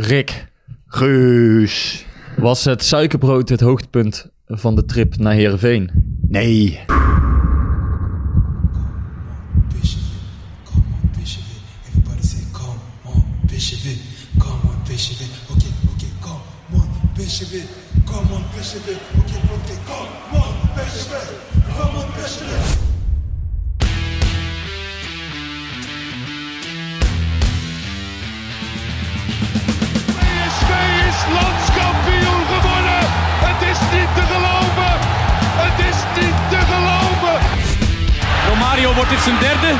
Rick, 0.00 0.46
Geus. 0.86 2.04
was 2.36 2.64
het 2.64 2.84
suikerbrood 2.84 3.48
het 3.48 3.60
hoogtepunt 3.60 4.30
van 4.46 4.74
de 4.74 4.84
trip 4.84 5.16
naar 5.16 5.32
Heerenveen? 5.32 5.90
Nee. 6.28 6.80
Come 18.04 18.34
on, 18.34 18.42
Bishop 18.56 19.09
dit 39.20 39.28
zijn 39.28 39.40
derde? 39.40 39.78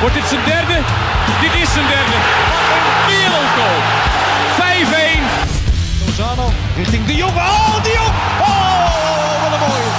Wordt 0.00 0.14
dit 0.14 0.24
zijn 0.24 0.44
derde? 0.44 0.76
Dit 1.40 1.54
is 1.62 1.72
zijn 1.72 1.86
derde. 1.86 2.16
Wat 2.70 2.82
een 2.90 3.00
wereldgoal. 3.10 3.78
5-1. 6.00 6.06
Lozano 6.06 6.52
richting 6.76 7.04
de 7.06 7.14
Jong. 7.14 7.36
Oh, 7.36 7.82
de. 7.82 7.94
Oh, 8.40 9.42
wat 9.42 9.52
een 9.52 9.58
mooie. 9.58 9.90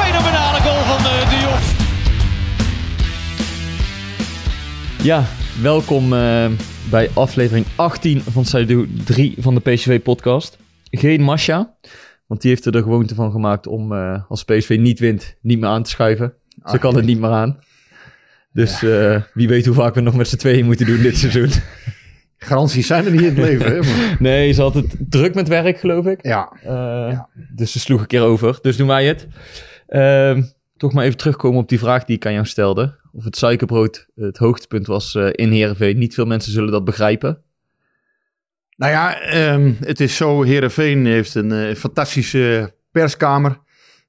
Fenomenale 0.00 0.60
goal 0.60 0.82
van 0.84 0.98
eh, 0.98 1.30
de. 1.30 1.56
Ja, 5.02 5.24
welkom 5.60 6.12
eh, 6.12 6.46
bij 6.90 7.10
aflevering 7.14 7.66
18 7.76 8.22
van 8.30 8.44
seizoen 8.44 9.00
3 9.04 9.34
van 9.38 9.54
de 9.54 9.60
PSV-podcast. 9.60 10.58
Geen 10.90 11.22
Masha, 11.22 11.74
want 12.28 12.40
die 12.40 12.50
heeft 12.50 12.64
er 12.64 12.72
de 12.72 12.82
gewoonte 12.82 13.14
van 13.14 13.30
gemaakt 13.30 13.66
om 13.66 13.92
eh, 13.92 14.22
als 14.28 14.44
PSV 14.44 14.76
niet 14.80 14.98
wint, 14.98 15.36
niet 15.40 15.60
meer 15.60 15.68
aan 15.68 15.82
te 15.82 15.90
schuiven. 15.90 16.32
Ze 16.64 16.78
kan 16.78 16.96
het 16.96 17.04
niet 17.04 17.20
meer 17.20 17.30
aan. 17.30 17.58
Dus 18.52 18.82
eh, 18.82 19.22
wie 19.34 19.48
weet 19.48 19.66
hoe 19.66 19.74
vaak 19.74 19.94
we 19.94 20.00
nog 20.00 20.14
met 20.16 20.28
z'n 20.28 20.36
tweeën 20.36 20.64
moeten 20.64 20.86
doen 20.86 21.00
dit 21.02 21.16
seizoen. 21.16 21.50
Garanties 22.36 22.86
zijn 22.86 23.04
er 23.04 23.10
niet 23.10 23.20
in 23.20 23.26
het 23.26 23.36
leven, 23.38 23.66
hè? 23.66 23.78
maar- 23.78 24.16
Nee, 24.30 24.52
ze 24.52 24.62
had 24.62 24.74
het 24.74 24.96
druk 24.98 25.34
met 25.34 25.48
werk, 25.48 25.78
geloof 25.78 26.06
ik. 26.06 26.26
Ja. 26.26 26.52
Eh, 26.62 27.20
Dus 27.54 27.72
ze 27.72 27.78
sloeg 27.80 28.00
een 28.00 28.06
keer 28.06 28.22
over. 28.22 28.58
Dus 28.62 28.76
doen 28.76 28.86
wij 28.86 29.06
het. 29.06 29.26
Ehm, 29.86 30.42
toch 30.76 30.92
maar 30.92 31.04
even 31.04 31.16
terugkomen 31.16 31.60
op 31.60 31.68
die 31.68 31.78
vraag 31.78 32.04
die 32.04 32.16
ik 32.16 32.26
aan 32.26 32.32
jou 32.32 32.46
stelde. 32.46 32.96
Of 33.12 33.24
het 33.24 33.36
suikerbrood 33.36 34.06
het 34.14 34.36
hoogtepunt 34.38 34.86
was 34.86 35.14
in 35.32 35.50
Heerenveen. 35.50 35.98
Niet 35.98 36.14
veel 36.14 36.26
mensen 36.26 36.52
zullen 36.52 36.70
dat 36.70 36.84
begrijpen. 36.84 37.42
Nou 38.78 38.92
ja, 38.92 39.20
ehm, 39.20 39.72
het 39.80 40.00
is 40.00 40.16
zo. 40.16 40.42
Herenveen 40.42 41.06
heeft 41.06 41.34
een 41.34 41.52
eh, 41.52 41.74
fantastische 41.74 42.74
perskamer. 42.90 43.60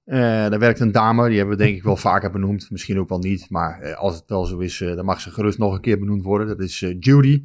Eh, 0.05 0.19
daar 0.19 0.59
werkt 0.59 0.79
een 0.79 0.91
dame, 0.91 1.27
die 1.27 1.37
hebben 1.37 1.57
we 1.57 1.63
denk 1.63 1.75
ik 1.75 1.83
wel 1.83 1.95
vaker 1.95 2.31
benoemd. 2.31 2.71
Misschien 2.71 2.99
ook 2.99 3.09
wel 3.09 3.19
niet, 3.19 3.49
maar 3.49 3.79
eh, 3.79 3.97
als 3.97 4.15
het 4.15 4.23
wel 4.27 4.45
zo 4.45 4.57
is, 4.57 4.77
dan 4.77 5.05
mag 5.05 5.21
ze 5.21 5.31
gerust 5.31 5.57
nog 5.57 5.73
een 5.73 5.81
keer 5.81 5.99
benoemd 5.99 6.23
worden. 6.23 6.47
Dat 6.47 6.59
is 6.59 6.79
Judy, 6.99 7.43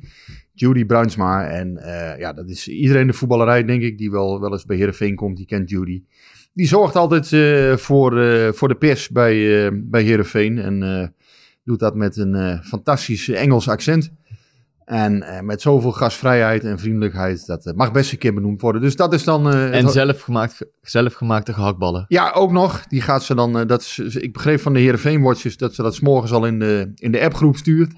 Judy 0.52 0.84
Bruinsma. 0.84 1.46
En 1.46 1.80
ja, 2.18 2.32
dat 2.32 2.48
is 2.48 2.68
iedereen 2.68 3.00
in 3.00 3.06
de 3.06 3.12
voetballerij, 3.12 3.64
denk 3.64 3.82
ik, 3.82 3.98
die 3.98 4.10
wel, 4.10 4.40
wel 4.40 4.52
eens 4.52 4.64
bij 4.64 4.76
Herenveen 4.76 5.14
komt, 5.14 5.36
die 5.36 5.46
kent 5.46 5.70
Judy. 5.70 6.02
Die 6.52 6.66
zorgt 6.66 6.96
altijd 6.96 7.28
voor, 7.80 8.12
voor 8.54 8.68
de 8.68 8.76
pers 8.78 9.08
bij, 9.08 9.70
bij 9.84 10.02
Herenveen. 10.02 10.58
En 10.58 11.14
doet 11.64 11.78
dat 11.78 11.94
met 11.94 12.16
een 12.16 12.62
fantastisch 12.62 13.28
Engels 13.28 13.68
accent. 13.68 14.12
En 14.84 15.22
eh, 15.22 15.40
met 15.40 15.60
zoveel 15.62 15.92
gastvrijheid 15.92 16.64
en 16.64 16.78
vriendelijkheid, 16.78 17.46
dat 17.46 17.66
eh, 17.66 17.74
mag 17.74 17.92
best 17.92 18.12
een 18.12 18.18
keer 18.18 18.34
benoemd 18.34 18.60
worden. 18.60 18.80
Dus 18.82 18.96
dat 18.96 19.12
is 19.12 19.24
dan... 19.24 19.50
eh, 19.50 19.64
En 19.76 19.84
het- 19.84 19.92
zelfgemaakt, 19.92 20.66
zelfgemaakte 20.82 21.52
gehaktballen. 21.52 22.04
ja, 22.08 22.30
ook 22.32 22.52
nog. 22.52 22.86
Die 22.86 23.00
gaat 23.00 23.22
ze 23.22 23.34
dan. 23.34 23.66
dat 23.66 23.80
is, 23.80 23.98
ik 23.98 24.32
begreep 24.32 24.60
van 24.60 24.72
de 24.72 24.78
Heerenveen 24.80 25.22
Watchers 25.22 25.56
dat 25.56 25.74
ze 25.74 25.82
dat 25.82 25.94
's 25.94 26.00
morgens 26.00 26.32
al 26.32 26.46
in 26.46 26.58
de, 26.58 26.92
in 26.94 27.12
de 27.12 27.20
appgroep 27.24 27.56
stuurt. 27.56 27.92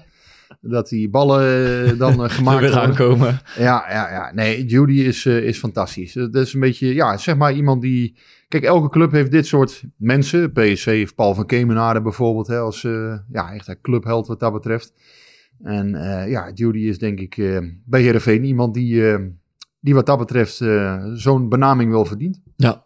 Dat 0.61 0.89
die 0.89 1.09
ballen 1.09 1.97
dan 1.97 2.29
gemaakt 2.29 2.59
weer 2.59 2.77
aankomen. 2.77 3.39
Ja, 3.57 3.85
ja, 3.89 4.09
ja. 4.11 4.31
Nee, 4.33 4.65
Judy 4.65 4.99
is, 4.99 5.25
is 5.25 5.57
fantastisch. 5.57 6.13
Dat 6.13 6.35
is 6.35 6.53
een 6.53 6.59
beetje, 6.59 6.93
ja, 6.93 7.17
zeg 7.17 7.35
maar 7.37 7.53
iemand 7.53 7.81
die... 7.81 8.17
Kijk, 8.47 8.63
elke 8.63 8.89
club 8.89 9.11
heeft 9.11 9.31
dit 9.31 9.45
soort 9.47 9.83
mensen. 9.97 10.51
PSC 10.51 10.85
heeft 10.85 11.15
Paul 11.15 11.33
van 11.35 11.45
Kemenade 11.45 12.01
bijvoorbeeld, 12.01 12.47
hè, 12.47 12.57
als 12.59 12.81
ja, 13.31 13.53
echt 13.53 13.67
een 13.67 13.81
clubheld 13.81 14.27
wat 14.27 14.39
dat 14.39 14.53
betreft. 14.53 14.93
En 15.63 15.95
eh, 15.95 16.29
ja, 16.29 16.51
Judy 16.53 16.79
is 16.79 16.99
denk 16.99 17.19
ik 17.19 17.37
eh, 17.37 17.59
bij 17.85 18.01
Heerenveen 18.01 18.43
iemand 18.43 18.73
die, 18.73 19.11
eh, 19.11 19.23
die 19.79 19.93
wat 19.93 20.05
dat 20.05 20.17
betreft 20.17 20.55
zo'n 21.13 21.49
benaming 21.49 21.91
wel 21.91 22.05
verdient. 22.05 22.41
Ja. 22.55 22.85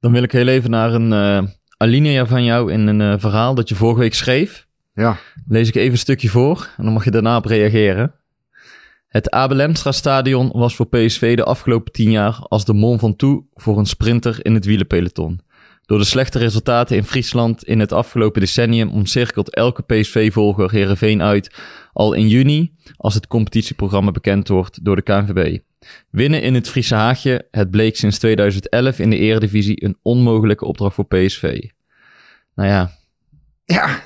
Dan 0.00 0.12
wil 0.12 0.22
ik 0.22 0.32
heel 0.32 0.48
even 0.48 0.70
naar 0.70 0.94
een 0.94 1.48
alinea 1.76 2.26
van 2.26 2.44
jou 2.44 2.72
in 2.72 2.86
een 2.86 3.20
verhaal 3.20 3.54
dat 3.54 3.68
je 3.68 3.74
vorige 3.74 4.00
week 4.00 4.14
schreef. 4.14 4.66
Ja, 4.94 5.16
Lees 5.48 5.68
ik 5.68 5.74
even 5.74 5.92
een 5.92 5.98
stukje 5.98 6.28
voor 6.28 6.68
en 6.76 6.84
dan 6.84 6.92
mag 6.92 7.04
je 7.04 7.10
daarna 7.10 7.36
op 7.36 7.44
reageren. 7.44 8.14
Het 9.06 9.30
Abel 9.30 9.60
Enstra 9.60 9.92
stadion 9.92 10.50
was 10.52 10.76
voor 10.76 10.86
PSV 10.86 11.36
de 11.36 11.44
afgelopen 11.44 11.92
tien 11.92 12.10
jaar 12.10 12.38
als 12.48 12.64
de 12.64 12.72
Mont 12.72 13.00
Ventoux 13.00 13.46
voor 13.54 13.78
een 13.78 13.86
sprinter 13.86 14.38
in 14.42 14.54
het 14.54 14.64
wielenpeloton. 14.64 15.40
Door 15.86 15.98
de 15.98 16.04
slechte 16.04 16.38
resultaten 16.38 16.96
in 16.96 17.04
Friesland 17.04 17.64
in 17.64 17.80
het 17.80 17.92
afgelopen 17.92 18.40
decennium 18.40 18.90
omcirkelt 18.90 19.54
elke 19.54 19.82
PSV-volger 19.82 20.70
Heerenveen 20.70 21.22
uit 21.22 21.54
al 21.92 22.12
in 22.12 22.28
juni 22.28 22.74
als 22.96 23.14
het 23.14 23.26
competitieprogramma 23.26 24.10
bekend 24.10 24.48
wordt 24.48 24.84
door 24.84 24.96
de 24.96 25.02
KNVB. 25.02 25.58
Winnen 26.10 26.42
in 26.42 26.54
het 26.54 26.68
Friese 26.68 26.94
Haagje, 26.94 27.48
het 27.50 27.70
bleek 27.70 27.96
sinds 27.96 28.18
2011 28.18 28.98
in 28.98 29.10
de 29.10 29.16
eredivisie 29.16 29.84
een 29.84 29.98
onmogelijke 30.02 30.64
opdracht 30.64 30.94
voor 30.94 31.06
PSV. 31.06 31.62
Nou 32.54 32.68
ja, 32.68 32.90
Ja, 33.64 34.00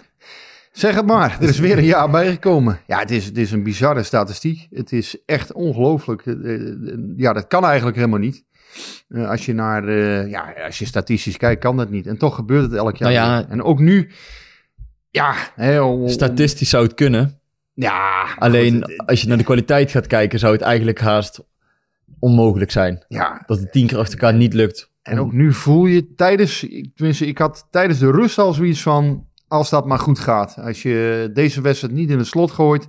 zeg 0.72 0.94
het 0.94 1.06
maar. 1.06 1.38
Er 1.40 1.48
is 1.48 1.58
weer 1.58 1.78
een 1.78 1.84
jaar 1.84 2.10
bijgekomen. 2.10 2.80
Ja, 2.86 2.98
het 2.98 3.10
is, 3.10 3.24
het 3.24 3.38
is 3.38 3.52
een 3.52 3.62
bizarre 3.62 4.02
statistiek. 4.02 4.66
Het 4.70 4.92
is 4.92 5.16
echt 5.26 5.52
ongelooflijk. 5.52 6.26
Eh, 6.26 6.54
eh, 6.54 6.76
Ja, 7.16 7.32
dat 7.32 7.46
kan 7.46 7.64
eigenlijk 7.64 7.96
helemaal 7.96 8.18
niet. 8.18 8.44
Eh, 9.08 9.28
Als 9.28 9.46
je 9.46 9.52
naar, 9.52 9.88
eh, 9.88 10.30
ja, 10.30 10.52
als 10.66 10.78
je 10.78 10.84
statistisch 10.86 11.36
kijkt, 11.36 11.60
kan 11.60 11.76
dat 11.76 11.90
niet. 11.90 12.06
En 12.06 12.16
toch 12.18 12.34
gebeurt 12.34 12.62
het 12.62 12.72
elk 12.72 12.96
jaar. 12.96 13.12
Nou 13.12 13.22
ja, 13.40 13.46
en 13.48 13.62
ook 13.62 13.78
nu, 13.78 14.10
ja, 15.10 15.34
hè, 15.54 15.80
om- 15.80 16.02
om- 16.02 16.08
statistisch 16.08 16.68
zou 16.70 16.84
het 16.84 16.94
kunnen. 16.94 17.40
ja, 17.74 18.24
Alleen 18.38 18.72
goed, 18.82 18.90
het- 18.96 19.06
als 19.06 19.20
je 19.20 19.28
naar 19.28 19.36
de 19.38 19.44
kwaliteit 19.44 19.90
gaat 19.90 20.06
kijken, 20.06 20.38
zou 20.38 20.52
het 20.52 20.62
eigenlijk 20.62 21.00
haast 21.00 21.40
onmogelijk 22.18 22.70
zijn. 22.70 23.04
ja, 23.08 23.42
Dat 23.46 23.58
het 23.58 23.72
tien 23.72 23.86
keer 23.86 23.98
achter 23.98 24.18
elkaar 24.18 24.34
niet 24.38 24.54
lukt. 24.54 24.90
En 25.02 25.18
ook 25.20 25.32
nu 25.32 25.52
voel 25.52 25.86
je 25.86 26.14
tijdens, 26.14 26.66
tenminste, 26.94 27.26
ik 27.26 27.38
had 27.38 27.66
tijdens 27.70 27.98
de 27.98 28.10
rust 28.10 28.38
al 28.38 28.52
zoiets 28.52 28.82
van, 28.82 29.26
als 29.48 29.70
dat 29.70 29.86
maar 29.86 29.98
goed 29.98 30.18
gaat. 30.18 30.56
Als 30.58 30.82
je 30.82 31.30
deze 31.32 31.60
wedstrijd 31.60 31.94
niet 31.94 32.10
in 32.10 32.18
het 32.18 32.26
slot 32.26 32.50
gooit, 32.50 32.88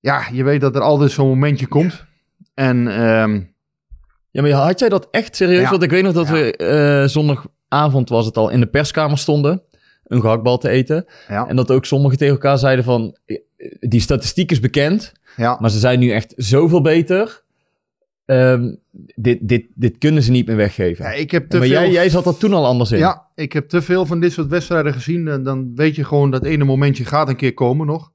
ja, 0.00 0.22
je 0.32 0.42
weet 0.44 0.60
dat 0.60 0.74
er 0.74 0.80
altijd 0.82 1.10
zo'n 1.10 1.28
momentje 1.28 1.66
komt. 1.66 2.04
En 2.54 2.88
ehm, 2.88 3.40
Ja, 4.32 4.42
maar 4.42 4.50
had 4.50 4.78
jij 4.78 4.88
dat 4.88 5.08
echt 5.10 5.36
serieus? 5.36 5.60
Ja. 5.62 5.70
Want 5.70 5.82
ik 5.82 5.90
weet 5.90 6.02
nog 6.02 6.12
dat 6.12 6.26
Ja. 6.26 6.32
we 6.32 6.56
eh, 6.56 7.04
zondagavond 7.08 8.08
was 8.08 8.26
het 8.26 8.36
al 8.36 8.48
in 8.50 8.60
de 8.60 8.66
perskamer 8.66 9.18
stonden. 9.18 9.62
Een 10.06 10.20
gehaktbal 10.20 10.58
te 10.58 10.68
eten. 10.68 11.04
ja, 11.28 11.48
En 11.48 11.56
dat 11.56 11.70
ook 11.70 11.84
sommigen 11.84 12.18
tegen 12.18 12.34
elkaar 12.34 12.58
zeiden 12.58 12.84
van... 12.84 13.16
eh, 13.26 13.36
Die 13.80 14.00
statistiek 14.00 14.50
is 14.50 14.60
bekend, 14.60 15.12
ja, 15.36 15.56
maar 15.60 15.70
ze 15.70 15.78
zijn 15.78 15.98
nu 15.98 16.10
echt 16.10 16.32
zoveel 16.36 16.80
beter. 16.82 17.42
Ehm, 18.24 18.74
dit, 19.14 19.38
dit, 19.48 19.66
dit 19.74 19.98
kunnen 19.98 20.22
ze 20.22 20.30
niet 20.30 20.46
meer 20.46 20.56
weggeven. 20.56 21.04
Ja, 21.04 21.10
ik 21.12 21.30
heb 21.30 21.48
te 21.48 21.58
maar 21.58 21.66
veel, 21.66 21.76
jij, 21.80 21.90
jij 21.90 22.08
zat 22.10 22.26
er 22.26 22.36
toen 22.36 22.52
al 22.52 22.66
anders 22.66 22.92
in. 22.92 22.98
ja, 22.98 23.26
ik 23.34 23.52
heb 23.52 23.68
te 23.68 23.82
veel 23.82 24.06
van 24.06 24.20
dit 24.20 24.32
soort 24.32 24.48
wedstrijden 24.48 24.92
gezien. 24.92 25.28
En 25.28 25.42
dan 25.42 25.72
weet 25.74 25.94
je 25.94 26.04
gewoon 26.04 26.30
dat 26.30 26.44
ene 26.44 26.64
momentje 26.64 27.04
gaat 27.04 27.28
een 27.28 27.36
keer 27.36 27.54
komen 27.54 27.86
nog. 27.86 28.10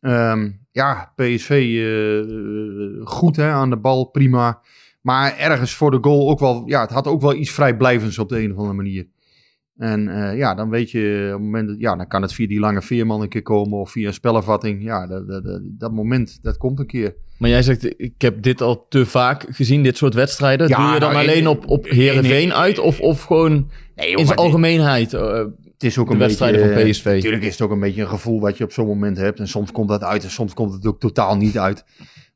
Ehm, 0.00 0.50
ja, 0.70 1.12
PSV 1.16 1.50
eh, 1.50 3.06
goed 3.06 3.36
hè, 3.36 3.50
aan 3.50 3.70
de 3.70 3.76
bal, 3.76 4.04
prima. 4.04 4.60
Maar 5.02 5.36
ergens 5.38 5.74
voor 5.74 5.90
de 5.90 5.98
goal 6.00 6.30
ook 6.30 6.38
wel, 6.40 6.62
ja, 6.66 6.80
het 6.80 6.90
had 6.90 7.06
ook 7.06 7.20
wel 7.20 7.34
iets 7.34 7.50
vrijblijvends 7.50 8.18
op 8.18 8.28
de 8.28 8.42
een 8.42 8.50
of 8.52 8.56
andere 8.56 8.74
manier. 8.76 9.06
En 9.76 10.08
eh, 10.08 10.36
ja, 10.38 10.54
dan 10.54 10.70
weet 10.70 10.90
je, 10.90 11.22
op 11.26 11.32
het 11.32 11.40
moment, 11.42 11.68
dat- 11.68 11.76
ja, 11.80 11.96
dan 11.96 12.06
kan 12.08 12.22
het 12.22 12.32
via 12.34 12.46
die 12.46 12.60
lange 12.60 12.82
veerman 12.82 13.20
een 13.22 13.28
keer 13.28 13.42
komen 13.42 13.78
of 13.78 13.90
via 13.90 14.06
een 14.06 14.14
spelervatting. 14.14 14.82
Ja, 14.82 15.06
dat, 15.06 15.28
dat, 15.28 15.60
dat, 15.62 15.92
moment, 15.92 16.38
dat 16.42 16.56
komt 16.56 16.78
een 16.78 16.86
keer. 16.86 17.14
Maar 17.38 17.50
jij 17.50 17.62
zegt, 17.62 18.00
ik 18.00 18.14
heb 18.22 18.42
dit 18.42 18.60
al 18.60 18.86
te 18.88 19.06
vaak 19.06 19.46
gezien, 19.48 19.82
dit 19.82 19.96
soort 19.96 20.14
wedstrijden. 20.14 20.68
Ja, 20.68 20.76
Doe 20.84 20.94
je 20.94 21.00
dan 21.00 21.12
nou, 21.12 21.24
in- 21.24 21.30
alleen 21.30 21.46
op, 21.48 21.66
op 21.68 21.86
in- 21.86 21.94
Heerenveen 21.94 22.52
uit? 22.54 22.78
Of, 22.78 23.00
of 23.00 23.22
gewoon 23.22 23.70
Nee, 23.96 24.14
in 24.16 24.26
zijn 24.26 24.38
algemeenheid? 24.38 25.12
eh, 25.14 25.44
Het 25.72 25.90
is 25.90 25.98
ook 25.98 26.10
een 26.10 26.18
wedstrijden 26.18 26.60
beetje, 26.60 26.80
van 26.80 26.90
PSV. 26.90 27.04
Natuurlijk 27.04 27.42
is 27.42 27.52
het 27.52 27.60
ook 27.60 27.70
een 27.70 27.80
beetje 27.80 28.02
een 28.02 28.08
gevoel 28.08 28.40
wat 28.40 28.58
je 28.58 28.64
op 28.64 28.72
zo'n 28.72 28.86
moment 28.86 29.16
hebt. 29.16 29.38
En 29.38 29.48
soms 29.48 29.72
komt 29.72 29.88
dat 29.88 30.02
uit 30.02 30.24
en 30.24 30.30
soms 30.30 30.54
komt 30.54 30.72
het 30.72 30.86
ook 30.86 31.00
totaal 31.00 31.36
niet 31.36 31.58
uit. 31.58 31.84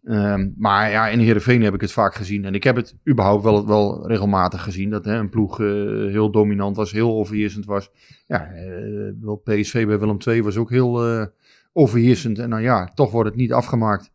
Ehm, 0.06 0.48
maar 0.56 0.90
ja, 0.90 1.08
in 1.08 1.18
Heerenveen 1.18 1.62
heb 1.62 1.74
ik 1.74 1.80
het 1.80 1.92
vaak 1.92 2.14
gezien. 2.14 2.44
En 2.44 2.54
ik 2.54 2.64
heb 2.64 2.76
het 2.76 2.94
überhaupt 3.08 3.42
wel, 3.42 3.66
wel 3.66 4.08
regelmatig 4.08 4.62
gezien. 4.62 4.90
Dat 4.90 5.04
hè, 5.04 5.14
een 5.14 5.28
ploeg 5.28 5.60
eh, 5.60 5.66
heel 6.10 6.30
dominant 6.30 6.76
was, 6.76 6.92
heel 6.92 7.14
overheersend 7.14 7.64
was. 7.64 7.90
Ja, 8.26 8.50
eh, 8.50 9.12
wel 9.20 9.36
PSV 9.44 9.86
bij 9.86 9.98
Willem 9.98 10.18
II 10.26 10.42
was 10.42 10.56
ook 10.56 10.70
heel 10.70 11.06
eh, 11.06 11.26
overheersend. 11.72 12.38
En 12.38 12.50
dan 12.50 12.62
ja, 12.62 12.92
toch 12.94 13.10
wordt 13.10 13.28
het 13.28 13.38
niet 13.38 13.52
afgemaakt. 13.52 14.10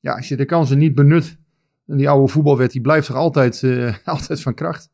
ja, 0.00 0.14
als 0.16 0.28
je 0.28 0.36
de 0.36 0.44
kansen 0.44 0.78
niet 0.78 0.94
benut, 0.94 1.38
en 1.86 1.96
die 1.96 2.08
oude 2.08 2.32
voetbalwet, 2.32 2.72
die 2.72 2.80
blijft 2.80 3.06
toch 3.06 3.16
altijd, 3.16 3.62
altijd 4.04 4.40
van 4.40 4.54
kracht. 4.54 4.90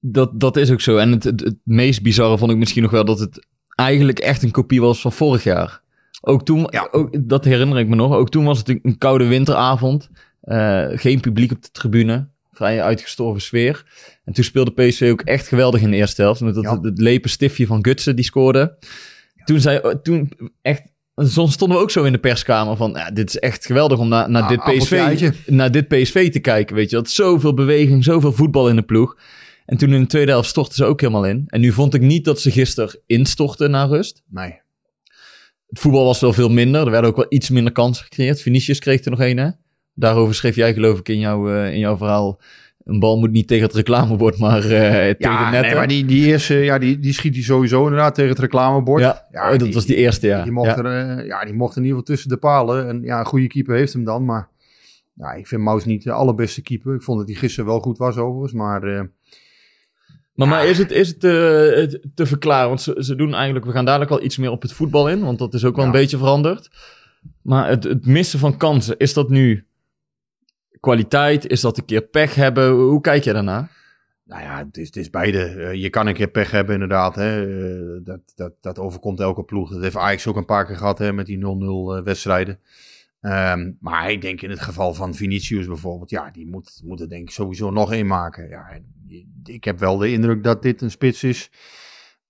Dat, 0.00 0.40
dat 0.40 0.56
is 0.56 0.70
ook 0.70 0.80
zo. 0.80 0.96
En 0.96 1.10
het, 1.10 1.24
het, 1.24 1.40
het 1.40 1.58
meest 1.62 2.02
bizarre 2.02 2.38
vond 2.38 2.50
ik 2.50 2.56
misschien 2.56 2.82
nog 2.82 2.90
wel 2.90 3.04
dat 3.04 3.18
het 3.18 3.46
eigenlijk 3.74 4.18
echt 4.18 4.42
een 4.42 4.50
kopie 4.50 4.80
was 4.80 5.00
van 5.00 5.12
vorig 5.12 5.42
jaar. 5.42 5.82
Ook 6.20 6.44
toen, 6.44 6.66
Ja. 6.70 6.88
ook, 6.90 7.28
dat 7.28 7.44
herinner 7.44 7.78
ik 7.78 7.88
me 7.88 7.94
nog. 7.94 8.12
Ook 8.14 8.30
toen 8.30 8.44
was 8.44 8.58
het 8.58 8.68
een, 8.68 8.98
koude 8.98 9.24
winteravond. 9.26 10.08
Eh, 10.40 10.86
geen 10.90 11.20
publiek 11.20 11.52
op 11.52 11.62
de 11.62 11.70
tribune. 11.72 12.28
Vrij 12.52 12.82
uitgestorven 12.82 13.42
sfeer. 13.42 13.84
En 14.24 14.32
toen 14.32 14.44
speelde 14.44 14.70
PSV 14.70 15.08
ook 15.12 15.20
echt 15.20 15.48
geweldig 15.48 15.80
in 15.80 15.90
de 15.90 15.96
eerste 15.96 16.22
helft. 16.22 16.40
Met 16.40 16.54
dat, 16.54 16.64
Ja. 16.64 16.74
het, 16.74 16.84
het 16.84 16.98
lepe 17.00 17.28
stiftje 17.28 17.66
van 17.66 17.84
Gutsen 17.84 18.16
die 18.16 18.24
scoorde. 18.24 18.76
Toen, 19.44 19.60
zei, 19.60 19.80
toen 20.02 20.32
echt... 20.62 20.82
Soms 21.16 21.52
stonden 21.52 21.76
we 21.76 21.82
ook 21.82 21.90
zo 21.90 22.04
in 22.04 22.12
de 22.12 22.18
perskamer 22.18 22.76
van... 22.76 22.90
Ja, 22.92 23.10
dit 23.10 23.28
is 23.28 23.38
echt 23.38 23.66
geweldig 23.66 23.98
om 23.98 24.08
naar, 24.08 24.30
naar, 24.30 24.42
Ah, 24.42 24.48
dit 24.48 24.78
PSV, 24.78 25.30
naar 25.46 25.70
dit 25.70 25.88
PSV 25.88 26.30
te 26.32 26.38
kijken. 26.40 26.76
Weet 26.76 26.90
je, 26.90 26.96
dat 26.96 27.10
zoveel 27.10 27.54
beweging, 27.54 28.04
zoveel 28.04 28.32
voetbal 28.32 28.68
in 28.68 28.76
de 28.76 28.82
ploeg. 28.82 29.16
En 29.66 29.76
toen 29.76 29.92
in 29.92 30.00
de 30.00 30.06
tweede 30.06 30.30
helft 30.30 30.48
stortten 30.48 30.74
ze 30.74 30.84
ook 30.84 31.00
helemaal 31.00 31.26
in. 31.26 31.44
En 31.46 31.60
nu 31.60 31.72
vond 31.72 31.94
ik 31.94 32.00
niet 32.00 32.24
dat 32.24 32.40
ze 32.40 32.50
gisteren 32.50 33.00
instortten 33.06 33.70
naar 33.70 33.88
rust. 33.88 34.22
Nee. 34.30 34.60
Het 35.68 35.78
voetbal 35.78 36.04
was 36.04 36.20
wel 36.20 36.32
veel 36.32 36.48
minder. 36.50 36.84
Er 36.84 36.90
werden 36.90 37.10
ook 37.10 37.16
wel 37.16 37.26
iets 37.28 37.50
minder 37.50 37.72
kansen 37.72 38.04
gecreëerd. 38.04 38.40
Vinicius 38.42 38.78
kreeg 38.78 39.04
er 39.04 39.10
nog 39.10 39.20
een, 39.20 39.36
hè? 39.36 39.48
Daarover 39.94 40.34
schreef 40.34 40.56
jij 40.56 40.72
geloof 40.74 40.98
ik 40.98 41.08
in, 41.08 41.18
jouw 41.18 41.50
eh, 41.50 41.72
in 41.72 41.78
jouw 41.78 41.96
verhaal. 41.96 42.40
Een 42.84 42.98
bal 42.98 43.18
moet 43.18 43.30
niet 43.30 43.48
tegen 43.48 43.64
het 43.66 43.74
reclamebord, 43.74 44.38
maar 44.38 44.62
eh 44.62 44.70
tegen 44.70 45.16
Ja, 45.18 45.50
net. 45.50 45.62
nee, 45.62 45.74
maar 45.74 45.88
die, 45.88 46.04
die 46.04 46.26
eerste, 46.26 46.54
ja, 46.54 46.78
die, 46.78 46.98
die 46.98 47.12
schiet 47.12 47.34
hij 47.34 47.42
sowieso 47.42 47.82
inderdaad 47.82 48.14
tegen 48.14 48.30
het 48.30 48.38
reclamebord. 48.38 49.02
Ja, 49.02 49.26
oh, 49.52 49.58
dat 49.58 49.74
was 49.74 49.86
die 49.86 49.96
eerste, 49.96 50.26
ja. 50.26 50.42
Die 50.42 50.52
mocht, 50.52 50.66
Ja. 50.68 50.76
Er, 50.84 51.18
eh, 51.18 51.26
ja, 51.26 51.44
die 51.44 51.54
mocht 51.54 51.76
in 51.76 51.82
ieder 51.82 51.98
geval 51.98 52.14
tussen 52.14 52.30
de 52.30 52.36
palen. 52.36 52.88
En 52.88 53.02
ja, 53.02 53.18
een 53.18 53.26
goede 53.26 53.46
keeper 53.46 53.76
heeft 53.76 53.92
hem 53.92 54.04
dan. 54.04 54.24
Maar 54.24 54.48
ja, 55.14 55.32
ik 55.32 55.46
vind 55.46 55.62
Maus 55.62 55.84
niet 55.84 56.02
de 56.04 56.12
allerbeste 56.12 56.62
keeper. 56.62 56.94
Ik 56.94 57.02
vond 57.02 57.18
dat 57.18 57.28
hij 57.28 57.36
gisteren 57.36 57.70
wel 57.70 57.80
goed 57.80 57.98
was 57.98 58.16
overigens. 58.16 58.52
Maar 58.52 59.08
Maar, 60.38 60.48
maar 60.48 60.66
is 60.66 60.78
het, 60.78 60.90
is 60.90 61.08
het 61.08 61.20
te, 61.20 62.00
te 62.14 62.26
verklaren? 62.26 62.68
Want 62.68 62.80
ze, 62.80 62.96
ze 62.98 63.14
doen 63.14 63.34
eigenlijk... 63.34 63.64
We 63.64 63.72
gaan 63.72 63.84
dadelijk 63.84 64.10
al 64.10 64.22
iets 64.22 64.36
meer 64.36 64.50
op 64.50 64.62
het 64.62 64.72
voetbal 64.72 65.08
in. 65.08 65.20
Want 65.24 65.38
dat 65.38 65.54
is 65.54 65.64
ook 65.64 65.76
wel 65.76 65.84
Ja. 65.84 65.90
een 65.90 66.00
beetje 66.00 66.16
veranderd. 66.18 66.70
Maar 67.42 67.68
het, 67.68 67.84
het 67.84 68.06
missen 68.06 68.38
van 68.38 68.56
kansen, 68.56 68.96
is 68.98 69.12
dat 69.12 69.28
nu 69.28 69.66
kwaliteit? 70.80 71.46
Is 71.46 71.60
dat 71.60 71.78
een 71.78 71.84
keer 71.84 72.02
pech 72.02 72.34
hebben? 72.34 72.70
Hoe 72.70 73.00
kijk 73.00 73.24
je 73.24 73.32
daarna? 73.32 73.68
nou 74.24 74.42
ja, 74.42 74.64
het 74.64 74.76
is, 74.76 74.86
het 74.86 74.96
is 74.96 75.10
beide. 75.10 75.44
Eh, 75.44 75.74
je 75.74 75.90
kan 75.90 76.06
een 76.06 76.14
keer 76.14 76.28
pech 76.28 76.50
hebben 76.50 76.74
inderdaad. 76.74 77.14
Hè. 77.14 77.46
Eh, 77.46 78.00
dat, 78.04 78.20
dat, 78.34 78.52
dat 78.60 78.78
overkomt 78.78 79.20
elke 79.20 79.42
ploeg. 79.44 79.70
Dat 79.70 79.82
heeft 79.82 79.96
Ajax 79.96 80.26
ook 80.26 80.36
een 80.36 80.44
paar 80.44 80.66
keer 80.66 80.76
gehad 80.76 80.98
hè, 80.98 81.12
met 81.12 81.26
die 81.26 81.38
0-0 81.38 81.40
eh, 81.40 82.02
wedstrijden. 82.02 82.58
Ehm, 83.20 83.72
maar 83.80 84.10
ik 84.10 84.20
denk 84.20 84.40
in 84.42 84.50
het 84.50 84.60
geval 84.60 84.94
van 84.94 85.14
Vinicius 85.14 85.66
bijvoorbeeld, 85.66 86.10
ja, 86.10 86.30
die 86.30 86.46
moet, 86.46 86.80
moet 86.84 87.00
er 87.00 87.08
denk 87.08 87.22
ik 87.22 87.30
sowieso 87.34 87.70
nog 87.70 87.92
één 87.92 88.06
maken. 88.06 88.48
Ja, 88.48 88.68
en 88.68 88.84
ik 89.44 89.64
heb 89.64 89.78
wel 89.78 89.96
de 89.96 90.10
indruk 90.12 90.42
dat 90.44 90.62
dit 90.62 90.80
een 90.82 90.90
spits 90.90 91.24
is. 91.24 91.50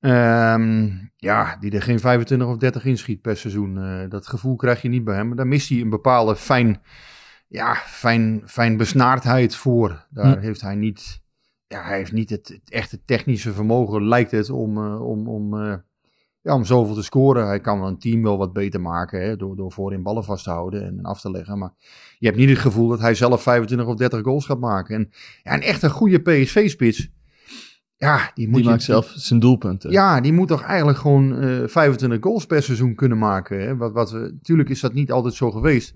ehm, 0.01 0.89
ja, 1.17 1.57
die 1.57 1.71
er 1.71 1.83
geen 1.83 2.01
25 2.01 2.49
of 2.49 2.57
30 2.57 2.85
inschiet 2.85 3.21
per 3.21 3.37
seizoen. 3.37 3.79
Eh, 3.79 4.09
dat 4.11 4.27
gevoel 4.27 4.57
krijg 4.57 4.83
je 4.83 4.89
niet 4.89 5.05
bij 5.05 5.15
hem. 5.15 5.27
Maar 5.29 5.37
daar 5.37 5.47
mist 5.47 5.69
hij 5.69 5.81
een 5.81 5.91
bepaalde 5.91 6.37
fijn, 6.37 6.81
ja, 7.49 7.75
fijn, 7.75 8.43
fijn 8.47 8.77
besnaardheid 8.77 9.55
voor. 9.57 10.07
Daar 10.11 10.37
Hm. 10.37 10.41
heeft 10.41 10.61
hij 10.61 10.75
niet, 10.75 11.23
ja, 11.67 11.83
hij 11.83 11.97
heeft 11.97 12.13
niet 12.13 12.31
het, 12.31 12.49
het 12.49 12.71
echte 12.71 13.05
technische 13.05 13.53
vermogen, 13.53 14.09
lijkt 14.09 14.31
het, 14.31 14.51
om, 14.51 14.77
eh, 14.77 15.07
om, 15.09 15.29
om, 15.29 15.61
eh, 15.63 15.75
ja, 16.49 16.55
om 16.55 16.65
zoveel 16.65 16.95
te 16.95 17.03
scoren. 17.03 17.47
Hij 17.47 17.61
kan 17.61 17.85
een 17.85 17.99
team 17.99 18.23
wel 18.23 18.39
wat 18.39 18.53
beter 18.53 18.81
maken 18.81 19.23
hè, 19.23 19.37
door, 19.37 19.57
door 19.57 19.73
voorin 19.73 20.03
ballen 20.03 20.25
vast 20.25 20.45
te 20.45 20.51
houden 20.51 20.85
en 20.87 21.03
af 21.03 21.21
te 21.21 21.31
leggen. 21.31 21.59
Maar 21.59 21.73
je 22.19 22.27
hebt 22.27 22.39
niet 22.39 22.49
het 22.49 22.59
gevoel 22.59 22.89
dat 22.89 23.01
hij 23.01 23.15
zelf 23.15 23.43
25 23.43 23.87
of 23.87 23.95
30 23.95 24.23
goals 24.23 24.47
gaat 24.47 24.61
maken. 24.61 24.95
En 24.95 25.11
ja, 25.43 25.55
een 25.55 25.63
echt 25.63 25.83
een 25.83 25.91
goede 25.91 26.19
PSV-spits, 26.19 27.09
ja, 27.97 28.31
die 28.35 28.47
moet 28.47 28.55
Die 28.55 28.65
je 28.65 28.71
maakt 28.71 28.83
zelf 28.83 29.13
zijn 29.17 29.41
doelpunten. 29.41 29.91
ja, 29.91 30.21
die 30.21 30.33
moet 30.33 30.49
toch 30.49 30.63
eigenlijk 30.63 30.99
gewoon 30.99 31.41
eh 31.41 31.63
25 31.67 32.19
goals 32.21 32.47
per 32.47 32.63
seizoen 32.63 32.95
kunnen 32.95 33.19
maken. 33.19 33.61
Hè? 33.61 33.77
Wat, 33.77 33.93
wat 33.93 34.11
we, 34.11 34.19
natuurlijk 34.19 34.69
is 34.69 34.81
dat 34.81 34.93
niet 34.93 35.13
altijd 35.13 35.35
zo 35.35 35.51
geweest. 35.51 35.93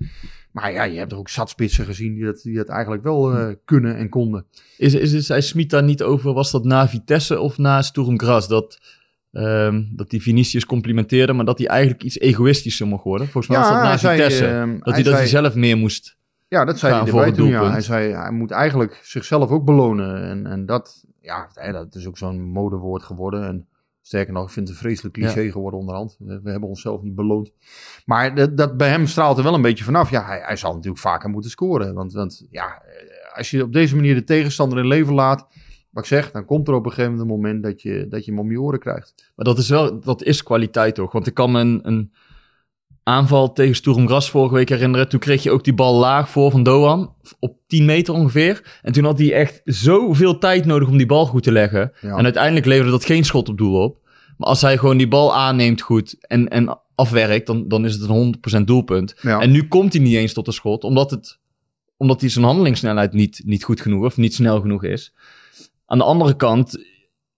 Maar 0.51 0.73
ja, 0.73 0.83
je 0.83 0.99
hebt 0.99 1.13
er 1.13 1.19
ook 1.19 1.29
zat 1.29 1.51
spitsen 1.51 1.85
gezien 1.85 2.15
die 2.15 2.25
dat, 2.25 2.43
die 2.43 2.57
dat 2.57 2.69
eigenlijk 2.69 3.03
wel 3.03 3.33
eh, 3.33 3.55
kunnen 3.65 3.97
en 3.97 4.09
konden. 4.09 4.47
Is, 4.77 4.95
is, 4.95 5.31
is, 5.31 5.53
daar 5.67 5.83
niet 5.83 6.03
over, 6.03 6.33
was 6.33 6.51
dat 6.51 6.65
na 6.65 6.89
Vitesse 6.89 7.41
of 7.41 7.59
na 7.59 7.83
Sturm 7.83 8.21
Graz? 8.21 8.47
Dat, 8.47 8.79
ehm, 9.33 9.83
dat 9.91 10.11
die 10.11 10.23
Vinicius 10.23 10.67
complimenteerde, 10.67 11.33
maar 11.33 11.45
dat 11.45 11.59
hij 11.59 11.67
eigenlijk 11.67 12.03
iets 12.03 12.19
egoïstischer 12.19 12.87
mocht 12.87 13.05
worden. 13.05 13.29
Volgens 13.29 13.57
mij 13.57 13.63
was 13.63 13.69
dat 13.69 13.83
na 13.83 13.99
Vitesse. 13.99 14.47
ehm, 14.47 14.79
dat 14.79 14.95
hij, 14.95 15.03
dat 15.03 15.15
hij 15.15 15.27
zelf 15.27 15.55
meer 15.55 15.77
moest. 15.77 16.17
Ja, 16.49 16.65
dat 16.65 16.79
zei 16.79 16.95
hij 16.95 17.07
erbij 17.07 17.33
toen. 17.33 17.49
Ja. 17.49 17.71
Hij 17.71 17.81
zei, 17.81 18.13
hij 18.13 18.31
moet 18.31 18.51
eigenlijk 18.51 19.01
zichzelf 19.03 19.51
ook 19.51 19.65
belonen. 19.65 20.23
En, 20.23 20.47
en 20.47 20.67
dat, 20.67 21.05
ja, 21.21 21.49
dat 21.73 21.95
is 21.95 22.07
ook 22.07 22.19
zo'n 22.19 22.41
modewoord 22.43 23.03
geworden. 23.03 23.47
En 23.47 23.67
sterker 24.03 24.33
nog, 24.33 24.45
ik 24.47 24.53
vind 24.53 24.69
het 24.69 24.77
een 24.77 24.83
vreselijk 24.83 25.15
cliché 25.15 25.51
geworden 25.51 25.81
onderhand. 25.81 26.17
We, 26.19 26.41
we 26.43 26.51
hebben 26.51 26.69
onszelf 26.69 27.03
niet 27.03 27.15
beloond. 27.15 27.53
Maar 28.05 28.35
dat, 28.35 28.57
dat 28.57 28.77
bij 28.77 28.89
hem 28.89 29.07
straalt 29.07 29.37
er 29.39 29.45
wel 29.45 29.55
een 29.55 29.63
beetje 29.63 29.85
vanaf. 29.85 30.11
Ja, 30.11 30.25
hij, 30.25 30.41
hij 30.45 30.57
zal 30.57 30.73
natuurlijk 30.75 31.03
vaker 31.03 31.31
moeten 31.31 31.51
scoren. 31.51 31.95
Want, 31.95 32.13
want 32.13 32.47
ja, 32.51 32.67
eh, 32.67 33.37
als 33.37 33.51
je 33.51 33.63
op 33.63 33.73
deze 33.73 33.95
manier 33.97 34.15
de 34.15 34.25
tegenstander 34.25 34.79
in 34.79 34.87
leven 34.87 35.15
laat... 35.15 35.47
Wat 35.93 36.03
ik 36.03 36.09
zeg, 36.09 36.31
dan 36.31 36.45
komt 36.45 36.69
er 36.69 36.75
op 36.75 36.85
een 36.85 36.91
gegeven 36.91 37.11
moment 37.11 37.31
een 37.31 37.37
moment 37.37 37.63
dat 37.63 37.83
je, 37.83 38.07
dat 38.09 38.25
je 38.25 38.31
hem 38.31 38.41
om 38.41 38.51
je 38.51 38.61
oren 38.61 38.79
krijgt. 38.79 39.33
Maar 39.37 39.45
dat 39.45 39.59
is 39.59 39.69
wel, 39.69 40.01
dat 40.01 40.23
is 40.23 40.43
kwaliteit 40.43 40.95
toch? 40.95 41.13
Want 41.13 41.27
ik 41.27 41.35
kan 41.35 41.53
me 41.53 41.61
een, 41.61 41.81
een 41.83 42.13
aanval 43.03 43.53
tegen 43.53 43.75
Sturm 43.75 44.07
Graz 44.07 44.31
vorige 44.31 44.55
week 44.55 44.69
herinneren. 44.69 45.09
Toen 45.09 45.21
kreeg 45.21 45.43
je 45.43 45.51
ook 45.51 45.65
die 45.65 45.75
bal 45.75 45.99
laag 45.99 46.31
voor 46.31 46.51
van 46.51 46.63
Doan, 46.63 47.15
op 47.39 47.57
10 47.67 47.85
meter 47.85 48.15
ongeveer. 48.15 48.79
En 48.83 48.93
toen 48.93 49.05
had 49.05 49.19
hij 49.19 49.33
echt 49.33 49.61
zoveel 49.65 50.39
tijd 50.39 50.65
nodig 50.65 50.89
om 50.89 50.97
die 50.97 51.07
bal 51.07 51.27
goed 51.27 51.43
te 51.43 51.53
leggen. 51.53 51.93
Ja. 52.01 52.17
En 52.17 52.25
uiteindelijk 52.25 52.67
leverde 52.67 52.91
dat 52.91 53.05
geen 53.05 53.25
schot 53.25 53.49
op 53.49 53.59
doel 53.59 53.83
op. 53.83 53.99
Maar 54.39 54.49
als 54.49 54.61
hij 54.61 54.79
gewoon 54.79 54.97
die 54.97 55.09
bal 55.09 55.35
aanneemt 55.35 55.81
goed 55.81 56.17
en, 56.21 56.49
en 56.49 56.79
afwerkt, 56.95 57.47
dan, 57.47 57.69
dan 57.69 57.85
is 57.85 57.95
het 57.95 58.09
een 58.09 58.61
100% 58.61 58.65
doelpunt. 58.65 59.15
Ja. 59.21 59.41
En 59.41 59.51
nu 59.51 59.69
komt 59.69 59.93
hij 59.93 60.03
niet 60.03 60.15
eens 60.15 60.33
tot 60.33 60.47
een 60.47 60.53
schot, 60.53 60.85
omdat, 60.85 61.11
het, 61.11 61.39
omdat 61.97 62.21
hij 62.21 62.31
zijn 62.31 62.45
handelingssnelheid 62.45 63.13
niet, 63.13 63.43
niet 63.45 63.65
goed 63.65 63.81
genoeg 63.81 64.05
of 64.05 64.17
niet 64.17 64.35
snel 64.35 64.61
genoeg 64.61 64.85
is. 64.85 65.15
Aan 65.93 65.99
de 65.99 66.05
andere 66.05 66.37
kant, 66.37 66.85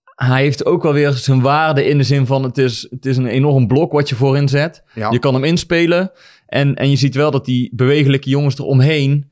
hij 0.05 0.43
heeft 0.43 0.65
ook 0.65 0.83
wel 0.83 0.93
weer 0.93 1.13
zijn 1.13 1.41
waarde 1.41 1.85
in 1.85 1.99
de 1.99 2.05
zin 2.05 2.27
van 2.27 2.43
het 2.43 2.59
is, 2.59 2.87
het 2.91 3.07
is 3.07 3.17
een 3.17 3.27
enorm 3.27 3.67
blok 3.67 3.93
wat 3.93 4.09
je 4.09 4.15
voorin 4.15 4.49
zet. 4.49 4.83
Ja. 4.95 5.11
Je 5.11 5.19
kan 5.19 5.35
hem 5.35 5.45
inspelen 5.45 6.11
en, 6.47 6.75
en 6.75 6.91
je 6.91 6.97
ziet 6.97 7.15
wel 7.15 7.31
dat 7.31 7.45
die 7.45 7.71
bewegelijke 7.75 8.29
jongens 8.31 8.59
eromheen 8.59 9.31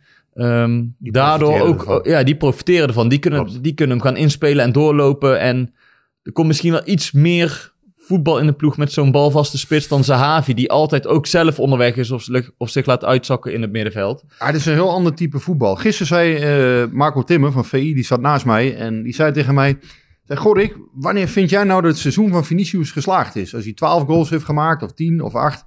Die 0.98 1.12
daardoor 1.12 1.60
ook, 1.60 1.78
ervan. 1.80 2.00
ja, 2.02 2.22
die 2.22 2.36
profiteren 2.36 2.88
ervan. 2.88 3.08
Die 3.08 3.18
kunnen, 3.18 3.44
Klopt. 3.44 3.62
die 3.62 3.74
kunnen 3.74 3.96
hem 3.96 4.06
gaan 4.06 4.16
inspelen 4.16 4.64
en 4.64 4.72
doorlopen 4.72 5.40
en 5.40 5.74
er 6.22 6.32
komt 6.32 6.46
misschien 6.46 6.72
wel 6.72 6.82
iets 6.84 7.12
meer 7.12 7.71
voetbal 8.06 8.38
in 8.38 8.46
de 8.46 8.52
ploeg 8.52 8.76
met 8.76 8.92
zo'n 8.92 9.10
balvaste 9.10 9.58
spits 9.58 9.88
dan 9.88 10.04
Zahavi, 10.04 10.54
die 10.54 10.70
altijd 10.70 11.06
ook 11.06 11.26
zelf 11.26 11.58
onderweg 11.58 11.96
is 11.96 12.10
of, 12.10 12.22
zich- 12.22 12.50
of 12.58 12.70
zich 12.70 12.86
laat 12.86 13.04
uitzakken 13.04 13.52
in 13.52 13.62
het 13.62 13.70
middenveld. 13.72 14.24
Ja, 14.38 14.46
het 14.46 14.54
is 14.54 14.66
een 14.66 14.72
heel 14.72 14.90
ander 14.90 15.14
type 15.14 15.38
voetbal. 15.38 15.76
Gisteren 15.76 16.06
zei 16.06 16.34
eh, 16.36 16.90
Marco 16.92 17.22
Timmer 17.22 17.52
van 17.52 17.64
VI, 17.64 17.94
die 17.94 18.04
zat 18.04 18.20
naast 18.20 18.44
mij. 18.44 18.76
En 18.76 19.02
die 19.02 19.14
zei 19.14 19.32
tegen 19.32 19.54
mij... 19.54 19.78
Zei, 20.24 20.38
Gorik, 20.38 20.76
wanneer 20.92 21.28
vind 21.28 21.50
jij 21.50 21.64
nou 21.64 21.80
dat 21.82 21.90
het 21.90 22.00
seizoen 22.00 22.30
van 22.30 22.44
Vinicius 22.44 22.90
geslaagd 22.90 23.36
is? 23.36 23.54
Als 23.54 23.64
hij 23.64 23.72
12 23.72 24.04
goals 24.04 24.30
heeft 24.30 24.44
gemaakt, 24.44 24.82
of 24.82 24.92
10 24.92 25.22
of 25.22 25.34
8. 25.34 25.64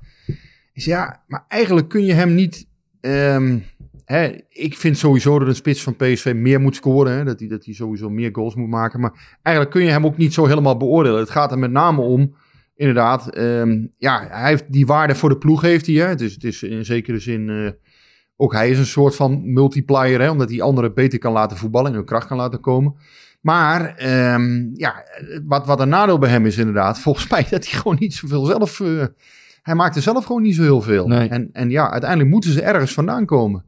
Ik 0.74 0.82
zei, 0.82 0.96
ja, 0.96 1.24
maar 1.28 1.46
eigenlijk 1.48 1.88
kun 1.90 2.06
je 2.06 2.14
hem 2.14 2.36
niet... 2.36 2.68
ehm, 3.02 3.58
hè, 4.06 4.40
ik 4.50 4.78
vind 4.78 4.98
sowieso 4.98 5.40
dat 5.40 5.48
een 5.48 5.56
spits 5.56 5.84
van 5.84 5.96
PSV 5.96 6.34
meer 6.36 6.62
moet 6.62 6.76
scoren. 6.76 7.14
Hè, 7.14 7.24
dat, 7.24 7.40
hij, 7.40 7.48
dat 7.48 7.66
hij 7.66 7.74
sowieso 7.74 8.10
meer 8.10 8.30
goals 8.32 8.56
moet 8.56 8.70
maken. 8.70 9.00
Maar 9.00 9.38
eigenlijk 9.42 9.76
kun 9.76 9.86
je 9.86 9.92
hem 9.92 10.06
ook 10.06 10.18
niet 10.18 10.34
zo 10.34 10.46
helemaal 10.46 10.78
beoordelen. 10.78 11.20
Het 11.20 11.30
gaat 11.30 11.52
er 11.52 11.60
met 11.60 11.72
name 11.72 12.02
om... 12.02 12.36
Inderdaad, 12.76 13.30
ehm, 13.30 13.86
ja, 13.98 14.28
hij 14.30 14.50
heeft 14.50 14.72
die 14.72 14.86
waarde 14.86 15.16
voor 15.16 15.30
de 15.30 15.38
ploeg 15.38 15.62
heeft 15.62 15.86
hij. 15.86 15.96
Hè? 15.96 16.06
Het, 16.08 16.22
is, 16.22 16.34
het 16.34 16.44
is 16.44 16.64
in 16.64 16.86
zekere 16.86 17.20
zin... 17.20 17.50
eh, 17.50 17.72
ook 18.36 18.54
hij 18.54 18.70
is 18.70 18.78
een 18.78 18.86
soort 18.86 19.16
van 19.16 19.54
multiplier, 19.54 20.22
hè, 20.22 20.30
omdat 20.30 20.50
hij 20.50 20.62
anderen 20.62 20.94
beter 20.94 21.20
kan 21.20 21.32
laten 21.32 21.58
voetballen 21.58 21.90
en 21.90 21.98
hun 21.98 22.06
kracht 22.06 22.28
kan 22.28 22.38
laten 22.38 22.60
komen. 22.60 22.96
Maar 23.42 23.96
ehm, 23.96 24.70
ja, 24.74 25.04
wat, 25.46 25.66
wat 25.66 25.80
een 25.80 25.90
nadeel 25.90 26.18
bij 26.18 26.30
hem 26.30 26.46
is 26.46 26.58
inderdaad, 26.58 27.00
volgens 27.06 27.30
mij 27.30 27.42
dat 27.50 27.70
hij 27.70 27.80
gewoon 27.80 27.98
niet 28.00 28.14
zoveel 28.14 28.46
zelf... 28.46 28.80
eh, 28.80 29.06
hij 29.62 29.76
maakt 29.76 29.96
er 29.96 30.02
zelf 30.02 30.26
gewoon 30.26 30.42
niet 30.42 30.56
zo 30.56 30.62
heel 30.62 30.82
veel. 30.82 31.08
Nee. 31.08 31.30
En, 31.30 31.50
en 31.52 31.70
ja, 31.70 31.92
uiteindelijk 31.92 32.30
moeten 32.30 32.52
ze 32.52 32.62
ergens 32.62 32.94
vandaan 32.94 33.26
komen. 33.26 33.66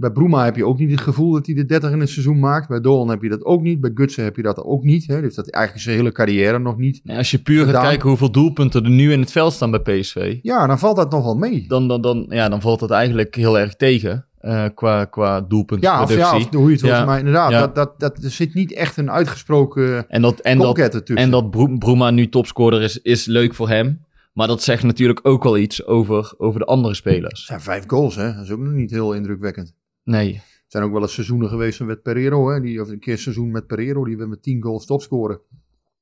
Bij 0.00 0.10
Bruma 0.10 0.44
heb 0.44 0.56
je 0.56 0.66
ook 0.66 0.78
niet 0.78 0.90
het 0.90 1.00
gevoel 1.00 1.32
dat 1.32 1.46
hij 1.46 1.54
de 1.54 1.64
30 1.66 1.90
in 1.90 2.00
het 2.00 2.08
seizoen 2.08 2.38
maakt. 2.38 2.68
Bij 2.68 2.80
Dolan 2.80 3.08
heb 3.08 3.22
je 3.22 3.28
dat 3.28 3.44
ook 3.44 3.62
niet. 3.62 3.80
Bij 3.80 3.90
Gutsen 3.94 4.24
heb 4.24 4.36
je 4.36 4.42
dat 4.42 4.62
ook 4.64 4.82
niet. 4.84 5.06
Hè. 5.06 5.14
Heeft 5.20 5.36
dat 5.36 5.50
eigenlijk 5.50 5.84
zijn 5.84 5.96
hele 5.96 6.12
carrière 6.12 6.58
nog 6.58 6.76
niet. 6.78 7.00
Als 7.06 7.30
je 7.30 7.38
puur 7.38 7.66
gaat 7.66 7.82
kijken 7.82 8.08
hoeveel 8.08 8.30
doelpunten 8.30 8.84
er 8.84 8.90
nu 8.90 9.12
in 9.12 9.20
het 9.20 9.32
veld 9.32 9.52
staan 9.52 9.70
bij 9.70 9.80
PSV, 9.80 10.38
Ja, 10.42 10.66
dan 10.66 10.78
valt 10.78 10.96
dat 10.96 11.10
nog 11.10 11.24
wel 11.24 11.36
mee. 11.36 11.64
dan, 11.68 11.88
dan, 11.88 12.00
dan, 12.00 12.26
ja, 12.28 12.48
dan 12.48 12.60
valt 12.60 12.80
dat 12.80 12.90
eigenlijk 12.90 13.34
heel 13.34 13.58
erg 13.58 13.74
tegen 13.76 14.26
eh, 14.38 14.64
qua, 14.74 15.04
qua 15.04 15.34
Ja, 15.34 15.40
of, 15.42 15.46
doelpuntproductie. 15.48 16.16
ja, 16.18 16.36
of 16.36 16.54
hoe 16.54 16.66
je 16.68 16.72
het. 16.76 16.80
Ja. 16.84 17.04
Maar 17.04 17.18
inderdaad, 17.18 17.50
Ja. 17.50 17.60
dat, 17.60 17.74
dat, 17.74 18.00
dat, 18.00 18.24
er 18.24 18.30
zit 18.30 18.54
niet 18.54 18.72
echt 18.72 18.96
een 18.96 19.10
uitgesproken 19.10 20.08
en 20.08 20.22
dat, 20.22 20.40
en 20.40 20.58
dat, 20.58 20.78
en 21.14 21.30
dat 21.30 21.50
Bruma 21.78 22.10
nu 22.10 22.28
topscorer 22.28 22.82
is, 22.82 22.98
is 23.02 23.24
leuk 23.26 23.54
voor 23.54 23.68
hem. 23.68 24.06
Maar 24.32 24.46
dat 24.46 24.62
zegt 24.62 24.82
natuurlijk 24.82 25.20
ook 25.22 25.42
wel 25.42 25.58
iets 25.58 25.86
over, 25.86 26.34
over 26.36 26.60
de 26.60 26.66
andere 26.66 26.88
Het 26.88 26.96
spelers. 26.96 27.44
zijn 27.46 27.60
vijf 27.60 27.84
goals, 27.86 28.14
hè. 28.16 28.34
Dat 28.34 28.44
is 28.44 28.50
ook 28.50 28.58
nog 28.58 28.72
niet 28.72 28.90
heel 28.90 29.12
indrukwekkend. 29.12 29.74
Nee, 30.08 30.34
Er 30.34 30.74
zijn 30.74 30.84
ook 30.84 30.92
wel 30.92 31.02
eens 31.02 31.14
seizoenen 31.14 31.48
geweest 31.48 31.80
met 31.80 32.02
Pereiro, 32.02 32.50
hè. 32.50 32.60
Die, 32.60 32.80
of 32.80 32.88
een 32.88 32.98
keer 32.98 33.18
seizoen 33.18 33.50
met 33.50 33.66
Pereiro, 33.66 34.04
die 34.04 34.16
we 34.16 34.26
met 34.26 34.42
tien 34.42 34.62
goals 34.62 34.86
topscoren. 34.86 35.40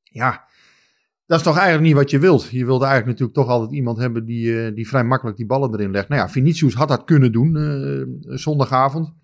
Ja, 0.02 0.44
dat 1.26 1.38
is 1.38 1.44
toch 1.44 1.56
eigenlijk 1.56 1.86
niet 1.86 1.96
wat 1.96 2.10
je 2.10 2.18
wilt. 2.18 2.48
Je 2.50 2.64
wilt 2.64 2.82
eigenlijk 2.82 3.10
natuurlijk 3.10 3.38
toch 3.38 3.48
altijd 3.48 3.72
iemand 3.72 3.98
hebben 3.98 4.24
die, 4.24 4.64
eh, 4.64 4.74
die 4.74 4.88
vrij 4.88 5.04
makkelijk 5.04 5.36
die 5.36 5.46
ballen 5.46 5.72
erin 5.74 5.90
legt. 5.90 6.08
Nou 6.08 6.20
ja, 6.20 6.28
Vinicius 6.28 6.74
had 6.74 6.88
dat 6.88 7.04
kunnen 7.04 7.32
doen 7.32 7.56
eh, 7.56 8.36
zondagavond. 8.36 9.14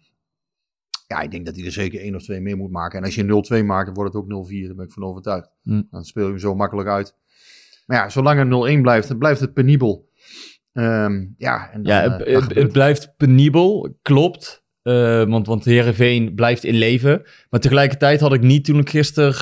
Ja, 1.07 1.21
ik 1.21 1.31
denk 1.31 1.47
dat 1.47 1.57
hij 1.57 1.65
er 1.65 1.73
zeker 1.73 2.01
één 2.01 2.15
of 2.15 2.23
twee 2.23 2.41
meer 2.41 2.57
moet 2.57 2.71
maken. 2.71 2.99
En 2.99 3.05
als 3.05 3.15
je 3.15 3.63
0-2 3.63 3.65
maakt, 3.65 3.87
dan 3.87 3.95
wordt 3.95 4.15
het 4.15 4.23
ook 4.23 4.29
0-4. 4.29 4.67
Daar 4.67 4.77
ben 4.77 4.85
ik 4.85 4.93
van 4.93 5.05
overtuigd. 5.05 5.51
Hm. 5.63 5.83
Dan 5.91 6.05
speel 6.05 6.25
je 6.25 6.31
hem 6.31 6.39
zo 6.39 6.55
makkelijk 6.55 6.89
uit. 6.89 7.17
Maar 7.87 7.97
ja, 7.97 8.09
zolang 8.09 8.39
het 8.39 8.79
0-1 8.79 8.83
blijft, 8.83 9.09
dan 9.09 9.19
blijft 9.19 9.41
het 9.41 9.53
penibel. 9.53 10.11
Ehm, 10.73 11.27
ja, 11.37 11.71
en 11.71 11.83
dan, 11.83 11.93
ja, 11.93 12.03
eh, 12.05 12.11
het, 12.11 12.43
gebeurt. 12.43 12.55
het 12.55 12.73
blijft 12.73 13.17
penibel, 13.17 13.97
klopt. 14.03 14.62
Eh, 14.83 15.25
want, 15.25 15.47
want 15.47 15.65
Heerenveen 15.65 16.35
blijft 16.35 16.65
in 16.65 16.75
leven. 16.75 17.23
Maar 17.51 17.61
tegelijkertijd 17.61 18.21
had 18.21 18.33
ik 18.33 18.43
niet 18.43 18.65
toen 18.65 18.79
ik 18.79 18.91
gisteren 18.91 19.35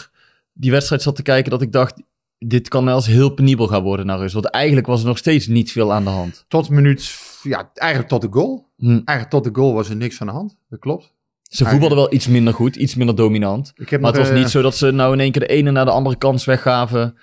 die 0.52 0.70
wedstrijd 0.70 1.02
zat 1.02 1.16
te 1.16 1.22
kijken... 1.22 1.50
dat 1.50 1.62
ik 1.62 1.72
dacht, 1.72 2.02
dit 2.38 2.68
kan 2.68 2.84
wel 2.84 2.96
eens 2.96 3.06
heel 3.06 3.30
penibel 3.30 3.66
gaan 3.66 3.82
worden 3.82 4.06
naar 4.06 4.18
rust. 4.18 4.34
Want 4.34 4.46
eigenlijk 4.50 4.86
was 4.86 5.00
er 5.00 5.06
nog 5.06 5.18
steeds 5.18 5.46
niet 5.46 5.72
veel 5.72 5.92
aan 5.92 6.04
de 6.04 6.10
hand. 6.10 6.44
Tot 6.48 6.68
minuut, 6.70 7.14
ja, 7.42 7.70
eigenlijk 7.74 8.10
tot 8.10 8.22
de 8.22 8.28
goal. 8.30 8.66
Hm. 8.76 8.86
Eigenlijk 8.90 9.30
tot 9.30 9.44
de 9.44 9.50
goal 9.52 9.74
was 9.74 9.88
er 9.88 9.96
niks 9.96 10.20
aan 10.20 10.26
de 10.26 10.32
hand. 10.32 10.56
Dat 10.68 10.78
klopt. 10.78 11.12
Ze 11.42 11.64
voetbalden 11.64 11.96
wel 11.98 12.12
iets 12.12 12.28
minder 12.28 12.54
goed, 12.54 12.76
iets 12.76 12.94
minder 12.94 13.16
dominant. 13.16 13.72
Maar 13.76 14.00
het 14.00 14.16
was 14.16 14.28
eh, 14.28 14.36
niet 14.36 14.48
zo 14.48 14.62
dat 14.62 14.76
ze 14.76 14.90
nou 14.90 15.12
in 15.12 15.20
één 15.20 15.32
keer 15.32 15.40
de 15.40 15.46
ene 15.46 15.70
naar 15.70 15.84
de 15.84 15.90
andere 15.90 16.16
kans 16.16 16.44
weggaven. 16.44 17.16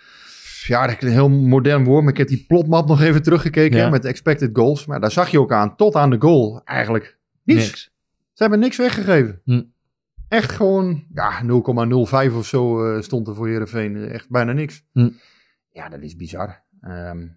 Ja, 0.64 0.88
dat 0.88 0.96
is 0.96 1.08
een 1.08 1.14
heel 1.14 1.30
modern 1.30 1.84
woord, 1.84 2.04
maar 2.04 2.12
ik 2.12 2.18
heb 2.18 2.28
die 2.28 2.46
plotmap 2.48 2.88
nog 2.88 3.02
even 3.02 3.22
teruggekeken 3.24 3.78
Ja. 3.78 3.84
hè, 3.84 3.90
met 3.90 4.06
expected 4.06 4.50
goals. 4.54 4.86
Maar 4.86 5.00
daar 5.00 5.12
zag 5.12 5.30
je 5.30 5.40
ook 5.40 5.52
aan, 5.52 5.76
tot 5.76 5.96
aan 5.96 6.10
de 6.10 6.16
goal 6.20 6.62
eigenlijk 6.66 7.18
niets. 7.44 7.66
Niks. 7.66 7.92
Ze 8.38 8.44
hebben 8.44 8.60
niks 8.60 8.78
weggegeven. 8.78 9.42
Hm. 9.44 9.64
Echt 10.28 10.52
gewoon, 10.52 11.04
ja, 11.14 11.42
0,05 11.44 12.36
of 12.36 12.46
zo 12.46 12.86
eh, 12.86 13.02
stond 13.02 13.28
er 13.28 13.36
voor 13.36 13.48
Heerenveen. 13.48 13.96
Eh, 13.96 14.14
Echt 14.14 14.30
bijna 14.30 14.52
niks. 14.52 14.86
Hm. 14.92 15.10
Ja, 15.72 15.90
dat 15.90 16.02
is 16.02 16.16
bizar. 16.16 16.64
Ehm, 16.82 17.28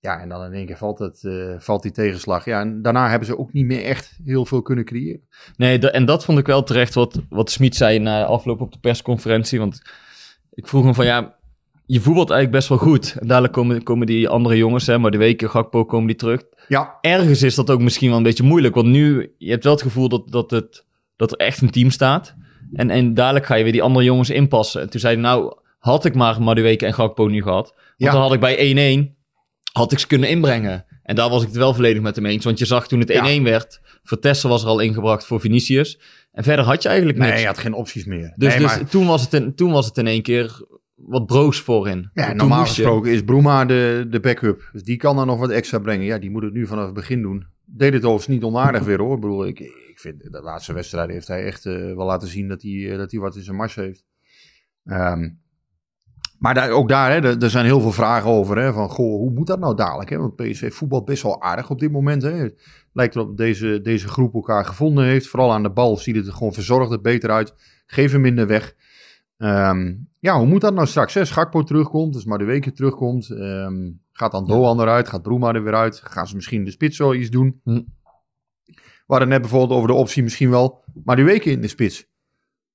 ja, 0.00 0.20
en 0.20 0.28
dan 0.28 0.44
in 0.44 0.52
één 0.52 0.66
keer 0.66 0.76
valt, 0.76 0.98
het, 0.98 1.24
eh, 1.24 1.54
valt 1.58 1.82
die 1.82 1.92
tegenslag. 1.92 2.44
Ja, 2.44 2.60
en 2.60 2.82
daarna 2.82 3.08
hebben 3.08 3.28
ze 3.28 3.38
ook 3.38 3.52
niet 3.52 3.66
meer 3.66 3.84
echt 3.84 4.18
heel 4.24 4.46
veel 4.46 4.62
kunnen 4.62 4.84
creëren. 4.84 5.28
Nee, 5.56 5.90
en 5.90 6.04
dat 6.04 6.24
vond 6.24 6.38
ik 6.38 6.46
wel 6.46 6.62
terecht 6.62 6.94
wat, 6.94 7.20
wat 7.28 7.50
Smit 7.50 7.76
zei 7.76 7.98
na 7.98 8.24
afloop 8.24 8.60
op 8.60 8.72
de 8.72 8.78
persconferentie. 8.78 9.58
Want 9.58 9.82
ik 10.50 10.66
vroeg 10.68 10.84
hem 10.84 10.94
van 10.94 11.06
ja, 11.06 11.35
je 11.86 12.00
voetbalt 12.00 12.30
eigenlijk 12.30 12.58
best 12.58 12.68
wel 12.68 12.78
goed. 12.78 13.16
En 13.20 13.26
dadelijk 13.26 13.52
komen, 13.52 13.82
komen 13.82 14.06
die 14.06 14.28
andere 14.28 14.56
jongens, 14.56 14.86
hè, 14.86 14.98
maar 14.98 15.10
de 15.10 15.18
weken 15.18 15.50
Gakpo 15.50 15.84
komen 15.84 16.06
die 16.06 16.16
terug. 16.16 16.42
Ja, 16.68 16.98
Ergens 17.00 17.42
is 17.42 17.54
dat 17.54 17.70
ook 17.70 17.80
misschien 17.80 18.08
wel 18.08 18.16
een 18.16 18.22
beetje 18.22 18.42
moeilijk. 18.42 18.74
Want 18.74 18.86
nu, 18.86 19.34
je 19.38 19.50
hebt 19.50 19.64
wel 19.64 19.72
het 19.72 19.82
gevoel 19.82 20.08
dat, 20.08 20.30
dat, 20.32 20.50
het, 20.50 20.84
dat 21.16 21.32
er 21.32 21.38
echt 21.38 21.60
een 21.62 21.70
team 21.70 21.90
staat. 21.90 22.34
En, 22.72 22.90
en 22.90 23.14
dadelijk 23.14 23.46
ga 23.46 23.54
je 23.54 23.62
weer 23.62 23.72
die 23.72 23.82
andere 23.82 24.04
jongens 24.04 24.30
inpassen. 24.30 24.80
En 24.80 24.90
toen 24.90 25.00
zei 25.00 25.12
hij 25.14 25.22
nou, 25.22 25.56
had 25.78 26.04
ik 26.04 26.14
maar 26.14 26.42
Madueke 26.42 26.86
en 26.86 26.94
Gakpo 26.94 27.26
nu 27.26 27.42
gehad. 27.42 27.72
Want 27.74 27.94
Ja. 27.96 28.10
dan 28.10 28.20
had 28.20 28.32
ik 28.32 28.40
bij 28.40 29.06
1-1, 29.08 29.14
had 29.72 29.92
ik 29.92 29.98
ze 29.98 30.06
kunnen 30.06 30.28
inbrengen. 30.28 30.84
En 31.02 31.14
daar 31.16 31.28
was 31.30 31.40
ik 31.42 31.48
het 31.48 31.56
wel 31.56 31.74
volledig 31.74 32.02
met 32.02 32.16
hem 32.16 32.26
eens. 32.26 32.44
Want 32.44 32.58
je 32.58 32.64
zag 32.64 32.88
toen 32.88 33.00
het 33.00 33.10
1-1 33.10 33.14
Ja. 33.14 33.42
werd, 33.42 33.80
Vertessen 34.02 34.48
was 34.48 34.62
er 34.62 34.68
al 34.68 34.78
ingebracht 34.80 35.26
voor 35.26 35.40
Vinicius. 35.40 36.00
En 36.32 36.44
verder 36.44 36.64
had 36.64 36.82
je 36.82 36.88
eigenlijk 36.88 37.18
niks. 37.18 37.30
nee, 37.30 37.40
je 37.40 37.46
had 37.46 37.58
geen 37.58 37.74
opties 37.74 38.04
meer. 38.04 38.32
dus 38.36 38.48
nee, 38.48 38.58
dus 38.62 38.76
maar- 38.76 38.88
toen, 38.88 39.06
was 39.06 39.22
het 39.22 39.32
in, 39.34 39.54
toen 39.54 39.72
was 39.72 39.86
het 39.86 39.96
in 39.98 40.06
één 40.06 40.22
keer 40.22 40.64
wat 40.96 41.26
broos 41.26 41.60
voorin. 41.60 42.10
Ja, 42.12 42.32
normaal 42.32 42.60
je- 42.60 42.66
gesproken 42.66 43.12
is 43.12 43.22
Bruma 43.24 43.64
de, 43.64 44.06
de 44.10 44.20
backup. 44.20 44.68
Dus 44.72 44.82
die 44.82 44.96
kan 44.96 45.16
dan 45.16 45.26
nog 45.26 45.38
wat 45.38 45.50
extra 45.50 45.78
brengen. 45.78 46.06
Ja, 46.06 46.18
die 46.18 46.30
moet 46.30 46.42
het 46.42 46.52
nu 46.52 46.66
vanaf 46.66 46.84
het 46.84 46.94
begin 46.94 47.22
doen. 47.22 47.46
Deed 47.64 47.92
het 47.92 48.02
overigens 48.04 48.34
niet 48.34 48.44
onaardig 48.44 48.82
weer 48.82 48.98
hoor. 48.98 49.14
Ik 49.14 49.20
bedoel, 49.20 49.46
ik, 49.46 49.60
ik 49.60 49.98
vind 49.98 50.32
de 50.32 50.40
laatste 50.42 50.72
wedstrijd 50.72 51.10
heeft 51.10 51.28
hij 51.28 51.44
echt 51.44 51.66
eh, 51.66 51.72
wel 51.74 52.06
laten 52.06 52.28
zien 52.28 52.48
dat 52.48 52.62
hij, 52.62 52.90
eh, 52.90 52.96
dat 52.98 53.10
hij 53.10 53.20
wat 53.20 53.36
in 53.36 53.42
zijn 53.42 53.56
mars 53.56 53.74
heeft. 53.74 54.04
Ehm, 54.84 55.28
maar 56.38 56.54
daar, 56.54 56.70
ook 56.70 56.88
daar, 56.88 57.10
hè, 57.10 57.40
er, 57.40 57.50
zijn 57.50 57.64
heel 57.64 57.80
veel 57.80 57.92
vragen 57.92 58.30
over. 58.30 58.58
Hè, 58.58 58.72
van, 58.72 58.88
goh, 58.88 59.18
hoe 59.18 59.30
moet 59.32 59.46
dat 59.46 59.58
nou 59.58 59.74
dadelijk? 59.76 60.10
Hè? 60.10 60.16
Want 60.18 60.36
PSV 60.36 60.72
voetbalt 60.74 61.04
best 61.04 61.22
wel 61.22 61.42
aardig 61.42 61.70
op 61.70 61.78
dit 61.78 61.92
moment. 61.92 62.22
Hè? 62.22 62.30
Het 62.30 62.62
lijkt 62.92 63.14
erop 63.14 63.26
dat 63.28 63.36
deze, 63.36 63.80
deze 63.82 64.08
groep 64.08 64.34
elkaar 64.34 64.64
gevonden 64.64 65.04
heeft. 65.04 65.26
Vooral 65.28 65.52
aan 65.52 65.62
de 65.62 65.70
bal 65.70 65.96
ziet 65.96 66.16
het 66.16 66.26
er 66.26 66.32
gewoon 66.32 66.52
verzorgd 66.52 66.92
er 66.92 67.00
beter 67.00 67.30
uit. 67.30 67.54
Geef 67.86 68.12
hem 68.12 68.20
minder 68.20 68.46
weg. 68.46 68.74
Ehm, 69.38 69.94
ja, 70.18 70.38
hoe 70.38 70.46
moet 70.46 70.60
dat 70.60 70.74
nou 70.74 70.86
straks? 70.86 71.14
Hè? 71.14 71.24
Schakpo 71.24 71.62
terugkomt, 71.62 72.12
dus 72.12 72.24
maar 72.24 72.38
de 72.38 72.44
weken 72.44 72.74
terugkomt. 72.74 73.30
Ehm, 73.30 73.90
gaat 74.12 74.32
dan 74.32 74.46
Doan 74.46 74.80
eruit? 74.80 75.08
Gaat 75.08 75.22
Broema 75.22 75.52
er 75.52 75.62
weer 75.62 75.74
uit? 75.74 76.00
Gaan 76.04 76.26
ze 76.28 76.34
misschien 76.34 76.64
de 76.64 76.70
spits 76.70 76.98
wel 76.98 77.14
iets 77.14 77.30
doen? 77.30 77.60
Hm. 77.64 77.82
We 79.06 79.12
hadden 79.12 79.28
net 79.28 79.40
bijvoorbeeld 79.40 79.72
over 79.72 79.88
de 79.88 79.94
optie 79.94 80.22
misschien 80.22 80.50
wel 80.50 80.84
maar 81.04 81.16
de 81.16 81.22
weken 81.22 81.50
in 81.50 81.60
de 81.60 81.68
spits. 81.68 82.06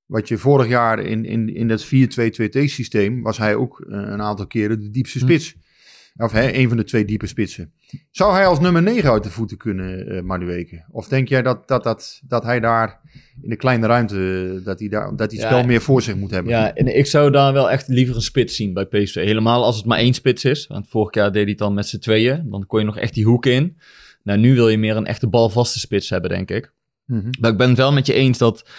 Wat 0.06 0.28
je 0.28 0.38
vorig 0.38 0.68
jaar 0.68 1.00
in, 1.00 1.26
in, 1.26 1.56
in 1.56 1.68
dat 1.68 1.86
4-2-2-T 1.86 2.70
systeem 2.70 3.22
was 3.22 3.38
hij 3.38 3.56
ook 3.56 3.80
eh, 3.80 3.98
een 3.98 4.22
aantal 4.22 4.48
keren 4.48 4.80
de 4.80 4.90
diepste 4.90 5.20
Hm. 5.20 5.70
Of 6.16 6.32
hè, 6.32 6.54
een 6.54 6.68
van 6.68 6.78
de 6.78 6.84
twee 6.84 7.06
diepe 7.06 7.28
spitsen. 7.28 7.72
Zou 8.12 8.34
hij 8.34 8.46
als 8.46 8.60
nummer 8.60 8.82
9 8.82 9.12
uit 9.12 9.24
de 9.24 9.30
voeten 9.30 9.58
kunnen, 9.58 10.08
eh 10.08 10.22
Madueke? 10.22 10.86
Of 10.92 11.08
denk 11.08 11.28
jij 11.28 11.42
dat, 11.42 11.68
dat, 11.68 11.84
dat, 11.84 12.22
dat 12.28 12.44
hij 12.44 12.60
daar 12.60 13.00
in 13.42 13.50
de 13.50 13.56
kleine 13.56 13.88
ruimte, 13.88 14.62
dat 14.64 14.80
hij, 14.80 14.90
daar, 14.90 15.10
dat 15.10 15.18
hij 15.18 15.28
het 15.28 15.36
Ja, 15.36 15.48
spel 15.48 15.66
meer 15.66 15.82
voor 15.82 16.02
zich 16.02 16.16
moet 16.16 16.32
hebben? 16.32 16.52
Ja, 16.52 16.74
en 16.74 16.98
ik 16.98 17.06
zou 17.06 17.32
daar 17.32 17.54
wel 17.54 17.72
echt 17.72 17.88
liever 17.88 18.16
een 18.16 18.22
spits 18.22 18.56
zien 18.56 18.74
bij 18.74 18.86
PSV. 18.86 19.16
Helemaal 19.16 19.64
als 19.64 19.78
het 19.78 19.86
maar 19.86 19.98
één 19.98 20.14
spits 20.14 20.46
is. 20.46 20.68
Want 20.68 20.90
vorig 20.90 21.14
jaar 21.14 21.32
deed 21.32 21.42
hij 21.42 21.50
het 21.50 21.60
dan 21.60 21.74
met 21.74 21.88
z'n 21.88 22.00
tweeën. 22.00 22.50
Dan 22.50 22.66
kon 22.66 22.80
je 22.80 22.86
nog 22.86 22.98
echt 22.98 23.14
die 23.14 23.26
hoek 23.26 23.46
in. 23.46 23.78
Nou, 24.24 24.40
nu 24.40 24.54
wil 24.54 24.70
je 24.70 24.78
meer 24.78 24.96
een 24.96 25.06
echte 25.06 25.28
balvaste 25.28 25.80
spits 25.80 26.10
hebben, 26.10 26.30
denk 26.30 26.52
ik. 26.52 26.74
Mhm. 27.06 27.30
Maar 27.40 27.52
ik 27.52 27.58
ben 27.58 27.68
het 27.68 27.78
wel 27.78 27.94
met 27.94 28.06
je 28.06 28.14
eens 28.14 28.38
dat 28.38 28.70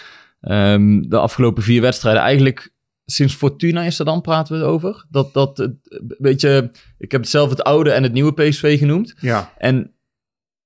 ehm, 0.41 1.01
de 1.01 1.19
afgelopen 1.19 1.63
vier 1.63 1.81
wedstrijden 1.81 2.23
eigenlijk... 2.23 2.72
Sinds 3.05 3.35
Fortuna 3.35 3.83
is 3.83 3.99
er 3.99 4.05
dan, 4.05 4.21
praten 4.21 4.55
we 4.55 4.61
het 4.61 4.71
over. 4.71 5.07
Dat, 5.11 5.33
dat, 5.33 5.57
het, 5.59 5.75
weet 6.19 6.41
je, 6.41 6.71
ik 6.99 7.13
heb 7.13 7.21
het 7.21 7.31
zelf 7.31 7.51
het 7.51 7.63
oude 7.63 7.91
en 7.91 8.03
het 8.03 8.13
nieuwe 8.13 8.33
PSV 8.33 8.79
genoemd. 8.79 9.15
Ja, 9.21 9.53
En 9.59 9.95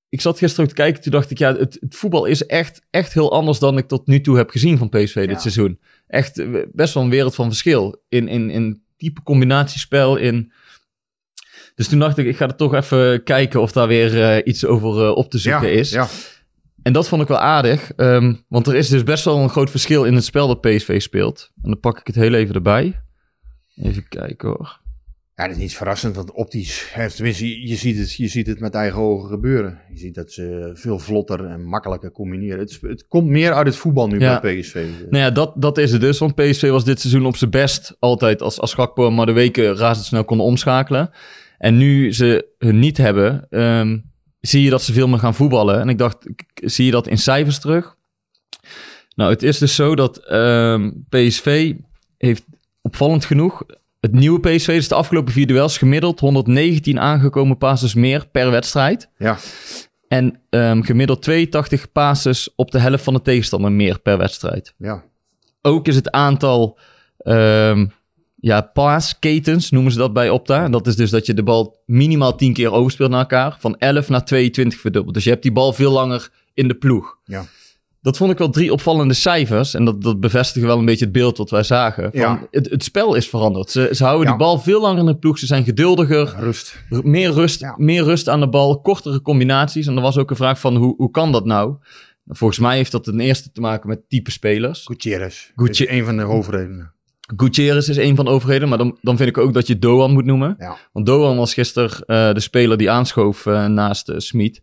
ik 0.09 0.21
zat 0.21 0.39
gisteren 0.39 0.65
ook 0.65 0.71
te 0.71 0.83
kijken, 0.83 1.03
toen 1.03 1.13
dacht 1.13 1.31
ik, 1.31 1.39
ja, 1.39 1.57
het, 1.57 1.79
het 1.81 1.97
voetbal 1.97 2.25
is 2.25 2.47
echt, 2.47 2.83
echt 2.91 3.13
heel 3.13 3.33
anders 3.33 3.59
dan 3.59 3.79
ik 3.79 3.89
tot 3.89 4.07
nu 4.07 4.21
toe 4.21 4.37
heb 4.37 4.51
gezien 4.51 4.79
van 4.79 4.89
PSV 4.89 5.27
dit 5.27 5.41
seizoen. 5.41 5.81
Echt 6.07 6.39
eh, 6.39 6.63
best 6.73 6.95
wel 6.95 7.03
een 7.03 7.11
wereld 7.11 7.35
van 7.35 7.47
verschil. 7.47 8.03
In, 8.09 8.29
in, 8.29 8.51
in 8.51 8.83
type 8.97 9.23
combinatiespel, 9.23 10.17
in... 10.17 10.53
Dus 11.75 11.89
toen 11.89 11.99
dacht 11.99 12.19
ik, 12.19 12.27
ik 12.27 12.37
ga 12.37 12.47
er 12.47 12.57
toch 12.57 12.75
even 12.75 13.23
kijken 13.23 13.61
of 13.61 13.73
daar 13.73 13.89
weer 13.89 14.23
eh, 14.23 14.41
iets 14.45 14.65
over 14.65 15.05
eh, 15.05 15.17
op 15.17 15.31
te 15.31 15.37
ja, 15.37 15.43
zoeken 15.43 15.73
is. 15.73 15.91
ja. 15.91 16.09
En 16.87 16.93
dat 16.93 17.09
vond 17.09 17.23
ik 17.23 17.29
wel 17.29 17.39
aardig, 17.39 17.93
ehm, 17.93 18.35
want 18.49 18.67
er 18.67 18.75
is 18.75 18.89
dus 18.89 19.03
best 19.03 19.25
wel 19.25 19.39
een 19.39 19.49
groot 19.49 19.71
verschil 19.71 20.05
in 20.05 20.15
het 20.15 20.25
spel 20.25 20.47
dat 20.47 20.61
PSV 20.61 21.01
speelt. 21.01 21.51
En 21.63 21.71
dan 21.71 21.81
pak 21.81 21.99
ik 21.99 22.07
het 22.07 22.17
heel 22.17 22.35
even 22.35 22.55
erbij. 22.55 23.01
Even 23.77 24.09
kijken 24.09 24.49
hoor. 24.49 24.81
Ja, 25.35 25.45
dat 25.47 25.57
is 25.57 25.63
niet 25.63 25.77
verrassend, 25.77 26.17
want 26.17 26.33
optisch, 26.33 26.93
tenminste, 27.15 27.67
je, 27.69 27.77
ziet 27.77 27.99
het, 27.99 28.13
je 28.13 28.29
ziet 28.29 28.47
het 28.47 28.61
met 28.61 28.75
eigen 28.75 29.01
ogen 29.01 29.29
gebeuren. 29.29 29.81
Je 29.91 29.99
ziet 29.99 30.15
dat 30.15 30.33
ze 30.33 30.71
veel 30.75 30.99
vlotter 30.99 31.45
en 31.45 31.65
makkelijker 31.65 32.11
combineren. 32.13 32.59
Het, 32.59 32.79
het 32.81 33.07
komt 33.09 33.29
meer 33.29 33.53
uit 33.53 33.67
het 33.67 33.77
voetbal 33.77 34.09
nu 34.09 34.19
Ja. 34.19 34.41
bij 34.41 34.61
PSV. 34.61 34.85
Nou 35.11 35.25
ja, 35.25 35.31
dat, 35.31 35.53
dat 35.57 35.79
is 35.79 35.93
het 35.93 36.01
dus. 36.01 36.19
Want 36.19 36.35
PSV 36.35 36.69
was 36.71 36.85
dit 36.85 37.01
seizoen 37.01 37.27
op 37.27 37.37
zijn 37.37 37.51
best 37.51 37.97
altijd 37.99 38.43
als, 38.43 38.61
als 38.61 38.75
Gakpo 38.75 39.07
en 39.07 39.15
Madueke 39.15 39.75
razendsnel 39.75 40.25
konden 40.25 40.47
omschakelen. 40.47 41.11
En 41.59 41.77
nu 41.77 42.13
ze 42.13 42.55
hun 42.59 42.79
niet 42.79 42.97
hebben, 42.97 43.47
ehm, 43.51 43.99
zie 44.49 44.63
je 44.63 44.71
dat 44.71 44.83
ze 44.83 44.93
veel 44.93 45.09
meer 45.09 45.19
gaan 45.19 45.35
voetballen. 45.35 45.81
En 45.81 45.89
ik 45.89 45.99
dacht, 45.99 46.27
zie 46.55 46.85
je 46.85 46.91
dat 46.91 47.07
in 47.07 47.19
cijfers 47.19 47.59
terug? 47.59 47.97
Nou, 49.15 49.31
het 49.31 49.43
is 49.43 49.59
dus 49.59 49.75
zo 49.75 49.95
dat 49.95 50.17
ehm, 50.17 50.91
PSV 51.09 51.75
heeft 52.19 52.45
opvallend 52.83 53.25
genoeg... 53.25 53.63
Het 54.01 54.15
nieuwe 54.15 54.41
PSV, 54.41 54.67
dus 54.75 54.89
de 54.89 54.95
afgelopen 54.95 55.33
vier 55.33 55.47
duels, 55.47 55.79
gemiddeld 55.79 56.21
119 56.21 57.01
aangekomen 57.01 57.59
passes 57.59 57.95
meer 57.95 58.29
per 58.29 58.51
wedstrijd. 58.51 59.09
Ja, 59.19 59.37
En 60.09 60.41
ehm, 60.51 60.83
gemiddeld 60.83 61.23
82 61.23 61.93
passes 61.93 62.55
op 62.57 62.71
de 62.71 62.79
helft 62.79 63.05
van 63.05 63.15
de 63.15 63.23
tegenstander 63.23 63.73
meer 63.73 64.01
per 64.01 64.19
wedstrijd. 64.19 64.75
ja. 64.79 65.05
Ook 65.63 65.89
is 65.89 65.95
het 65.95 66.11
aantal 66.11 66.79
ehm 67.19 67.87
ja, 68.37 68.61
paasketens, 68.61 69.71
noemen 69.71 69.93
ze 69.93 69.99
dat 69.99 70.13
bij 70.13 70.31
Opta. 70.31 70.65
En 70.65 70.71
dat 70.71 70.87
is 70.87 70.97
dus 70.97 71.11
dat 71.11 71.27
je 71.27 71.35
de 71.35 71.43
bal 71.43 71.83
minimaal 71.87 72.37
10 72.37 72.53
keer 72.53 72.73
overspeelt 72.73 73.11
naar 73.11 73.21
elkaar. 73.21 73.57
Van 73.61 73.77
11 73.79 74.09
naar 74.09 74.25
22 74.25 74.81
verdubbeld. 74.81 75.15
Dus 75.15 75.25
je 75.25 75.31
hebt 75.31 75.43
die 75.43 75.53
bal 75.53 75.73
veel 75.73 75.93
langer 75.93 76.29
in 76.55 76.69
de 76.69 76.75
ploeg. 76.75 77.19
Ja. 77.25 77.45
Dat 78.01 78.17
vond 78.17 78.31
ik 78.31 78.39
wel 78.39 78.51
drie 78.51 78.73
opvallende 78.73 79.15
cijfers. 79.15 79.75
En 79.75 79.85
dat, 79.85 80.03
dat 80.03 80.21
bevestigen 80.21 80.69
wel 80.69 80.79
een 80.79 80.85
beetje 80.85 81.05
het 81.05 81.13
beeld 81.15 81.37
wat 81.39 81.51
wij 81.51 81.63
zagen. 81.63 82.11
Van 82.11 82.21
Ja. 82.21 82.47
het, 82.51 82.71
het 82.71 82.85
spel 82.85 83.15
is 83.15 83.29
veranderd. 83.29 83.71
Ze, 83.71 83.89
ze 83.93 84.05
houden 84.05 84.25
Ja. 84.25 84.31
die 84.37 84.39
bal 84.45 84.59
veel 84.59 84.81
langer 84.81 84.99
in 85.01 85.07
de 85.07 85.17
ploeg. 85.19 85.39
Ze 85.39 85.47
zijn 85.47 85.65
geduldiger. 85.65 86.35
Rust. 86.39 86.85
Meer 86.89 87.31
rust, 87.33 87.61
Ja. 87.61 87.75
meer 87.77 88.03
rust 88.05 88.29
aan 88.29 88.41
de 88.41 88.49
bal, 88.49 88.81
kortere 88.81 89.23
combinaties. 89.23 89.87
En 89.87 89.97
er 89.97 90.03
was 90.03 90.19
ook 90.19 90.31
een 90.31 90.37
vraag 90.37 90.61
van 90.61 90.77
hoe, 90.77 90.95
hoe 90.97 91.11
kan 91.11 91.33
dat 91.33 91.45
nou? 91.45 91.75
Volgens 92.29 92.59
mij 92.59 92.77
heeft 92.77 92.93
dat 92.93 93.05
ten 93.05 93.21
eerste 93.21 93.53
te 93.53 93.61
maken 93.61 93.89
met 93.89 94.09
type 94.09 94.31
spelers. 94.31 94.85
Gutierrez. 94.85 95.51
Guti- 95.57 95.85
Is 95.85 95.91
een 95.91 96.05
van 96.05 96.17
de 96.17 96.23
hoofdredenen. 96.23 96.95
Gutierrez 97.37 97.89
is 97.89 97.97
een 97.97 98.17
van 98.17 98.25
de 98.25 98.31
overheden, 98.31 98.69
maar 98.69 98.79
dan, 98.79 98.99
dan 99.01 99.17
vind 99.17 99.29
ik 99.29 99.39
ook 99.39 99.55
dat 99.55 99.67
je 99.67 99.79
Doan 99.79 100.13
moet 100.13 100.25
noemen. 100.25 100.55
Ja. 100.59 100.77
Want 100.93 101.07
Doan 101.07 101.37
was 101.37 101.55
gisteren 101.55 101.91
eh, 102.07 102.35
de 102.35 102.41
speler 102.41 102.77
die 102.77 102.91
aanschoof 102.91 103.47
eh, 103.47 103.67
naast 103.67 104.09
eh, 104.09 104.19
Smit. 104.19 104.63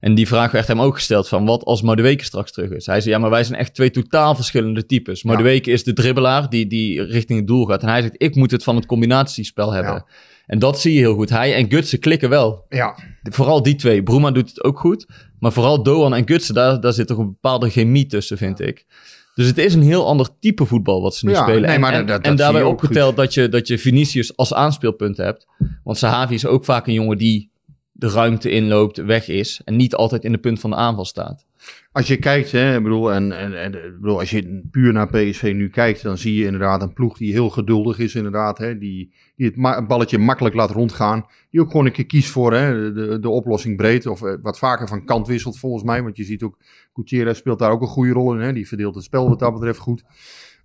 En 0.00 0.14
die 0.14 0.26
vraag 0.26 0.50
werd 0.50 0.66
hem 0.66 0.80
ook 0.80 0.94
gesteld 0.94 1.28
van 1.28 1.44
wat 1.44 1.64
als 1.64 1.82
Madueke 1.82 2.24
straks 2.24 2.52
terug 2.52 2.70
is. 2.70 2.86
Hij 2.86 3.00
zei 3.00 3.14
ja, 3.14 3.20
maar 3.20 3.30
wij 3.30 3.44
zijn 3.44 3.58
echt 3.58 3.74
twee 3.74 3.90
totaal 3.90 4.34
verschillende 4.34 4.86
types. 4.86 5.22
Madueke 5.22 5.70
is 5.70 5.84
de 5.84 5.92
dribbelaar 5.92 6.48
die, 6.48 6.66
die 6.66 7.02
richting 7.02 7.38
het 7.38 7.48
doel 7.48 7.66
gaat. 7.66 7.82
En 7.82 7.88
hij 7.88 8.02
zegt 8.02 8.14
ik 8.16 8.34
moet 8.34 8.50
het 8.50 8.62
van 8.62 8.76
het 8.76 8.86
combinatiespel 8.86 9.72
hebben. 9.72 9.94
Ja. 9.94 10.06
En 10.46 10.58
dat 10.58 10.80
zie 10.80 10.92
je 10.92 10.98
heel 10.98 11.14
goed. 11.14 11.30
Hij 11.30 11.54
en 11.54 11.70
Gutsen 11.70 11.98
klikken 11.98 12.28
wel. 12.28 12.64
Ja, 12.68 12.96
Vooral 13.22 13.62
die 13.62 13.74
twee. 13.74 14.02
Bruma 14.02 14.30
doet 14.30 14.48
het 14.48 14.64
ook 14.64 14.78
goed. 14.78 15.06
Maar 15.38 15.52
vooral 15.52 15.82
Doan 15.82 16.14
en 16.14 16.28
Gutsen, 16.28 16.54
daar, 16.54 16.80
daar 16.80 16.92
zit 16.92 17.06
toch 17.06 17.18
een 17.18 17.26
bepaalde 17.26 17.70
chemie 17.70 18.06
tussen, 18.06 18.38
vind 18.38 18.60
ik. 18.60 18.86
Dus 19.34 19.46
het 19.46 19.58
is 19.58 19.74
een 19.74 19.82
heel 19.82 20.06
ander 20.06 20.28
type 20.40 20.64
voetbal 20.64 21.02
wat 21.02 21.14
ze 21.16 21.26
nu 21.26 21.32
Ja, 21.32 21.42
spelen. 21.42 21.62
nee, 21.62 21.70
en, 21.70 21.80
maar 21.80 21.92
en, 21.92 21.98
dat- 21.98 22.08
dat 22.08 22.20
en 22.24 22.28
zie 22.28 22.36
daarbij 22.38 22.62
opgeteld 22.62 23.16
dat 23.16 23.34
je, 23.34 23.48
dat 23.48 23.68
je 23.68 23.78
Vinicius 23.78 24.36
als 24.36 24.54
aanspeelpunt 24.54 25.16
hebt. 25.16 25.46
Want 25.84 25.98
Sahavi 25.98 26.34
is 26.34 26.46
ook 26.46 26.64
vaak 26.64 26.86
een 26.86 26.92
jongen 26.92 27.18
die 27.18 27.50
de 27.92 28.08
ruimte 28.08 28.50
inloopt, 28.50 28.96
weg 28.96 29.28
is. 29.28 29.60
En 29.64 29.76
niet 29.76 29.94
altijd 29.94 30.24
in 30.24 30.32
de 30.32 30.38
punt 30.38 30.60
van 30.60 30.70
de 30.70 30.76
aanval 30.76 31.04
staat. 31.04 31.46
Als 31.92 32.06
je 32.06 32.16
kijkt, 32.16 32.52
hè, 32.52 32.80
bedoel, 32.80 33.12
en, 33.12 33.32
en, 33.38 33.62
en, 33.62 33.70
bedoel, 34.00 34.18
als 34.18 34.30
je 34.30 34.62
puur 34.70 34.92
naar 34.92 35.08
PSV 35.08 35.52
nu 35.56 35.68
kijkt, 35.68 36.02
dan 36.02 36.18
zie 36.18 36.34
je 36.34 36.44
inderdaad 36.44 36.82
een 36.82 36.92
ploeg 36.92 37.18
die 37.18 37.32
heel 37.32 37.50
geduldig 37.50 37.98
is, 37.98 38.14
inderdaad. 38.14 38.58
Hè, 38.58 38.78
die, 38.78 39.12
die 39.36 39.46
het 39.46 39.86
balletje 39.86 40.18
makkelijk 40.18 40.54
laat 40.54 40.70
rondgaan. 40.70 41.26
Die 41.50 41.60
ook 41.60 41.70
gewoon 41.70 41.86
een 41.86 41.92
keer 41.92 42.06
kiest 42.06 42.30
voor 42.30 42.52
hè, 42.52 42.92
de, 42.92 43.18
de 43.20 43.28
oplossing 43.28 43.76
breed. 43.76 44.06
Of 44.06 44.22
eh, 44.22 44.34
wat 44.42 44.58
vaker 44.58 44.88
van 44.88 45.04
kant 45.04 45.26
wisselt, 45.26 45.58
volgens 45.58 45.82
mij. 45.82 46.02
Want 46.02 46.16
je 46.16 46.24
ziet 46.24 46.42
ook, 46.42 46.58
Gutierrez 46.94 47.38
speelt 47.38 47.58
daar 47.58 47.70
ook 47.70 47.80
een 47.80 47.86
goede 47.86 48.12
rol 48.12 48.34
in. 48.34 48.40
Hè, 48.40 48.52
die 48.52 48.68
verdeelt 48.68 48.94
het 48.94 49.04
spel 49.04 49.28
wat 49.28 49.38
dat 49.38 49.52
betreft 49.52 49.78
goed. 49.78 50.04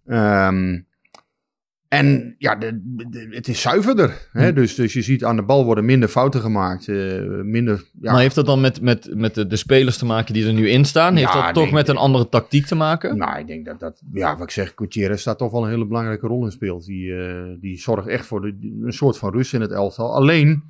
Ehm, 0.06 0.80
en 1.90 2.36
ja, 2.38 2.56
de, 2.56 2.80
de- 3.10 3.28
het 3.32 3.48
is 3.48 3.62
zuiverder. 3.62 4.28
Hè? 4.32 4.54
Dus, 4.54 4.76
dus 4.76 4.94
je 4.94 5.02
ziet 5.02 5.24
aan 5.24 5.36
de 5.36 5.44
bal 5.44 5.66
worden 5.66 5.86
minder 5.86 6.10
fouten 6.10 6.42
gemaakt. 6.42 6.88
eh, 6.88 6.96
minder, 7.44 7.84
ja, 8.02 8.12
Maar 8.12 8.22
heeft 8.22 8.36
dat 8.36 8.46
dan 8.46 8.62
met, 8.62 8.82
met, 8.82 9.10
met 9.16 9.36
de, 9.36 9.48
de 9.48 9.56
spelers 9.56 9.98
te 9.98 10.06
maken 10.06 10.34
die 10.34 10.46
er 10.48 10.54
nu 10.54 10.70
in 10.70 10.86
staan? 10.86 11.16
Heeft 11.16 11.34
Ja, 11.34 11.46
dat 11.46 11.54
toch 11.54 11.72
met 11.72 11.88
een 11.88 11.98
andere 11.98 12.30
tactiek 12.30 12.66
te 12.66 12.76
maken? 12.76 13.18
Nou, 13.18 13.40
ik 13.40 13.48
denk 13.48 13.66
dat 13.66 13.80
dat, 13.80 14.02
ja, 14.14 14.34
wat 14.34 14.44
ik 14.44 14.52
zeg, 14.52 14.72
Gutierrez 14.76 15.22
staat 15.22 15.38
toch 15.38 15.52
wel 15.52 15.64
een 15.64 15.70
hele 15.70 15.88
belangrijke 15.88 16.28
rol 16.28 16.46
in 16.46 16.52
speelt. 16.52 16.86
Die, 16.86 17.16
eh, 17.16 17.44
die 17.62 17.78
zorgt 17.80 18.08
echt 18.08 18.26
voor 18.26 18.42
de, 18.42 18.78
een 18.86 18.94
soort 18.94 19.18
van 19.18 19.32
rust 19.32 19.54
in 19.54 19.62
het 19.62 19.72
elftal. 19.72 20.16
Alleen, 20.16 20.64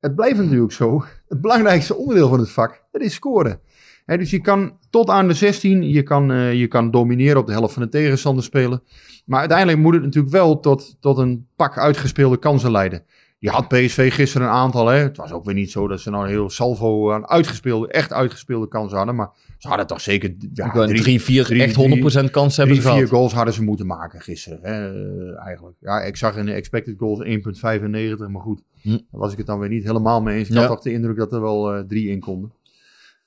het 0.00 0.14
blijft 0.14 0.38
natuurlijk 0.38 0.72
zo, 0.72 1.04
het 1.28 1.40
belangrijkste 1.40 1.94
onderdeel 1.96 2.28
van 2.28 2.38
het 2.38 2.50
vak, 2.50 2.82
dat 2.92 3.02
is 3.02 3.14
scoren. 3.14 3.60
Dus 4.06 4.30
je 4.30 4.40
kan 4.40 4.78
tot 4.90 5.08
aan 5.10 5.28
de 5.28 5.34
16, 5.34 5.88
je 5.88 6.02
kan, 6.02 6.32
eh, 6.32 6.52
je 6.54 6.66
kan 6.66 6.90
domineren 6.90 7.40
op 7.40 7.46
de 7.46 7.52
helft 7.52 7.72
van 7.74 7.82
de 7.82 7.88
tegenstander 7.88 8.44
spelen. 8.44 8.82
Maar 9.24 9.38
uiteindelijk 9.40 9.78
moet 9.78 9.94
het 9.94 10.02
natuurlijk 10.02 10.32
wel 10.34 10.60
tot, 10.60 10.96
tot 11.00 11.18
een 11.18 11.46
pak 11.56 11.78
uitgespeelde 11.78 12.36
kansen 12.38 12.70
leiden. 12.70 13.02
Je 13.38 13.50
had 13.50 13.68
PSV 13.68 14.14
gisteren 14.14 14.46
een 14.46 14.52
aantal. 14.52 14.86
Hè. 14.86 14.96
Het 14.98 15.16
was 15.16 15.32
ook 15.32 15.44
weer 15.44 15.54
niet 15.54 15.70
zo 15.70 15.88
dat 15.88 16.00
ze 16.00 16.10
nou 16.10 16.24
een 16.24 16.30
heel 16.30 16.50
salvo 16.50 17.12
aan 17.12 17.26
uitgespeelde, 17.28 17.88
echt 17.88 18.12
uitgespeelde 18.12 18.68
kansen 18.68 18.96
hadden. 18.96 19.14
Maar 19.14 19.30
ze 19.58 19.68
hadden 19.68 19.86
toch 19.86 20.00
zeker 20.00 20.34
ja, 20.52 20.70
drie, 20.70 21.00
drie, 21.02 21.20
vier, 21.22 21.44
drie- 21.44 21.62
echt 21.62 21.74
drie- 21.74 21.88
100% 21.88 22.30
kans 22.30 22.56
hebben 22.56 22.74
Drie, 22.76 22.86
ze 22.88 22.94
vier 22.94 23.06
gehad. 23.06 23.18
goals 23.18 23.32
hadden 23.32 23.54
ze 23.54 23.62
moeten 23.62 23.86
maken 23.86 24.20
gisteren. 24.20 24.58
Hè, 24.62 25.34
eigenlijk. 25.36 25.76
Ja, 25.80 26.00
ik 26.02 26.16
zag 26.16 26.36
in 26.36 26.46
de 26.46 26.52
expected 26.52 26.94
goals 26.98 27.20
1,95. 27.20 28.28
Maar 28.28 28.42
goed, 28.42 28.62
Hm. 28.82 28.88
daar 28.90 29.00
was 29.10 29.32
ik 29.32 29.38
het 29.38 29.46
dan 29.46 29.58
weer 29.58 29.68
niet 29.68 29.84
helemaal 29.84 30.22
mee 30.22 30.38
eens. 30.38 30.48
Ik 30.48 30.54
Ja. 30.54 30.60
had 30.60 30.68
toch 30.70 30.80
de 30.82 30.92
indruk 30.92 31.16
dat 31.16 31.32
er 31.32 31.40
wel 31.40 31.74
eh, 31.74 31.80
drie 31.80 32.08
in 32.10 32.20
konden. 32.20 32.52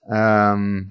Ehm, 0.08 0.84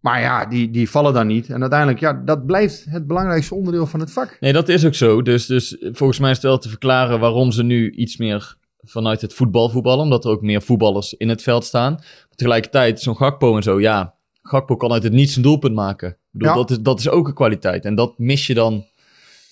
maar 0.00 0.20
ja, 0.20 0.46
die, 0.46 0.70
die 0.70 0.90
vallen 0.90 1.12
dan 1.12 1.26
niet. 1.26 1.50
En 1.50 1.60
uiteindelijk, 1.60 2.00
ja, 2.00 2.12
dat 2.12 2.46
blijft 2.46 2.84
het 2.88 3.06
belangrijkste 3.06 3.54
onderdeel 3.54 3.86
van 3.86 4.00
het 4.00 4.12
vak. 4.12 4.36
Nee, 4.40 4.52
dat 4.52 4.68
is 4.68 4.84
ook 4.86 4.94
zo. 4.94 5.22
Dus, 5.22 5.46
dus 5.46 5.76
volgens 5.80 6.18
mij 6.18 6.30
is 6.30 6.36
het 6.36 6.44
wel 6.46 6.58
te 6.58 6.68
verklaren 6.68 7.20
waarom 7.20 7.52
ze 7.52 7.62
nu 7.62 7.90
iets 7.90 8.16
meer 8.16 8.56
vanuit 8.82 9.20
het 9.20 9.34
voetbal 9.34 9.68
voetballen. 9.68 10.04
Omdat 10.04 10.24
er 10.24 10.30
ook 10.30 10.42
meer 10.42 10.62
voetballers 10.62 11.14
in 11.14 11.28
het 11.28 11.42
veld 11.42 11.64
staan. 11.64 11.92
Maar 11.92 12.36
tegelijkertijd, 12.36 13.00
zo'n 13.00 13.16
Gakpo 13.16 13.56
en 13.56 13.62
zo, 13.62 13.80
ja. 13.80 14.14
Gakpo 14.42 14.76
kan 14.76 14.92
uit 14.92 15.02
het 15.02 15.12
niets 15.12 15.36
een 15.36 15.42
doelpunt 15.42 15.74
maken. 15.74 16.08
Ik 16.10 16.16
bedoel, 16.30 16.48
Ja. 16.48 16.54
dat, 16.54 16.70
is, 16.70 16.80
dat 16.80 16.98
is 16.98 17.08
ook 17.08 17.28
een 17.28 17.34
kwaliteit. 17.34 17.84
En 17.84 17.94
dat 17.94 18.18
mis 18.18 18.46
je 18.46 18.54
dan 18.54 18.84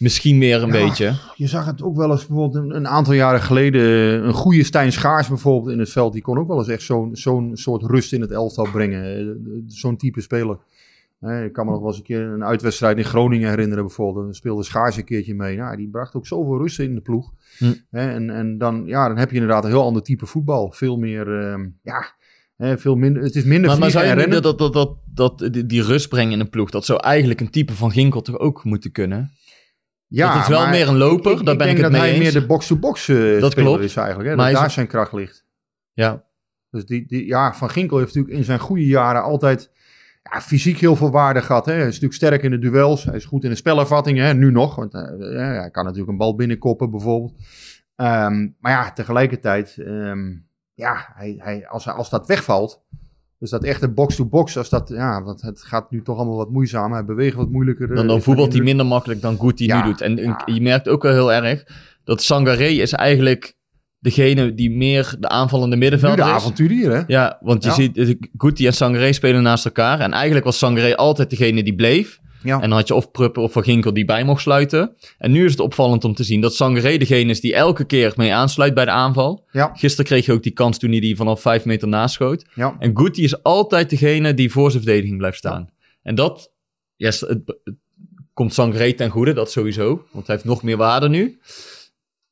misschien 0.02 0.38
meer 0.38 0.62
een 0.62 0.72
Ja. 0.72 0.84
beetje. 0.86 1.14
Je 1.36 1.46
zag 1.46 1.66
het 1.66 1.82
ook 1.82 1.96
wel 1.96 2.10
eens 2.10 2.26
bijvoorbeeld 2.26 2.64
een, 2.64 2.76
een 2.76 2.88
aantal 2.88 3.12
jaren 3.14 3.40
geleden. 3.40 3.82
Een 4.26 4.32
goede 4.32 4.64
Stijn 4.64 4.92
Schaars 4.92 5.28
bijvoorbeeld 5.28 5.72
in 5.72 5.78
het 5.78 5.90
veld. 5.90 6.12
Die 6.12 6.22
kon 6.22 6.38
ook 6.38 6.48
wel 6.48 6.58
eens 6.58 6.68
echt 6.68 6.82
zo'n 6.82 7.10
zo'n 7.16 7.50
soort 7.56 7.82
rust 7.82 8.12
in 8.12 8.20
het 8.20 8.30
elftal 8.30 8.68
brengen. 8.72 9.16
Eh, 9.18 9.26
Zo'n 9.66 9.96
type 9.96 10.20
speler. 10.20 10.58
Eh, 11.20 11.44
Ik 11.44 11.52
kan 11.52 11.64
me 11.66 11.70
nog 11.72 11.80
wel 11.80 11.88
eens 11.88 11.98
een 11.98 12.04
keer 12.04 12.20
een 12.20 12.44
uitwedstrijd 12.44 12.96
in 12.98 13.04
Groningen 13.04 13.48
herinneren 13.48 13.84
bijvoorbeeld. 13.84 14.24
Dan 14.24 14.34
speelde 14.34 14.62
Schaars 14.62 14.96
een 14.96 15.04
keertje 15.04 15.34
mee. 15.34 15.56
Nou, 15.56 15.76
die 15.76 15.88
bracht 15.88 16.14
ook 16.14 16.26
zoveel 16.26 16.58
rust 16.58 16.78
in 16.78 16.94
de 16.94 17.00
ploeg. 17.00 17.32
Hm. 17.58 17.64
Eh, 17.90 18.14
En, 18.14 18.30
en 18.30 18.58
dan, 18.58 18.82
ja, 18.86 19.08
dan 19.08 19.16
heb 19.18 19.28
je 19.30 19.34
inderdaad 19.36 19.64
een 19.64 19.70
heel 19.70 19.84
ander 19.84 20.02
type 20.02 20.26
voetbal. 20.26 20.70
Veel 20.72 20.96
meer, 20.96 21.40
ehm, 21.40 21.66
ja, 21.82 22.04
eh, 22.56 22.72
veel 22.76 22.94
minder. 22.94 23.22
Het 23.22 23.34
is 23.34 23.44
minder 23.44 23.70
Maar, 23.70 23.78
maar 23.78 23.90
zou 23.90 24.04
je 24.04 24.12
rennen. 24.12 24.42
dat, 24.42 24.58
dat, 24.58 24.72
dat, 24.72 24.96
dat 25.14 25.38
die, 25.52 25.66
die 25.66 25.82
rust 25.82 26.08
brengen 26.08 26.32
in 26.32 26.40
een 26.40 26.50
ploeg, 26.50 26.70
dat 26.70 26.84
zou 26.84 27.00
eigenlijk 27.00 27.40
een 27.40 27.50
type 27.50 27.72
van 27.72 27.90
Ginkel 27.90 28.22
toch 28.22 28.38
ook 28.38 28.64
moeten 28.64 28.92
kunnen? 28.92 29.30
Ja, 30.14 30.32
het 30.32 30.42
is 30.42 30.48
wel 30.48 30.66
meer 30.68 30.88
een 30.88 30.96
loper, 30.96 31.44
daar 31.44 31.44
ben 31.44 31.52
ik 31.52 31.58
denk 31.58 31.70
het 31.76 31.80
dat 31.82 31.90
mee 31.90 32.00
hij 32.00 32.10
eens. 32.10 32.18
meer 32.32 32.32
de 32.40 32.46
box-to-box 32.46 33.08
eh, 33.08 33.16
speler 33.16 33.50
klopt. 33.54 33.82
is 33.82 33.96
eigenlijk. 33.96 34.28
Hè? 34.28 34.36
Dat 34.36 34.44
hij 34.44 34.54
daar 34.54 34.66
is- 34.66 34.72
zijn 34.72 34.86
kracht 34.86 35.12
ligt. 35.12 35.44
Ja, 35.92 36.24
Dus 36.70 36.86
die, 36.86 37.06
die, 37.06 37.26
ja, 37.26 37.54
Van 37.54 37.70
Ginkel 37.70 37.96
heeft 37.98 38.08
natuurlijk 38.14 38.36
in 38.38 38.44
zijn 38.44 38.58
goede 38.58 38.86
jaren 38.86 39.22
altijd 39.22 39.70
ja, 40.32 40.40
fysiek 40.40 40.78
heel 40.78 40.96
veel 40.96 41.10
waarde 41.10 41.42
gehad. 41.42 41.66
Hè. 41.66 41.72
Hij 41.72 41.80
is 41.80 41.86
natuurlijk 41.86 42.14
sterk 42.14 42.42
in 42.42 42.50
de 42.50 42.58
duels. 42.58 43.04
Hij 43.04 43.14
is 43.16 43.24
goed 43.24 43.44
in 43.44 43.50
de 43.50 43.56
spelervatting, 43.56 44.18
hè. 44.18 44.34
nu 44.34 44.50
nog. 44.50 44.74
Want 44.74 44.94
eh, 44.94 45.00
ja, 45.32 45.38
hij 45.60 45.70
kan 45.70 45.84
natuurlijk 45.84 46.10
een 46.10 46.16
bal 46.16 46.34
binnenkoppen 46.34 46.90
bijvoorbeeld. 46.90 47.34
Ehm, 47.96 48.48
maar 48.60 48.72
ja, 48.72 48.92
tegelijkertijd, 48.92 49.76
ehm, 49.78 50.32
ja, 50.74 51.12
hij, 51.14 51.34
hij, 51.38 51.68
als, 51.68 51.84
hij- 51.84 51.94
als 51.94 52.10
dat 52.10 52.26
wegvalt... 52.26 52.82
Dus 53.42 53.50
dat 53.50 53.64
echte 53.64 53.88
box-to-box, 53.88 54.56
als 54.56 54.68
dat, 54.68 54.88
ja, 54.88 55.22
want 55.22 55.42
het 55.42 55.62
gaat 55.62 55.90
nu 55.90 56.02
toch 56.02 56.16
allemaal 56.16 56.36
wat 56.36 56.50
moeizamer. 56.50 56.96
Hij 56.96 57.04
beweegt 57.04 57.36
wat 57.36 57.50
moeilijker. 57.50 57.90
eh, 57.90 57.96
dan, 57.96 58.06
dan 58.06 58.16
is 58.16 58.22
voetbalt 58.24 58.52
hij 58.52 58.62
minder 58.62 58.86
makkelijk 58.86 59.20
dan 59.20 59.36
Ja, 59.66 59.82
nu 59.84 59.90
doet. 59.90 60.00
En, 60.00 60.16
ja. 60.16 60.42
je 60.44 60.60
merkt 60.60 60.88
ook 60.88 61.02
wel 61.02 61.12
heel 61.12 61.32
erg 61.32 61.64
dat 62.04 62.22
Sangaré 62.22 62.66
is 62.66 62.92
eigenlijk 62.92 63.54
degene 63.98 64.54
die 64.54 64.70
meer 64.70 65.14
de 65.20 65.28
aanvallende 65.28 65.76
Nu 65.76 65.80
middenvelder 65.82 66.24
de 66.24 66.30
is. 66.30 66.36
avonturier, 66.36 66.90
hè? 66.92 67.02
Ja, 67.06 67.38
want 67.40 67.62
je 67.62 67.68
Ja. 67.68 67.74
ziet, 67.74 67.96
eh, 67.98 68.14
Guti 68.36 68.66
en 68.66 68.72
Sangaré 68.74 69.12
spelen 69.12 69.42
naast 69.42 69.64
elkaar. 69.64 70.00
En 70.00 70.12
eigenlijk 70.12 70.44
was 70.44 70.58
Sangaré 70.58 70.96
altijd 70.96 71.30
degene 71.30 71.62
die 71.62 71.74
bleef. 71.74 72.20
Ja. 72.42 72.54
En 72.54 72.68
dan 72.68 72.78
had 72.78 72.88
je 72.88 72.94
of 72.94 73.10
Pruppen 73.10 73.42
of 73.42 73.52
Van 73.52 73.62
Ginkel 73.62 73.92
die 73.92 74.04
bij 74.04 74.24
mocht 74.24 74.42
sluiten. 74.42 74.96
En 75.18 75.32
nu 75.32 75.44
is 75.44 75.50
het 75.50 75.60
opvallend 75.60 76.04
om 76.04 76.14
te 76.14 76.24
zien 76.24 76.40
dat 76.40 76.54
Sangaré 76.54 76.96
degene 76.96 77.30
is 77.30 77.40
die 77.40 77.54
elke 77.54 77.84
keer 77.84 78.12
mee 78.16 78.34
aansluit 78.34 78.74
bij 78.74 78.84
de 78.84 78.90
aanval. 78.90 79.48
Ja. 79.50 79.70
Gisteren 79.74 80.04
kreeg 80.04 80.26
je 80.26 80.32
ook 80.32 80.42
die 80.42 80.52
kans 80.52 80.78
toen 80.78 80.90
hij 80.90 81.00
die 81.00 81.16
vanaf 81.16 81.40
vijf 81.40 81.64
meter 81.64 81.88
naschoot. 81.88 82.46
Ja. 82.54 82.76
En 82.78 82.98
Guti 82.98 83.22
is 83.22 83.42
altijd 83.42 83.90
degene 83.90 84.34
die 84.34 84.50
voor 84.50 84.70
zijn 84.70 84.82
verdediging 84.82 85.18
blijft 85.18 85.38
staan. 85.38 85.70
En 86.02 86.14
dat 86.14 86.52
yes, 86.96 87.20
het, 87.20 87.42
het 87.64 87.74
komt 88.32 88.54
Sangaré 88.54 88.92
ten 88.92 89.10
goede, 89.10 89.32
dat 89.32 89.50
sowieso. 89.50 90.04
Want 90.12 90.26
hij 90.26 90.34
heeft 90.36 90.48
nog 90.48 90.62
meer 90.62 90.76
waarde 90.76 91.08
nu. 91.08 91.38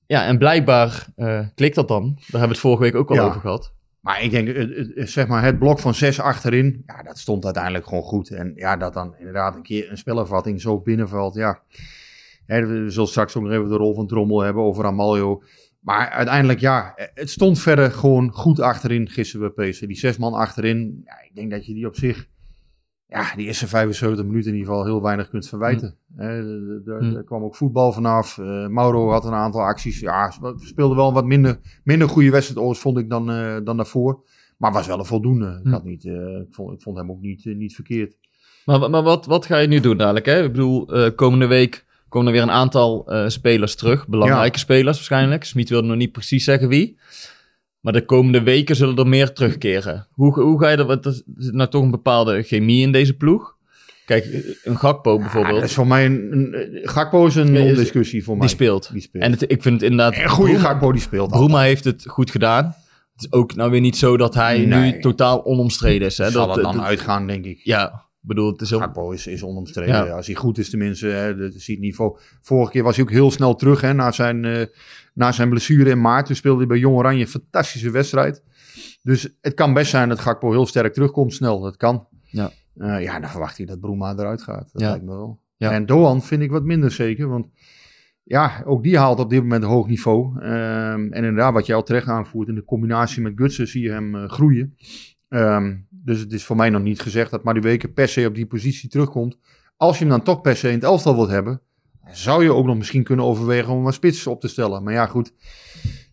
Ja, 0.07 0.27
en 0.27 0.39
blijkbaar 0.39 1.07
eh, 1.17 1.41
klikt 1.55 1.75
dat 1.75 1.89
dan. 1.89 2.03
Daar 2.03 2.41
hebben 2.41 2.41
we 2.41 2.49
het 2.49 2.59
vorige 2.59 2.83
week 2.83 2.95
ook 2.95 3.11
al 3.11 3.19
over 3.19 3.41
gehad. 3.41 3.73
Maar 4.01 4.23
ik 4.23 4.31
denk, 4.31 4.69
zeg 5.09 5.27
maar, 5.27 5.43
het 5.43 5.59
blok 5.59 5.79
van 5.79 5.95
zes 5.95 6.21
achterin, 6.21 6.83
ja, 6.87 7.03
dat 7.03 7.19
stond 7.19 7.45
uiteindelijk 7.45 7.87
gewoon 7.87 8.03
goed. 8.03 8.31
En 8.31 8.53
ja, 8.55 8.77
dat 8.77 8.93
dan 8.93 9.15
inderdaad 9.19 9.55
een 9.55 9.63
keer 9.63 9.91
een 9.91 9.99
spelervatting 9.99 10.61
zo 10.61 10.81
binnenvalt, 10.81 11.35
ja. 11.35 11.63
We 12.47 12.85
zullen 12.87 13.09
straks 13.09 13.37
ook 13.37 13.43
nog 13.43 13.53
even 13.53 13.69
de 13.69 13.77
rol 13.77 13.95
van 13.95 14.07
Trommel 14.07 14.41
hebben 14.41 14.63
over 14.63 14.85
Amalio. 14.85 15.43
Maar 15.81 16.09
uiteindelijk, 16.09 16.61
ja, 16.61 16.93
het 17.15 17.31
stond 17.31 17.61
verder 17.61 17.91
gewoon 17.91 18.31
goed 18.33 18.61
achterin 18.61 19.09
gisteren 19.09 19.53
bij 19.55 19.71
PSV. 19.71 19.87
Die 19.87 19.97
zes 19.97 20.17
man 20.17 20.33
achterin, 20.33 21.03
ik 21.29 21.35
denk 21.35 21.51
dat 21.51 21.67
je 21.67 21.75
die 21.75 21.87
op 21.87 21.97
zich, 21.97 22.29
ja, 23.11 23.35
die 23.37 23.47
eerste 23.47 23.67
75 23.69 24.25
minuten 24.25 24.51
in 24.51 24.57
ieder 24.57 24.71
geval 24.73 24.87
heel 24.87 25.03
weinig 25.03 25.29
kunt 25.29 25.49
verwijten. 25.49 25.97
Hè, 26.17 26.27
er- 26.87 27.17
er 27.17 27.25
kwam 27.25 27.43
ook 27.43 27.57
voetbal 27.57 27.93
vanaf. 27.93 28.39
Eh, 28.39 28.67
Mauro 28.67 29.11
had 29.11 29.25
een 29.25 29.33
aantal 29.33 29.61
acties. 29.63 30.01
Ja, 30.01 30.33
speelde 30.57 30.95
wel 30.95 31.09
een 31.09 31.15
wat 31.15 31.25
minder, 31.25 31.59
minder 31.85 32.09
goede 32.09 32.31
wedstrijd, 32.31 32.59
overigens, 32.59 32.81
vond 32.87 32.99
ik, 32.99 33.11
dan, 33.11 33.31
eh, 33.31 33.57
dan 33.65 33.77
daarvoor. 33.77 34.23
Maar 34.57 34.73
was 34.73 34.87
wel 34.87 34.99
een 34.99 35.05
voldoende. 35.05 35.47
Ik, 35.59 35.67
Hm. 35.67 35.71
had 35.71 35.85
niet, 35.85 36.05
eh, 36.05 36.13
ik, 36.13 36.47
vond, 36.51 36.73
ik 36.75 36.83
vond 36.83 36.97
hem 36.97 37.11
ook 37.11 37.21
niet, 37.21 37.45
niet 37.45 37.75
verkeerd. 37.75 38.17
Maar, 38.65 38.91
maar 38.91 39.03
wat, 39.03 39.27
wat 39.27 39.47
ga 39.47 39.59
je 39.59 39.69
nu 39.69 39.81
doen 39.81 39.97
dadelijk? 39.97 40.27
Hè? 40.27 40.43
Ik 40.45 40.53
bedoel, 40.53 40.87
komende 41.15 41.47
week 41.47 41.85
komen 42.09 42.27
er 42.27 42.33
weer 42.33 42.43
een 42.43 42.51
aantal 42.51 43.13
spelers 43.27 43.75
terug. 43.77 44.09
Belangrijke 44.09 44.59
spelers 44.59 44.97
waarschijnlijk. 44.97 45.45
Smit 45.45 45.69
wilde 45.69 45.87
nog 45.89 45.97
niet 45.97 46.13
precies 46.13 46.45
zeggen 46.45 46.69
wie. 46.69 46.99
Maar 47.81 47.93
de 47.93 48.05
komende 48.05 48.43
weken 48.43 48.77
zullen 48.77 48.97
er 48.97 49.07
meer 49.09 49.33
terugkeren. 49.33 50.07
Hoe, 50.11 50.41
hoe 50.41 50.61
ga 50.61 50.69
je 50.69 50.77
er... 50.77 50.85
Want 50.87 51.05
er 51.05 51.23
zit 51.37 51.53
nou 51.55 51.71
toch 51.71 51.83
een 51.83 51.91
bepaalde 51.91 52.43
chemie 52.43 52.83
in 52.83 52.93
deze 52.93 53.17
ploeg. 53.17 53.57
Kijk, 54.07 54.55
een 54.65 54.79
Gakpo 54.79 55.13
Ja, 55.15 55.19
bijvoorbeeld, 55.21 55.55
dat 55.61 55.65
is 55.69 55.75
voor 55.75 55.87
mij 55.87 56.07
een, 56.07 56.33
een, 56.33 56.81
Gakpo 56.89 57.27
is 57.27 57.35
een 57.35 57.53
Nee, 57.53 57.63
is- 57.63 57.67
non-discussie 57.69 58.25
voor 58.25 58.37
mij. 58.37 58.47
die 58.47 58.57
speelt. 58.57 58.93
Die 58.93 59.03
speelt. 59.03 59.25
En 59.25 59.31
het, 59.31 59.43
ik 59.43 59.63
vind 59.63 59.81
het 59.81 59.91
inderdaad... 59.91 60.23
een 60.23 60.29
goede 60.29 60.59
Gakpo 60.59 60.93
die 60.93 61.01
speelt. 61.01 61.31
Bruma 61.31 61.61
heeft 61.61 61.85
het 61.85 62.05
goed 62.09 62.31
gedaan. 62.31 62.65
Het 63.13 63.31
is 63.33 63.33
ook 63.33 63.55
nou 63.55 63.71
weer 63.71 63.81
niet 63.81 63.97
zo 63.97 64.17
dat 64.17 64.35
hij 64.35 64.65
Nee. 64.65 64.93
nu 64.93 65.01
totaal 65.01 65.45
onomstreden 65.45 66.07
is. 66.09 66.19
Hè? 66.19 66.31
Zal 66.31 66.47
dat, 66.47 66.57
er 66.57 66.63
dan 66.63 66.77
dat- 66.77 66.85
uitgaan, 66.85 67.27
denk 67.27 67.45
ik. 67.45 67.61
Ja, 67.65 68.03
bedoel, 68.21 68.53
het 68.53 68.61
is. 68.61 68.71
Gakpo 68.71 69.11
is, 69.11 69.27
is 69.27 69.43
onomstreden. 69.43 69.95
Ja. 69.95 70.09
Als 70.11 70.27
hij 70.27 70.35
goed 70.35 70.59
is 70.59 70.71
tenminste, 70.71 71.07
hè, 71.07 71.37
dat 71.37 71.55
is 71.55 71.67
het 71.67 71.79
niveau. 71.79 72.19
Vorige 72.43 72.71
keer 72.73 72.83
was 72.83 72.97
hij 72.97 73.05
ook 73.05 73.11
heel 73.11 73.31
snel 73.31 73.55
terug 73.55 73.81
hè, 73.81 73.93
na, 73.93 74.13
zijn, 74.13 74.45
eh, 74.45 74.61
na 75.21 75.33
zijn 75.33 75.49
blessure 75.49 75.91
in 75.91 76.01
maart. 76.01 76.27
Toen 76.27 76.37
speelde 76.37 76.59
hij 76.59 76.67
bij 76.67 76.79
Jong 76.79 76.97
Oranje 76.97 77.21
een 77.21 77.29
fantastische 77.29 77.91
wedstrijd. 77.91 78.43
Dus 79.03 79.37
het 79.41 79.55
kan 79.55 79.73
best 79.75 79.91
zijn 79.91 80.09
dat 80.09 80.19
Gakpo 80.21 80.51
heel 80.51 80.67
sterk 80.67 80.93
terugkomt 80.93 81.33
snel. 81.35 81.61
Dat 81.61 81.77
kan. 81.77 82.07
Ja. 82.25 82.51
Eh, 82.77 83.03
ja, 83.03 83.21
dan 83.21 83.31
verwacht 83.31 83.57
hij 83.57 83.67
dat 83.67 83.81
Broema 83.81 84.13
eruit 84.13 84.43
gaat. 84.43 84.69
Dat 84.73 84.83
Ja. 84.83 84.89
lijkt 84.91 85.05
me 85.05 85.11
wel. 85.11 85.41
Ja. 85.57 85.71
En 85.71 85.87
Doan 85.87 86.23
vind 86.23 86.43
ik 86.43 86.51
wat 86.51 86.65
minder 86.65 86.91
zeker. 86.91 87.29
Want 87.29 87.47
ja, 88.23 88.63
ook 88.67 88.83
die 88.83 88.99
haalt 88.99 89.19
op 89.19 89.31
dit 89.31 89.43
moment 89.43 89.63
een 89.63 89.69
hoog 89.69 89.87
niveau. 89.87 90.41
Ehm, 90.41 91.01
en 91.13 91.25
inderdaad, 91.25 91.53
wat 91.53 91.67
jij 91.67 91.77
al 91.77 91.83
terecht 91.83 92.09
aanvoert, 92.09 92.49
in 92.49 92.55
de 92.55 92.65
combinatie 92.65 93.23
met 93.23 93.33
Gutsen 93.37 93.69
zie 93.69 93.83
je 93.83 93.91
hem 93.91 94.15
eh, 94.15 94.29
groeien. 94.29 94.77
Ehm, 95.29 95.77
dus 95.91 96.21
het 96.21 96.33
is 96.33 96.45
voor 96.45 96.57
mij 96.57 96.71
nog 96.71 96.83
niet 96.83 97.01
gezegd 97.01 97.31
dat 97.31 97.45
Madueke 97.45 97.89
per 97.89 98.09
se 98.09 98.27
op 98.27 98.35
die 98.35 98.47
positie 98.47 98.89
terugkomt. 98.89 99.37
Als 99.77 99.99
je 99.99 100.05
hem 100.05 100.13
dan 100.13 100.23
toch 100.23 100.41
per 100.41 100.57
se 100.57 100.69
in 100.69 100.75
het 100.75 100.83
elftal 100.85 101.15
wilt 101.15 101.31
hebben, 101.31 101.61
zou 102.13 102.43
je 102.43 102.55
ook 102.55 102.67
nog 102.67 102.77
misschien 102.77 103.03
kunnen 103.03 103.25
overwegen 103.25 103.73
om 103.73 103.87
een 103.87 103.93
spits 103.93 104.27
op 104.27 104.41
te 104.41 104.49
stellen. 104.49 104.83
Maar 104.83 104.93
ja, 104.93 105.07
goed. 105.07 105.33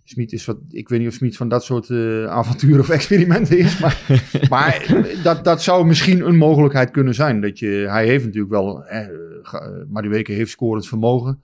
Smit 0.04 0.32
is 0.32 0.46
wat, 0.46 0.58
ik 0.70 0.90
weet 0.90 1.00
niet 1.00 1.08
of 1.08 1.14
Smit 1.14 1.38
van 1.38 1.50
dat 1.50 1.64
soort 1.64 1.90
eh, 1.90 2.26
avonturen 2.26 2.80
of 2.80 2.90
experimenten 2.90 3.58
is. 3.58 3.80
Maar, 3.80 4.24
maar 4.50 5.06
dat, 5.24 5.44
dat 5.44 5.62
zou 5.62 5.86
misschien 5.86 6.28
een 6.28 6.38
mogelijkheid 6.38 6.92
kunnen 6.92 7.14
zijn. 7.14 7.42
Dat 7.42 7.60
je, 7.60 7.86
hij 7.90 8.08
heeft 8.08 8.26
natuurlijk 8.26 8.52
wel, 8.52 8.84
eh, 8.86 9.08
Madueke 9.90 10.32
heeft 10.32 10.52
scorend 10.52 10.88
vermogen. 10.88 11.42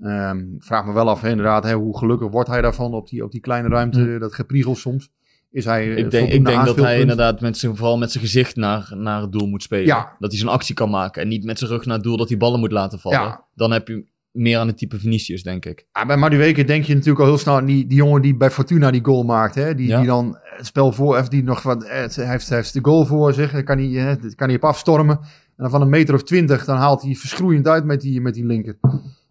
Ehm, 0.00 0.44
vraag 0.58 0.86
me 0.86 0.92
wel 0.92 1.08
af, 1.08 1.20
hè, 1.20 1.30
inderdaad, 1.30 1.64
hè, 1.64 1.74
hoe 1.74 1.98
gelukkig 1.98 2.30
wordt 2.30 2.48
hij 2.48 2.60
daarvan 2.60 2.94
op 2.94 3.08
die, 3.08 3.24
op 3.24 3.30
die 3.30 3.40
kleine 3.40 3.68
ruimte, 3.68 4.18
dat 4.18 4.34
gepriegel 4.34 4.74
soms. 4.74 5.10
Is 5.52 5.64
hij, 5.64 5.90
eh, 5.90 5.96
Ik 5.96 6.10
denk, 6.10 6.28
ik 6.32 6.44
denk 6.44 6.64
dat 6.64 6.76
hij 6.76 7.00
inderdaad 7.00 7.40
met 7.40 7.56
zijn, 7.58 7.76
vooral 7.76 7.98
met 7.98 8.10
zijn 8.12 8.24
gezicht 8.24 8.56
naar, 8.56 8.92
naar 8.96 9.20
het 9.20 9.32
doel 9.32 9.46
moet 9.46 9.62
spelen. 9.62 9.86
Ja. 9.86 10.16
Dat 10.18 10.30
hij 10.30 10.38
zijn 10.40 10.50
actie 10.52 10.74
kan 10.74 10.90
maken. 10.90 11.22
En 11.22 11.28
niet 11.28 11.44
met 11.44 11.58
zijn 11.58 11.70
rug 11.70 11.84
naar 11.86 11.94
het 11.94 12.04
doel 12.04 12.16
dat 12.16 12.28
hij 12.28 12.38
ballen 12.38 12.60
moet 12.60 12.72
laten 12.72 12.98
vallen. 12.98 13.18
Ja. 13.20 13.44
Dan 13.54 13.70
heb 13.72 13.88
je 13.88 14.04
meer 14.30 14.58
aan 14.58 14.66
het 14.66 14.78
type 14.78 14.98
Vinicius, 14.98 15.42
denk 15.42 15.64
ik. 15.64 15.86
Ja, 15.92 16.06
bij 16.06 16.16
Madueke 16.16 16.64
denk 16.64 16.84
je 16.84 16.92
natuurlijk 16.94 17.20
al 17.20 17.26
heel 17.26 17.38
snel 17.38 17.56
aan 17.56 17.64
die, 17.64 17.86
die 17.86 17.96
jongen 17.96 18.22
die 18.22 18.36
bij 18.36 18.50
Fortuna 18.50 18.90
die 18.90 19.04
goal 19.04 19.22
maakt. 19.22 19.54
Hè? 19.54 19.74
Die, 19.74 19.88
Ja. 19.88 19.98
die 19.98 20.06
dan 20.06 20.38
het 20.42 20.66
spel 20.66 20.92
voor 20.92 21.16
heeft, 21.16 21.30
die 21.30 21.42
nog 21.42 21.62
wat, 21.62 21.84
eh, 21.84 22.06
heeft, 22.16 22.48
heeft 22.48 22.72
de 22.72 22.78
goal 22.82 23.04
voor 23.06 23.32
zich. 23.32 23.52
Daar 23.52 23.62
kan 23.62 23.78
hij, 23.78 23.86
hè, 23.88 24.16
kan 24.34 24.46
hij 24.48 24.56
op 24.56 24.64
afstormen. 24.64 25.18
En 25.20 25.28
dan 25.56 25.70
van 25.70 25.80
een 25.80 25.88
meter 25.88 26.14
of 26.14 26.22
twintig, 26.22 26.64
dan 26.64 26.76
haalt 26.76 27.02
hij 27.02 27.14
verschroeiend 27.14 27.68
uit 27.68 27.84
met 27.84 28.00
die, 28.00 28.20
met 28.20 28.34
die 28.34 28.46
linker. 28.46 28.78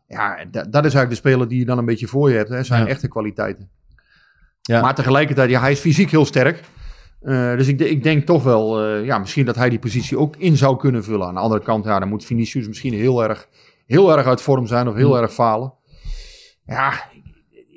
Ja, 0.08 0.36
da- 0.52 0.64
dat 0.64 0.86
is 0.86 0.94
eigenlijk 0.94 1.10
de 1.10 1.16
speler 1.16 1.48
die 1.48 1.60
je 1.60 1.66
dan 1.66 1.78
een 1.78 1.86
beetje 1.86 2.08
voor 2.08 2.30
je 2.30 2.36
hebt. 2.36 2.50
Hè? 2.50 2.64
Zijn 2.64 2.82
Ja. 2.84 2.88
echte 2.88 3.08
kwaliteiten. 3.08 3.70
Ja. 4.62 4.82
Maar 4.82 4.96
tegelijkertijd, 4.96 5.50
ja, 5.50 5.60
hij 5.60 5.72
is 5.72 5.80
fysiek 5.80 6.12
heel 6.12 6.26
sterk. 6.26 6.62
Eh, 7.22 7.58
dus 7.58 7.68
ik, 7.68 7.80
ik 7.80 8.04
denk 8.04 8.26
toch 8.26 8.44
wel, 8.44 8.84
eh, 8.84 9.06
ja, 9.06 9.18
misschien 9.18 9.46
dat 9.46 9.56
hij 9.56 9.70
die 9.70 9.80
positie 9.80 10.18
ook 10.18 10.36
in 10.36 10.58
zou 10.58 10.78
kunnen 10.78 11.04
vullen. 11.04 11.28
Aan 11.28 11.34
de 11.34 11.40
andere 11.40 11.62
kant, 11.62 11.86
ja, 11.86 12.00
dan 12.00 12.10
moet 12.10 12.26
Vinicius 12.26 12.68
misschien 12.68 12.94
heel 12.94 13.24
erg, 13.24 13.48
heel 13.86 14.18
erg 14.18 14.26
uit 14.28 14.42
vorm 14.42 14.68
zijn 14.68 14.88
of 14.88 14.96
heel 14.96 15.16
Hm. 15.16 15.22
erg 15.22 15.34
falen. 15.34 15.74
Ja, 16.66 16.94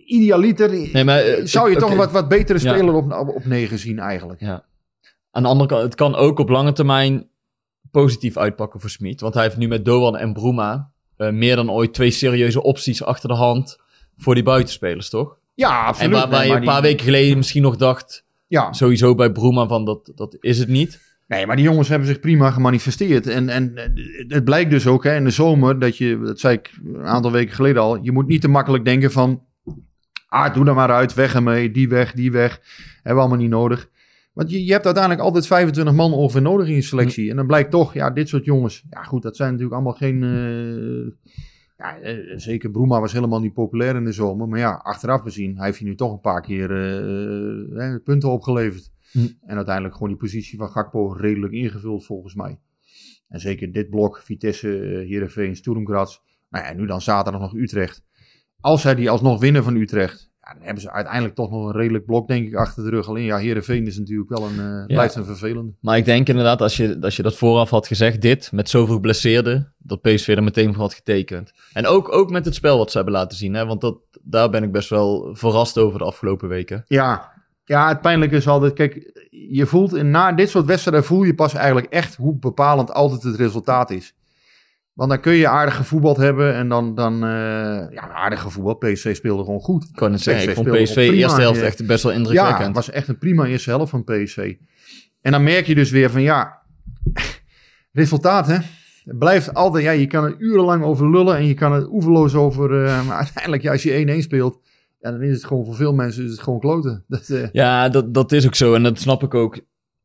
idealiter 0.07 0.71
Nee, 0.93 1.05
maar, 1.05 1.19
eh, 1.19 1.45
zou 1.45 1.71
je 1.71 1.77
toch 1.77 1.95
wat, 1.95 2.13
wat 2.13 2.29
betere 2.29 2.59
speler 2.59 2.95
op, 2.95 3.13
op, 3.13 3.29
op 3.29 3.45
9 3.45 3.79
zien 3.79 3.99
eigenlijk. 3.99 4.41
Ja. 4.41 4.65
Aan 5.31 5.43
de 5.43 5.49
andere 5.49 5.69
kant, 5.69 5.83
het 5.83 5.95
kan 5.95 6.15
ook 6.15 6.39
op 6.39 6.49
lange 6.49 6.73
termijn 6.73 7.29
positief 7.91 8.37
uitpakken 8.37 8.81
voor 8.81 8.91
Smit. 8.91 9.21
Want 9.21 9.35
hij 9.35 9.43
heeft 9.43 9.57
nu 9.57 9.69
met 9.69 9.85
Doan 9.85 10.17
en 10.17 10.33
Bruma 10.33 10.91
eh, 11.17 11.31
meer 11.31 11.57
dan 11.57 11.71
ooit 11.71 11.95
twee 11.95 12.11
serieuze 12.11 12.63
opties 12.63 13.05
achter 13.05 13.29
de 13.29 13.35
hand 13.35 13.79
voor 14.17 14.35
die 14.35 14.45
buitenspelers, 14.45 15.11
toch? 15.11 15.39
Ja, 15.55 15.81
En 15.81 15.87
absoluut. 15.87 16.13
waar, 16.13 16.29
waar 16.31 16.39
Nee, 16.41 16.49
je 16.49 16.55
een 16.57 16.65
paar 16.65 16.81
die- 16.81 16.91
weken 16.91 17.05
geleden 17.05 17.37
misschien 17.37 17.63
nog 17.63 17.77
dacht, 17.77 18.25
Ja, 18.47 18.73
sowieso 18.73 19.15
bij 19.15 19.33
Bruma 19.33 19.67
van 19.67 19.85
dat, 19.85 20.13
dat 20.15 20.37
is 20.41 20.59
het 20.59 20.69
niet. 20.69 21.01
nee, 21.29 21.47
maar 21.47 21.57
die 21.57 21.65
jongens 21.65 21.89
hebben 21.89 22.09
zich 22.09 22.21
prima 22.21 22.51
gemanifesteerd. 22.51 23.27
En, 23.27 23.49
en 23.49 23.73
het 24.29 24.45
blijkt 24.45 24.71
dus 24.71 24.87
ook 24.87 25.05
hè, 25.05 25.15
in 25.17 25.25
de 25.25 25.31
zomer, 25.31 25.79
dat 25.79 25.97
je, 25.97 26.19
dat 26.25 26.41
zei 26.41 26.55
ik 26.57 26.73
een 26.85 27.07
aantal 27.07 27.33
weken 27.33 27.55
geleden 27.55 27.83
al, 27.83 27.99
je 28.03 28.13
moet 28.13 28.27
niet 28.29 28.41
te 28.41 28.49
makkelijk 28.49 28.85
denken 28.85 29.13
van, 29.13 29.43
ah, 30.29 30.55
doe 30.55 30.67
er 30.67 30.75
maar 30.75 30.91
uit, 30.91 31.15
weg 31.15 31.35
ermee, 31.35 31.71
die 31.71 31.89
weg, 31.89 32.13
die 32.13 32.33
weg. 32.33 32.61
Hebben 32.95 33.15
we 33.15 33.21
allemaal 33.21 33.39
niet 33.39 33.51
nodig. 33.51 33.89
Want 34.33 34.51
je, 34.51 34.65
je 34.65 34.73
hebt 34.73 34.85
uiteindelijk 34.85 35.25
altijd 35.25 35.47
25 35.47 35.95
man 35.95 36.13
ongeveer 36.13 36.43
nodig 36.43 36.69
in 36.69 36.75
je 36.75 36.83
selectie. 36.83 37.31
En 37.31 37.37
dan 37.37 37.47
blijkt 37.47 37.71
toch, 37.71 37.95
ja, 37.95 38.11
dit 38.11 38.29
soort 38.29 38.45
jongens, 38.45 38.85
ja 38.91 39.03
goed, 39.03 39.23
dat 39.23 39.37
zijn 39.37 39.49
natuurlijk 39.49 39.75
allemaal 39.77 39.97
geen... 39.99 40.23
eh, 40.23 41.33
ja, 41.77 41.99
eh, 41.99 42.17
zeker 42.37 42.71
Broema 42.71 43.01
was 43.01 43.13
helemaal 43.13 43.41
niet 43.41 43.53
populair 43.53 43.97
in 43.97 44.05
de 44.05 44.13
zomer. 44.13 44.49
Maar 44.49 44.59
ja, 44.59 44.73
achteraf 44.73 45.21
gezien, 45.21 45.57
hij 45.57 45.67
heeft 45.67 45.79
hier 45.79 45.89
nu 45.89 45.95
toch 45.95 46.13
een 46.13 46.21
paar 46.21 46.43
keer 46.43 46.71
eh, 46.71 47.93
eh, 47.93 48.03
punten 48.03 48.31
opgeleverd. 48.31 48.93
Hm. 49.13 49.19
En 49.41 49.57
uiteindelijk 49.57 49.95
gewoon 49.95 50.09
die 50.09 50.19
positie 50.19 50.59
van 50.59 50.71
Gakpo 50.71 51.13
redelijk 51.13 51.53
ingevuld 51.53 52.05
volgens 52.05 52.35
mij. 52.35 52.59
En 53.29 53.41
zeker 53.41 53.73
dit 53.73 53.91
blok, 53.91 54.19
Vitesse, 54.19 54.81
eh, 54.81 55.09
Heerenveen, 55.09 55.57
Sturm 55.57 55.87
Graz. 55.87 56.19
Nou 56.49 56.65
ja, 56.65 56.71
en 56.71 56.77
nu 56.77 56.87
dan 56.87 57.01
zaterdag 57.01 57.41
nog 57.41 57.55
Utrecht. 57.55 58.05
Als 58.61 58.83
zij 58.83 58.95
die 58.95 59.11
alsnog 59.11 59.41
winnen 59.41 59.65
van 59.65 59.77
Utrecht, 59.77 60.33
ja, 60.45 60.53
dan 60.53 60.63
hebben 60.63 60.83
ze 60.83 60.91
uiteindelijk 60.91 61.35
toch 61.35 61.51
nog 61.51 61.67
een 61.67 61.81
redelijk 61.81 62.07
blok, 62.07 62.29
denk 62.29 62.47
ik, 62.47 62.55
achter 62.55 62.85
de 62.85 62.91
rug. 62.91 63.09
Alleen 63.09 63.25
ja, 63.25 63.37
Heerenveen 63.37 63.87
is 63.87 63.99
natuurlijk 63.99 64.29
wel 64.29 64.47
een, 64.47 64.61
eh, 64.61 64.87
blijft 64.87 65.15
een 65.15 65.25
vervelende. 65.25 65.73
Maar 65.81 65.97
ik 65.97 66.05
denk 66.05 66.29
inderdaad, 66.29 66.61
als 66.61 66.77
je, 66.77 66.99
als 67.01 67.17
je 67.17 67.23
dat 67.23 67.37
vooraf 67.37 67.71
had 67.71 67.87
gezegd, 67.87 68.21
dit, 68.21 68.53
met 68.53 68.69
zoveel 68.69 68.95
geblesseerden, 68.95 69.75
dat 69.79 70.01
PSV 70.01 70.29
er 70.29 70.43
meteen 70.43 70.73
voor 70.73 70.83
had 70.83 70.95
getekend. 70.95 71.53
En 71.73 71.87
ook, 71.87 72.13
ook 72.13 72.31
met 72.31 72.45
het 72.45 72.55
spel 72.55 72.79
wat 72.79 72.91
ze 72.91 72.97
hebben 72.97 73.15
laten 73.15 73.37
zien, 73.37 73.55
hè, 73.55 73.67
want 73.67 73.81
dat, 73.81 73.99
daar 74.23 74.51
ben 74.51 74.63
ik 74.63 74.73
best 74.73 74.89
wel 74.89 75.35
verrast 75.35 75.79
over 75.79 75.99
de 75.99 76.05
afgelopen 76.05 76.49
weken. 76.49 76.85
Ja, 76.87 77.33
ja, 77.65 77.89
het 77.89 78.01
pijnlijke 78.01 78.37
is 78.37 78.49
altijd, 78.49 78.73
kijk, 78.73 79.23
je 79.31 79.67
voelt 79.67 79.95
in, 79.95 80.11
na 80.11 80.33
dit 80.33 80.51
soort 80.51 80.67
wedstrijden 80.67 81.05
voel 81.05 81.23
je 81.23 81.35
pas 81.35 81.55
eigenlijk 81.55 81.87
echt 81.87 82.17
hoe 82.17 82.37
bepalend 82.39 82.93
altijd 82.93 83.23
het 83.23 83.37
resultaat 83.37 83.91
is. 83.91 84.15
Want 84.95 85.11
dan 85.11 85.21
kun 85.21 85.33
je 85.33 85.49
aardig 85.49 85.77
gevoetbald 85.77 86.17
hebben 86.17 86.55
en 86.55 86.69
dan, 86.69 86.95
dan 86.95 87.15
eh, 87.15 87.91
ja, 87.91 88.11
aardig 88.15 88.41
gevoetbald. 88.41 88.79
PSV 88.79 89.17
speelde 89.17 89.45
gewoon 89.45 89.61
goed. 89.61 89.85
Ik 89.85 89.95
kan 89.95 90.13
het 90.13 90.21
zeggen, 90.21 90.49
ik 90.49 90.55
vond 90.55 90.71
PSV 90.71 90.95
prima, 90.95 91.13
eerste 91.13 91.41
helft 91.41 91.61
ja. 91.61 91.67
echt 91.67 91.87
best 91.87 92.03
wel 92.03 92.13
Ja, 92.13 92.19
indrukwekkend. 92.19 92.67
het 92.67 92.75
was 92.75 92.91
echt 92.91 93.09
een 93.09 93.19
prima 93.19 93.45
eerste 93.45 93.71
helft 93.71 93.91
van 93.91 94.05
PSV. 94.05 94.55
En 95.21 95.33
dan 95.33 95.43
merk 95.43 95.67
je 95.67 95.75
dus 95.75 95.91
weer 95.91 96.11
van 96.11 96.23
ja, 96.23 96.63
resultaat 97.93 98.47
hè. 98.47 98.57
Het 99.05 99.19
blijft 99.19 99.55
altijd, 99.55 99.85
ja, 99.85 99.91
je 99.91 100.07
kan 100.07 100.25
er 100.25 100.35
urenlang 100.39 100.85
over 100.85 101.11
lullen 101.11 101.37
en 101.37 101.47
je 101.47 101.55
kan 101.55 101.73
er 101.73 101.89
oeverloos 101.89 102.35
over, 102.35 102.85
eh, 102.85 103.01
maar 103.07 103.17
uiteindelijk 103.17 103.63
ja, 103.63 103.73
als 103.73 103.83
je 103.83 104.17
1-1 104.17 104.23
speelt, 104.23 104.61
ja, 105.01 105.11
dan 105.11 105.23
is 105.23 105.35
het 105.35 105.45
gewoon 105.45 105.65
voor 105.65 105.75
veel 105.75 105.95
mensen 105.95 106.25
is 106.25 106.31
het 106.31 106.41
gewoon 106.41 106.61
kloten. 106.61 107.05
Dat, 107.09 107.29
eh, 107.29 107.49
Ja, 107.53 107.89
dat, 107.89 108.15
dat 108.15 108.33
is 108.33 108.47
ook 108.47 108.55
zo 108.55 108.75
en 108.75 108.83
dat 108.83 108.99
snap 108.99 109.23
ik 109.23 109.35
ook. 109.35 109.61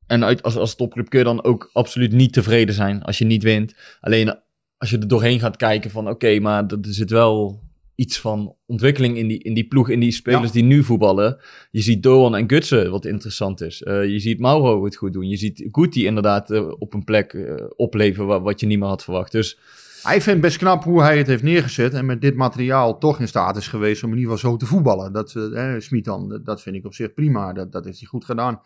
En 0.08 0.24
uit, 0.24 0.44
als, 0.44 0.56
als 0.56 0.76
topclub 0.76 1.10
kun 1.10 1.20
je 1.20 1.26
dan 1.26 1.44
ook 1.44 1.70
absoluut 1.74 2.12
niet 2.12 2.34
tevreden 2.34 2.76
zijn 2.76 3.04
als 3.04 3.18
je 3.18 3.26
niet 3.26 3.44
wint. 3.44 3.76
Alleen 4.00 4.40
als 4.80 4.90
je 4.90 4.98
er 4.98 5.08
doorheen 5.08 5.40
gaat 5.40 5.58
kijken 5.58 5.92
van 5.92 6.10
oké, 6.10 6.40
maar 6.40 6.64
er 6.68 6.78
er 6.82 6.94
zit 6.94 7.10
wel 7.10 7.68
iets 7.96 8.20
van 8.20 8.56
ontwikkeling 8.66 9.18
in 9.18 9.28
die, 9.28 9.44
in 9.44 9.54
die 9.54 9.68
ploeg, 9.68 9.90
in 9.90 10.00
die 10.00 10.12
spelers 10.12 10.46
Ja. 10.46 10.52
die 10.52 10.64
nu 10.64 10.84
voetballen. 10.84 11.38
Je 11.72 11.82
ziet 11.82 12.04
Doan 12.04 12.36
en 12.36 12.50
Gutsen, 12.50 12.92
wat 12.92 13.06
interessant 13.06 13.62
is. 13.62 13.84
Eh, 13.84 14.06
je 14.06 14.20
ziet 14.20 14.40
Mauro 14.40 14.84
het 14.84 14.96
goed 14.96 15.14
doen. 15.14 15.28
Je 15.30 15.38
ziet 15.38 15.68
Guti 15.72 16.06
inderdaad 16.06 16.52
eh, 16.52 16.72
op 16.78 16.94
een 16.94 17.04
plek 17.04 17.34
eh, 17.34 17.54
opleven 17.76 18.26
wa- 18.26 18.42
wat 18.42 18.60
je 18.60 18.66
niet 18.66 18.80
meer 18.80 18.88
had 18.88 19.04
verwacht. 19.04 19.32
Dus 19.32 19.60
Hij 20.04 20.22
vindt 20.22 20.42
best 20.42 20.58
knap 20.58 20.84
hoe 20.84 21.02
hij 21.02 21.18
het 21.18 21.28
heeft 21.28 21.44
neergezet. 21.44 21.94
En 21.94 22.06
met 22.06 22.22
dit 22.22 22.36
materiaal 22.36 22.98
toch 22.98 23.20
in 23.20 23.28
staat 23.28 23.58
is 23.58 23.68
geweest 23.68 24.04
om 24.04 24.12
in 24.12 24.18
ieder 24.18 24.32
geval 24.34 24.52
zo 24.52 24.58
te 24.58 24.66
voetballen. 24.66 25.14
Dat, 25.14 25.36
eh, 25.36 25.74
Smit 25.78 26.06
dan, 26.06 26.30
dat, 26.30 26.46
dat 26.46 26.62
vind 26.62 26.76
ik 26.76 26.86
op 26.86 26.94
zich 26.94 27.14
prima. 27.14 27.54
Dat, 27.54 27.72
dat 27.72 27.86
heeft 27.86 28.00
hij 28.00 28.08
goed 28.08 28.26
gedaan. 28.26 28.62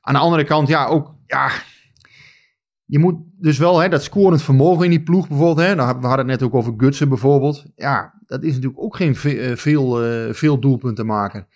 Aan 0.00 0.14
de 0.14 0.20
andere 0.20 0.44
kant, 0.44 0.68
ja, 0.68 0.86
ook, 0.86 1.14
ja. 1.26 1.50
Je 2.90 2.98
moet 2.98 3.14
dus 3.40 3.58
wel, 3.58 3.78
hè, 3.78 3.88
dat 3.88 4.02
scorend 4.02 4.42
vermogen 4.42 4.84
in 4.84 4.90
die 4.90 5.02
ploeg 5.02 5.28
bijvoorbeeld. 5.28 5.66
Hè, 5.66 5.74
nou, 5.74 6.00
we 6.00 6.06
hadden 6.06 6.28
het 6.28 6.40
net 6.40 6.42
ook 6.42 6.54
over 6.54 6.74
Gutsen 6.76 7.08
bijvoorbeeld. 7.08 7.64
Ja, 7.76 8.14
dat 8.26 8.42
is 8.42 8.54
natuurlijk 8.54 8.82
ook 8.82 8.96
geen 8.96 9.16
ve- 9.16 9.40
eh, 9.40 9.56
veel, 9.56 10.02
eh, 10.04 10.32
veel 10.32 10.58
doelpunten 10.60 11.06
maken. 11.06 11.46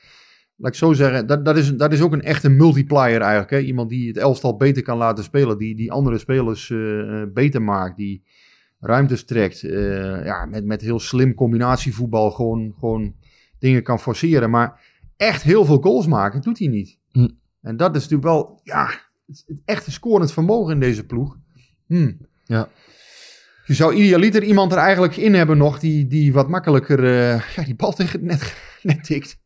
Laat 0.57 0.73
ik 0.73 0.79
zo 0.79 0.93
zeggen, 0.93 1.27
dat, 1.27 1.45
dat, 1.45 1.57
is, 1.57 1.77
dat 1.77 1.93
is 1.93 2.01
ook 2.03 2.13
een 2.13 2.23
echte 2.23 2.49
multiplier 2.49 3.21
eigenlijk. 3.21 3.51
Hè? 3.51 3.59
Iemand 3.59 3.89
die 3.89 4.09
het 4.09 4.17
elftal 4.17 4.57
beter 4.57 4.83
kan 4.83 4.99
laten 4.99 5.25
spelen. 5.25 5.59
Die, 5.59 5.75
die 5.77 5.93
andere 5.93 6.19
spelers 6.19 6.71
eh, 6.71 7.23
beter 7.35 7.63
maakt. 7.63 7.97
Die 7.97 8.23
ruimtes 8.81 9.25
trekt. 9.25 9.61
ja, 10.25 10.47
met, 10.47 10.65
met 10.65 10.81
heel 10.81 10.99
slim 11.01 11.35
combinatievoetbal 11.35 12.31
gewoon, 12.31 12.75
gewoon 12.79 13.15
dingen 13.59 13.83
kan 13.83 13.99
forceren. 13.99 14.51
Maar 14.51 14.81
echt 15.17 15.43
heel 15.43 15.65
veel 15.65 15.81
goals 15.81 16.07
maken 16.07 16.41
doet 16.41 16.59
hij 16.59 16.69
niet. 16.69 16.99
Hm. 17.11 17.29
En 17.61 17.77
dat 17.77 17.97
is 17.97 18.03
natuurlijk 18.03 18.29
wel 18.29 18.61
ja, 18.63 18.91
het, 19.47 19.61
echte 19.65 19.91
scorend 19.91 20.33
vermogen 20.33 20.73
in 20.73 20.81
deze 20.81 21.05
ploeg. 21.05 21.37
Hm. 21.87 22.13
Ja. 22.45 22.69
Je 23.65 23.75
zou 23.75 23.95
idealiter 23.95 24.43
iemand 24.43 24.73
er 24.73 24.79
eigenlijk 24.79 25.17
in 25.17 25.35
hebben 25.35 25.59
nog 25.59 25.79
die, 25.79 26.07
die 26.07 26.33
wat 26.33 26.49
makkelijker 26.49 27.05
eh, 27.05 27.55
ja, 27.57 27.65
die 27.65 27.75
bal 27.75 27.93
tegen 27.93 28.21
het 28.21 28.29
net, 28.29 28.57
net 28.95 29.05
tikt. 29.05 29.39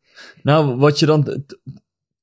Nou, 0.43 0.77
wat 0.77 0.99
je 0.99 1.05
dan 1.05 1.43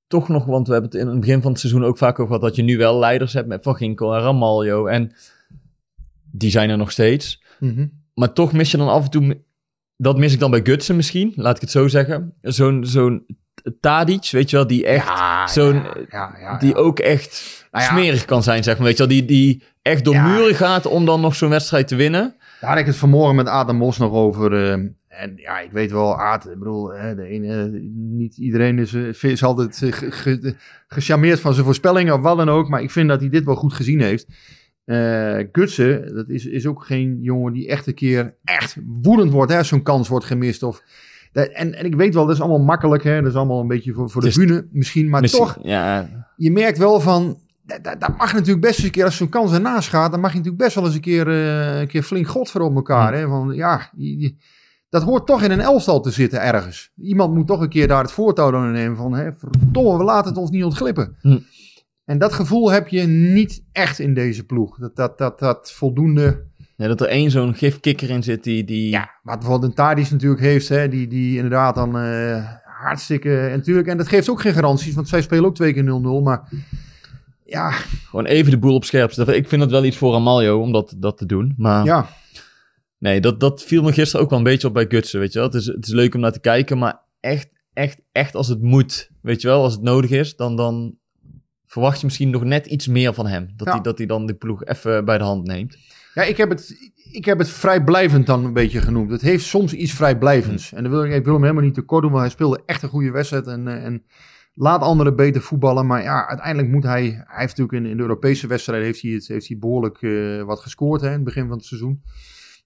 toch 0.06 0.28
nog, 0.28 0.44
want 0.44 0.66
we 0.66 0.72
hebben 0.72 0.90
het 0.90 1.00
in 1.00 1.06
het 1.06 1.20
begin 1.20 1.42
van 1.42 1.50
het 1.50 1.60
seizoen 1.60 1.84
ook 1.84 1.98
vaak 1.98 2.18
over 2.18 2.26
gehad, 2.34 2.48
dat 2.48 2.56
je 2.56 2.62
nu 2.62 2.76
wel 2.76 2.98
leiders 2.98 3.32
hebt 3.32 3.48
met 3.48 3.62
Van 3.62 3.76
Ginkel 3.76 4.14
en 4.14 4.20
Ramaljo. 4.20 4.86
En 4.86 5.12
die 6.30 6.50
zijn 6.50 6.70
er 6.70 6.76
nog 6.76 6.90
steeds. 6.90 7.42
Mhm. 7.60 7.86
Maar 8.14 8.32
toch 8.32 8.52
mis 8.52 8.70
je 8.70 8.76
dan 8.76 8.88
af 8.88 9.04
en 9.04 9.10
toe, 9.10 9.42
dat 9.96 10.18
mis 10.18 10.32
ik 10.32 10.38
dan 10.38 10.50
bij 10.50 10.64
Gutsen 10.64 10.96
misschien, 10.96 11.32
laat 11.36 11.54
ik 11.54 11.60
het 11.60 11.70
zo 11.70 11.88
zeggen. 11.88 12.34
Zo'n 12.42 12.84
zo'n 12.84 13.26
Tadic, 13.80 14.28
weet 14.30 14.50
je 14.50 14.56
wel, 14.56 14.66
die 14.66 14.86
echt, 14.86 15.06
Ja, 15.08 15.46
zo'n, 15.46 15.82
ja, 16.10 16.36
ja, 16.40 16.58
die 16.58 16.74
ook 16.74 16.98
echt 16.98 17.66
Nou 17.70 17.84
smerig 17.84 18.24
kan 18.24 18.42
zijn, 18.42 18.62
zeg 18.62 18.76
maar. 18.76 18.86
Weet 18.86 18.96
je 18.96 19.06
wel, 19.06 19.12
die, 19.16 19.24
die 19.24 19.62
echt 19.82 20.04
door 20.04 20.20
muren 20.20 20.54
gaat 20.54 20.86
om 20.86 21.04
dan 21.04 21.20
nog 21.20 21.34
zo'n 21.34 21.48
wedstrijd 21.50 21.88
te 21.88 21.96
winnen. 21.96 22.34
Daar 22.60 22.70
had 22.70 22.78
ik 22.78 22.86
het 22.86 22.96
vanmorgen 22.96 23.34
met 23.36 23.46
Adam 23.46 23.76
Mos 23.76 23.98
nog 23.98 24.12
over. 24.12 24.52
eh, 24.64 24.70
en 25.08 25.32
ja, 25.36 25.58
ik 25.60 25.70
weet 25.72 25.90
wel, 25.92 26.20
Aad, 26.20 26.46
ik 26.50 26.58
bedoel, 26.58 26.88
hè, 26.92 27.14
de 27.14 27.26
ene, 27.26 27.68
niet 27.94 28.36
iedereen 28.36 28.78
is, 28.78 28.92
eh, 28.94 29.22
is 29.30 29.42
altijd 29.44 29.82
eh, 29.82 29.92
ge- 29.92 30.10
ge- 30.10 30.54
gecharmeerd 30.88 31.40
van 31.40 31.52
zijn 31.52 31.64
voorspellingen 31.64 32.14
of 32.14 32.20
wat 32.20 32.36
dan 32.36 32.48
ook. 32.48 32.68
Maar 32.68 32.82
ik 32.82 32.90
vind 32.90 33.08
dat 33.08 33.20
hij 33.20 33.28
dit 33.28 33.44
wel 33.44 33.54
goed 33.54 33.72
gezien 33.72 34.00
heeft. 34.00 34.26
Eh 34.84 35.38
Gutsen, 35.52 36.14
dat 36.14 36.28
is, 36.28 36.46
is 36.46 36.66
ook 36.66 36.84
geen 36.84 37.18
jongen 37.22 37.52
die 37.52 37.68
echt 37.68 37.86
een 37.86 37.94
keer 37.94 38.34
echt 38.44 38.76
woedend 39.02 39.30
wordt. 39.32 39.52
hè, 39.52 39.62
Zo'n 39.62 39.82
kans 39.82 40.08
wordt 40.08 40.24
gemist. 40.24 40.62
Of, 40.62 40.82
en, 41.34 41.74
en 41.74 41.84
ik 41.84 41.94
weet 41.94 42.14
wel, 42.14 42.26
dat 42.26 42.34
is 42.34 42.40
allemaal 42.40 42.64
makkelijk. 42.64 43.02
Hè? 43.04 43.20
Dat 43.20 43.30
is 43.30 43.36
allemaal 43.36 43.60
een 43.60 43.66
beetje 43.68 43.92
voor, 43.92 44.10
voor 44.10 44.22
de 44.22 44.32
bühne 44.34 44.66
misschien. 44.72 45.08
Maar 45.08 45.20
Misschien- 45.20 45.44
toch, 45.44 45.58
Ja, 45.62 46.08
je 46.36 46.50
merkt 46.50 46.78
wel 46.78 47.00
van. 47.00 47.38
Dat, 47.66 47.84
dat, 47.84 48.00
dat 48.00 48.16
mag 48.16 48.32
natuurlijk 48.32 48.60
best 48.60 48.76
eens 48.76 48.84
een 48.86 48.90
keer, 48.92 49.04
als 49.04 49.16
zo'n 49.16 49.28
kans 49.28 49.52
ernaast 49.52 49.88
gaat, 49.88 50.10
dan 50.10 50.20
mag 50.20 50.30
je 50.30 50.36
natuurlijk 50.36 50.62
best 50.64 50.74
wel 50.74 50.84
eens 50.84 50.94
een 50.94 51.00
keer, 51.00 51.28
eh, 51.28 51.80
een 51.80 51.86
keer 51.86 52.02
flink 52.02 52.26
god 52.26 52.50
voor 52.50 52.60
op 52.60 52.74
elkaar. 52.74 53.14
Hè? 53.14 53.26
Van, 53.28 53.52
ja, 53.54 53.90
je- 53.96 54.18
je- 54.18 54.34
dat 54.88 55.02
hoort 55.02 55.26
toch 55.26 55.42
in 55.42 55.50
een 55.50 55.60
elftal 55.60 56.00
te 56.00 56.10
zitten 56.10 56.40
ergens. 56.42 56.92
Iemand 56.96 57.34
moet 57.34 57.46
toch 57.46 57.60
een 57.60 57.68
keer 57.68 57.88
daar 57.88 58.02
het 58.02 58.12
voortouw 58.12 58.50
dan 58.50 58.72
nemen 58.72 58.96
van, 58.96 59.14
hè, 59.14 59.32
verdomme, 59.32 59.98
we 59.98 60.04
laten 60.04 60.28
het 60.30 60.38
ons 60.40 60.50
niet 60.50 60.64
ontglippen. 60.64 61.16
Hm. 61.20 61.38
En 62.04 62.18
dat 62.18 62.32
gevoel 62.32 62.70
heb 62.72 62.88
je 62.88 63.02
niet 63.06 63.64
echt 63.72 63.98
in 63.98 64.14
deze 64.14 64.44
ploeg. 64.44 64.78
Dat, 64.78 64.96
dat, 64.96 65.18
dat, 65.18 65.38
dat 65.38 65.72
voldoende, 65.72 66.44
ja, 66.76 66.86
dat 66.88 67.00
er 67.00 67.06
één 67.06 67.30
zo'n 67.30 67.54
gifkikker 67.54 68.10
in 68.10 68.22
zit 68.22 68.44
die... 68.44 68.64
die 68.64 68.90
ja, 68.90 69.10
wat 69.22 69.38
bijvoorbeeld 69.38 69.70
een 69.70 69.76
Tadic 69.76 70.10
natuurlijk 70.10 70.40
heeft, 70.40 70.68
hè, 70.68 70.88
die, 70.88 71.06
die 71.08 71.34
inderdaad 71.36 71.74
dan 71.74 71.98
eh, 71.98 72.50
hartstikke, 72.64 73.38
en 73.38 73.56
natuurlijk, 73.56 73.88
en 73.88 73.96
dat 73.96 74.08
geeft 74.08 74.28
ook 74.30 74.40
geen 74.40 74.52
garanties, 74.54 74.94
want 74.94 75.08
zij 75.08 75.22
spelen 75.22 75.44
ook 75.44 75.54
twee 75.54 75.72
keer 75.72 75.84
0-0, 75.84 76.22
maar 76.22 76.48
ja, 77.44 77.70
Gewoon 77.70 78.24
even 78.26 78.50
de 78.50 78.58
boel 78.58 78.74
op 78.74 78.84
scherp 78.84 79.12
zetten. 79.12 79.36
Ik 79.36 79.48
vind 79.48 79.60
dat 79.60 79.70
wel 79.70 79.84
iets 79.84 79.96
voor 79.96 80.14
Amaljo 80.14 80.60
om 80.60 80.72
dat, 80.72 80.94
dat 80.96 81.16
te 81.18 81.26
doen. 81.26 81.54
Maar 81.56 81.84
ja. 81.84 82.08
nee, 82.98 83.20
dat, 83.20 83.40
dat 83.40 83.62
viel 83.62 83.82
me 83.82 83.92
gisteren 83.92 84.24
ook 84.24 84.30
wel 84.30 84.38
een 84.38 84.44
beetje 84.44 84.68
op 84.68 84.74
bij 84.74 84.86
Gutsen, 84.88 85.20
weet 85.20 85.32
je 85.32 85.38
wel. 85.38 85.48
Het 85.48 85.56
is, 85.56 85.66
het 85.66 85.86
is 85.86 85.92
leuk 85.92 86.14
om 86.14 86.20
naar 86.20 86.32
te 86.32 86.40
kijken, 86.40 86.78
maar 86.78 87.00
echt, 87.20 87.48
echt, 87.72 88.00
echt 88.12 88.34
als 88.34 88.48
het 88.48 88.62
moet, 88.62 89.10
weet 89.22 89.40
je 89.40 89.48
wel, 89.48 89.62
als 89.62 89.72
het 89.72 89.82
nodig 89.82 90.10
is, 90.10 90.36
dan, 90.36 90.56
dan 90.56 90.96
verwacht 91.66 91.98
je 92.00 92.06
misschien 92.06 92.30
nog 92.30 92.44
net 92.44 92.66
iets 92.66 92.86
meer 92.86 93.14
van 93.14 93.26
hem. 93.26 93.52
Dat, 93.56 93.66
Ja. 93.66 93.72
hij, 93.72 93.82
dat 93.82 93.98
hij 93.98 94.06
dan 94.06 94.26
de 94.26 94.34
ploeg 94.34 94.64
even 94.64 95.04
bij 95.04 95.18
de 95.18 95.24
hand 95.24 95.46
neemt. 95.46 95.76
Ja, 96.14 96.22
ik 96.22 96.36
heb, 96.36 96.48
het, 96.48 96.92
ik 97.10 97.24
heb 97.24 97.38
het 97.38 97.48
vrijblijvend 97.48 98.26
dan 98.26 98.44
een 98.44 98.52
beetje 98.52 98.80
genoemd. 98.80 99.10
Het 99.10 99.20
heeft 99.20 99.44
soms 99.44 99.72
iets 99.72 99.92
vrijblijvends. 99.92 100.72
En 100.72 100.82
dan 100.82 100.92
wil 100.92 101.04
ik, 101.04 101.12
ik 101.12 101.24
wil 101.24 101.32
hem 101.32 101.42
helemaal 101.42 101.64
niet 101.64 101.74
tekort 101.74 102.02
doen, 102.02 102.10
want 102.10 102.22
hij 102.22 102.32
speelde 102.32 102.62
echt 102.66 102.82
een 102.82 102.88
goede 102.88 103.10
wedstrijd. 103.10 103.46
En, 103.46 103.68
eh, 103.68 103.84
en 103.84 104.04
laat 104.54 104.80
anderen 104.80 105.16
beter 105.16 105.42
voetballen. 105.42 105.86
Maar 105.86 106.02
ja, 106.02 106.26
uiteindelijk 106.26 106.72
moet 106.72 106.82
hij... 106.82 107.02
Hij 107.02 107.40
heeft 107.40 107.56
natuurlijk 107.56 107.90
in, 107.90 107.96
de 107.96 108.02
Europese 108.02 108.46
wedstrijden 108.46 108.86
heeft 108.86 109.02
hij, 109.02 109.10
het, 109.10 109.28
heeft 109.28 109.48
hij 109.48 109.58
behoorlijk 109.58 110.02
eh, 110.02 110.42
wat 110.42 110.60
gescoord 110.60 111.00
hè, 111.00 111.06
in 111.06 111.12
het 111.12 111.24
begin 111.24 111.48
van 111.48 111.56
het 111.56 111.66
seizoen. 111.66 112.02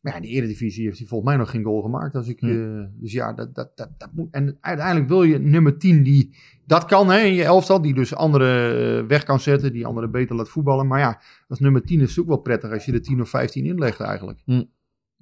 Maar 0.00 0.12
ja, 0.12 0.18
in 0.18 0.24
de 0.24 0.34
Eredivisie 0.34 0.84
heeft 0.84 0.98
hij 0.98 1.06
volgens 1.06 1.30
mij 1.30 1.38
nog 1.38 1.50
geen 1.50 1.62
goal 1.62 1.82
gemaakt. 1.82 2.14
Als 2.14 2.28
ik, 2.28 2.40
eh, 2.42 2.50
dus 2.94 3.12
ja, 3.12 3.32
dat, 3.32 3.54
dat, 3.54 3.76
dat, 3.76 3.88
dat 3.98 4.08
moet... 4.12 4.28
En 4.30 4.56
uiteindelijk 4.60 5.08
wil 5.08 5.22
je 5.22 5.38
nummer 5.38 5.78
10 5.78 6.02
die... 6.02 6.36
Dat 6.66 6.84
kan 6.84 7.10
hè, 7.10 7.18
in 7.18 7.34
je 7.34 7.44
elftal, 7.44 7.82
die 7.82 7.94
dus 7.94 8.14
anderen 8.14 8.98
eh, 8.98 9.06
weg 9.06 9.22
kan 9.22 9.40
zetten, 9.40 9.72
die 9.72 9.86
anderen 9.86 10.10
beter 10.10 10.36
laat 10.36 10.48
voetballen. 10.48 10.86
Maar 10.86 10.98
ja, 10.98 11.20
als 11.48 11.58
nummer 11.60 11.82
10 11.82 12.00
is 12.00 12.10
het 12.10 12.18
ook 12.18 12.26
wel 12.26 12.36
prettig 12.36 12.70
als 12.72 12.84
je 12.84 12.92
er 12.92 13.02
10 13.02 13.20
of 13.20 13.28
15 13.28 13.64
inlegt 13.64 14.00
eigenlijk. 14.00 14.40
Hm. 14.44 14.62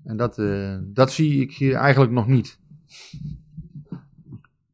En 0.05 0.17
dat, 0.17 0.39
eh, 0.39 0.77
dat 0.85 1.13
zie 1.13 1.41
ik 1.41 1.73
eigenlijk 1.75 2.13
nog 2.13 2.27
niet. 2.27 2.59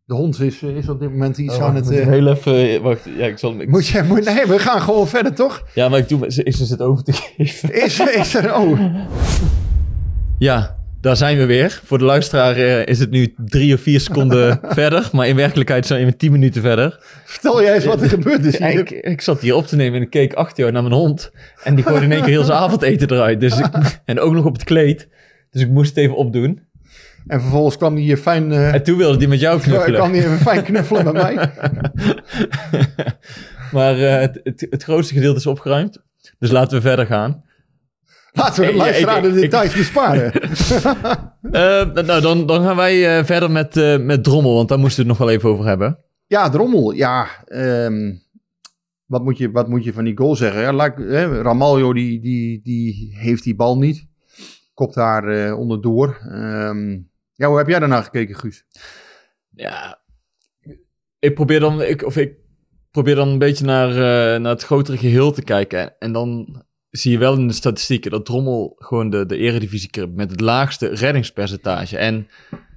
De 0.05 0.15
hond 0.15 0.41
is, 0.41 0.63
is 0.63 0.89
op 0.89 1.01
dit 1.01 1.11
moment 1.11 1.39
iets 1.39 1.59
aan 1.59 1.75
het... 1.75 1.91
eh, 1.91 2.07
Heel 2.07 2.27
even, 2.27 2.83
wacht, 2.83 3.05
ja, 3.05 3.27
ik 3.27 3.39
zal... 3.39 3.61
ik- 3.61 3.69
moet 3.69 3.87
je, 3.87 4.03
moet, 4.03 4.25
nee, 4.25 4.47
we 4.47 4.59
gaan 4.59 4.81
gewoon 4.81 5.09
verder, 5.09 5.35
toch? 5.35 5.67
Ja, 5.75 5.89
maar 5.89 5.99
ik 5.99 6.09
doe, 6.09 6.31
ze, 6.33 6.47
ze 6.51 6.65
zit 6.65 6.81
over 6.81 7.05
te 7.05 7.13
geven. 7.37 7.75
Is, 7.85 8.01
is 8.01 8.35
er... 8.35 8.55
Oh, 8.57 8.95
Ja, 10.43 10.77
daar 11.01 11.17
zijn 11.17 11.39
we 11.39 11.47
weer. 11.47 11.81
Voor 11.85 11.99
de 11.99 12.05
luisteraar 12.05 12.57
eh, 12.57 12.87
is 12.87 12.99
het 12.99 13.11
nu 13.11 13.35
drie 13.37 13.75
of 13.75 13.81
vier 13.81 14.01
seconden 14.01 14.61
verder. 14.81 15.09
Maar 15.13 15.29
in 15.29 15.37
werkelijkheid 15.37 15.87
zijn 15.87 16.07
we 16.07 16.17
tien 16.17 16.33
minuten 16.33 16.63
verder. 16.63 17.05
vertel 17.25 17.63
jij 17.63 17.75
eens 17.75 17.85
wat 17.85 18.03
er 18.03 18.09
gebeurd 18.09 18.45
is 18.45 18.59
hier. 18.59 18.79
ik, 18.79 18.91
ik 18.91 19.21
zat 19.21 19.41
hier 19.41 19.55
op 19.55 19.67
te 19.67 19.77
nemen 19.77 19.97
en 19.97 20.03
ik 20.03 20.11
keek 20.11 20.33
achter 20.33 20.59
jou 20.59 20.73
naar 20.73 20.83
mijn 20.83 20.95
hond. 20.95 21.31
En 21.63 21.75
die 21.75 21.85
gooide 21.85 22.05
in 22.05 22.13
één 22.13 22.21
keer 22.21 22.31
heel 22.31 22.45
zijn 22.45 22.59
avondeten 22.59 23.11
eruit. 23.11 23.41
Dus 23.41 23.59
ik, 23.59 23.67
en 24.05 24.21
ook 24.21 24.33
nog 24.33 24.45
op 24.45 24.53
het 24.53 24.65
kleed. 24.65 25.09
Dus 25.51 25.63
ik 25.63 25.69
moest 25.69 25.89
het 25.89 25.99
even 25.99 26.17
opdoen. 26.17 26.61
En 27.27 27.41
vervolgens 27.41 27.77
kwam 27.77 27.95
hij 27.95 28.03
hier 28.03 28.17
fijn... 28.17 28.53
eh, 28.53 28.75
En 28.75 28.83
toen 28.83 28.97
wilde 28.97 29.19
hij 29.19 29.27
met 29.27 29.41
jou 29.41 29.61
knuffelen. 29.61 29.99
kwam 29.99 30.13
hij 30.13 30.25
even 30.25 30.39
fijn 30.39 30.63
knuffelen 30.63 31.05
met 31.05 31.13
mij. 31.13 31.35
maar 33.73 33.99
eh, 33.99 34.21
het, 34.21 34.41
het, 34.43 34.67
het 34.71 34.83
grootste 34.83 35.15
gedeelte 35.15 35.39
is 35.39 35.47
opgeruimd. 35.47 36.03
Dus 36.39 36.51
laten 36.51 36.77
we 36.77 36.83
verder 36.83 37.07
gaan. 37.07 37.43
Laten 38.33 38.61
we 38.61 38.67
de 38.67 38.73
ik- 38.73 38.79
luisteraar 38.79 39.23
de 39.23 39.29
ik- 39.29 39.35
details 39.35 39.75
besparen. 39.75 40.33
Eh, 41.53 41.93
nou, 41.93 42.21
dan, 42.21 42.47
dan 42.47 42.63
gaan 42.65 42.77
wij 42.77 43.19
eh, 43.19 43.25
verder 43.25 43.51
met, 43.51 43.77
eh, 43.77 43.99
met 43.99 44.25
Drommel. 44.25 44.55
Want 44.55 44.69
daar 44.69 44.79
moesten 44.79 45.03
we 45.05 45.09
het 45.11 45.19
nog 45.19 45.27
wel 45.29 45.37
even 45.37 45.49
over 45.51 45.67
hebben. 45.67 45.99
Ja, 46.27 46.49
Drommel. 46.49 46.93
Ja, 46.93 47.27
ehm, 47.45 48.13
wat, 49.07 49.23
moet 49.25 49.39
je, 49.39 49.51
wat 49.51 49.69
moet 49.69 49.85
je 49.85 49.93
van 49.93 50.05
die 50.05 50.17
goal 50.17 50.37
zeggen? 50.37 50.61
Ja, 50.63 50.73
Ramaljo 51.43 51.93
die, 51.93 52.21
die, 52.21 52.61
die 52.63 53.17
heeft 53.19 53.43
die 53.45 53.55
bal 53.55 53.79
niet. 53.79 54.07
Kopt 54.75 54.95
daar 54.95 55.55
onderdoor. 55.55 56.19
Ehm, 56.31 56.91
ja, 57.35 57.49
hoe 57.49 57.59
heb 57.59 57.69
jij 57.69 57.79
daarna 57.79 58.03
gekeken, 58.03 58.37
Guus? 58.37 58.65
Ja, 59.51 60.01
ik 61.19 61.35
probeer 61.35 61.61
dan, 61.61 61.83
ik, 61.83 62.05
of 62.05 62.17
ik 62.17 62.35
probeer 62.91 63.15
dan 63.15 63.29
een 63.29 63.39
beetje 63.39 63.65
naar, 63.65 63.91
naar 64.41 64.53
het 64.53 64.63
grotere 64.65 64.97
geheel 64.99 65.33
te 65.33 65.43
kijken. 65.43 65.99
En 65.99 66.13
dan 66.13 66.63
zie 66.93 67.13
je 67.13 67.19
wel 67.19 67.35
in 67.35 67.47
de 67.47 67.55
statistieken 67.55 68.11
dat 68.11 68.25
Drommel 68.25 68.77
gewoon 68.79 69.11
de, 69.11 69.27
de 69.27 69.37
eredivisie 69.37 70.07
met 70.07 70.31
het 70.31 70.41
laagste 70.41 70.87
reddingspercentage. 70.87 71.97
En 71.97 72.29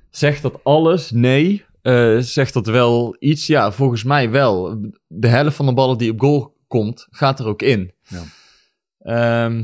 zegt 0.10 0.42
dat 0.42 0.64
alles? 0.64 1.12
Nee. 1.12 1.66
Eh, 1.82 2.18
zegt 2.18 2.54
dat 2.54 2.68
wel 2.68 3.16
iets? 3.20 3.48
Ja, 3.48 3.72
volgens 3.72 4.04
mij 4.04 4.30
wel. 4.30 4.82
De 5.08 5.28
helft 5.28 5.56
van 5.56 5.66
de 5.66 5.74
ballen 5.74 5.98
die 5.98 6.12
op 6.12 6.20
goal 6.20 6.56
komt, 6.68 7.08
gaat 7.10 7.40
er 7.40 7.48
ook 7.48 7.62
in. 7.62 7.94
Ja. 8.08 8.24
Ehm, 9.00 9.64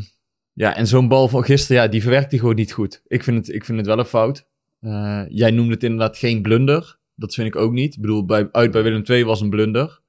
ja, 0.54 0.76
en 0.76 0.88
zo'n 0.88 1.08
bal 1.08 1.28
van 1.28 1.44
gisteren, 1.44 1.82
ja, 1.82 1.88
die 1.88 2.02
verwerkt 2.02 2.32
hij 2.32 2.40
gewoon 2.40 2.56
niet 2.56 2.72
goed. 2.72 3.02
Ik 3.08 3.24
vind 3.24 3.38
het, 3.38 3.56
ik 3.56 3.66
vind 3.66 3.78
het 3.78 3.88
wel 3.88 4.00
een 4.00 4.06
fout. 4.06 4.48
Eh, 4.80 5.24
jij 5.28 5.52
noemde 5.52 5.74
het 5.74 5.84
inderdaad 5.84 6.18
geen 6.18 6.42
blunder. 6.42 7.00
Dat 7.16 7.34
vind 7.34 7.48
ik 7.48 7.56
ook 7.56 7.72
niet. 7.72 7.96
Ik 7.96 8.02
bedoel, 8.02 8.26
bij, 8.26 8.50
uit 8.52 8.72
bij 8.72 8.84
Willem 8.84 9.04
II 9.06 9.26
was 9.26 9.42
een 9.42 9.50
blunder. 9.50 10.02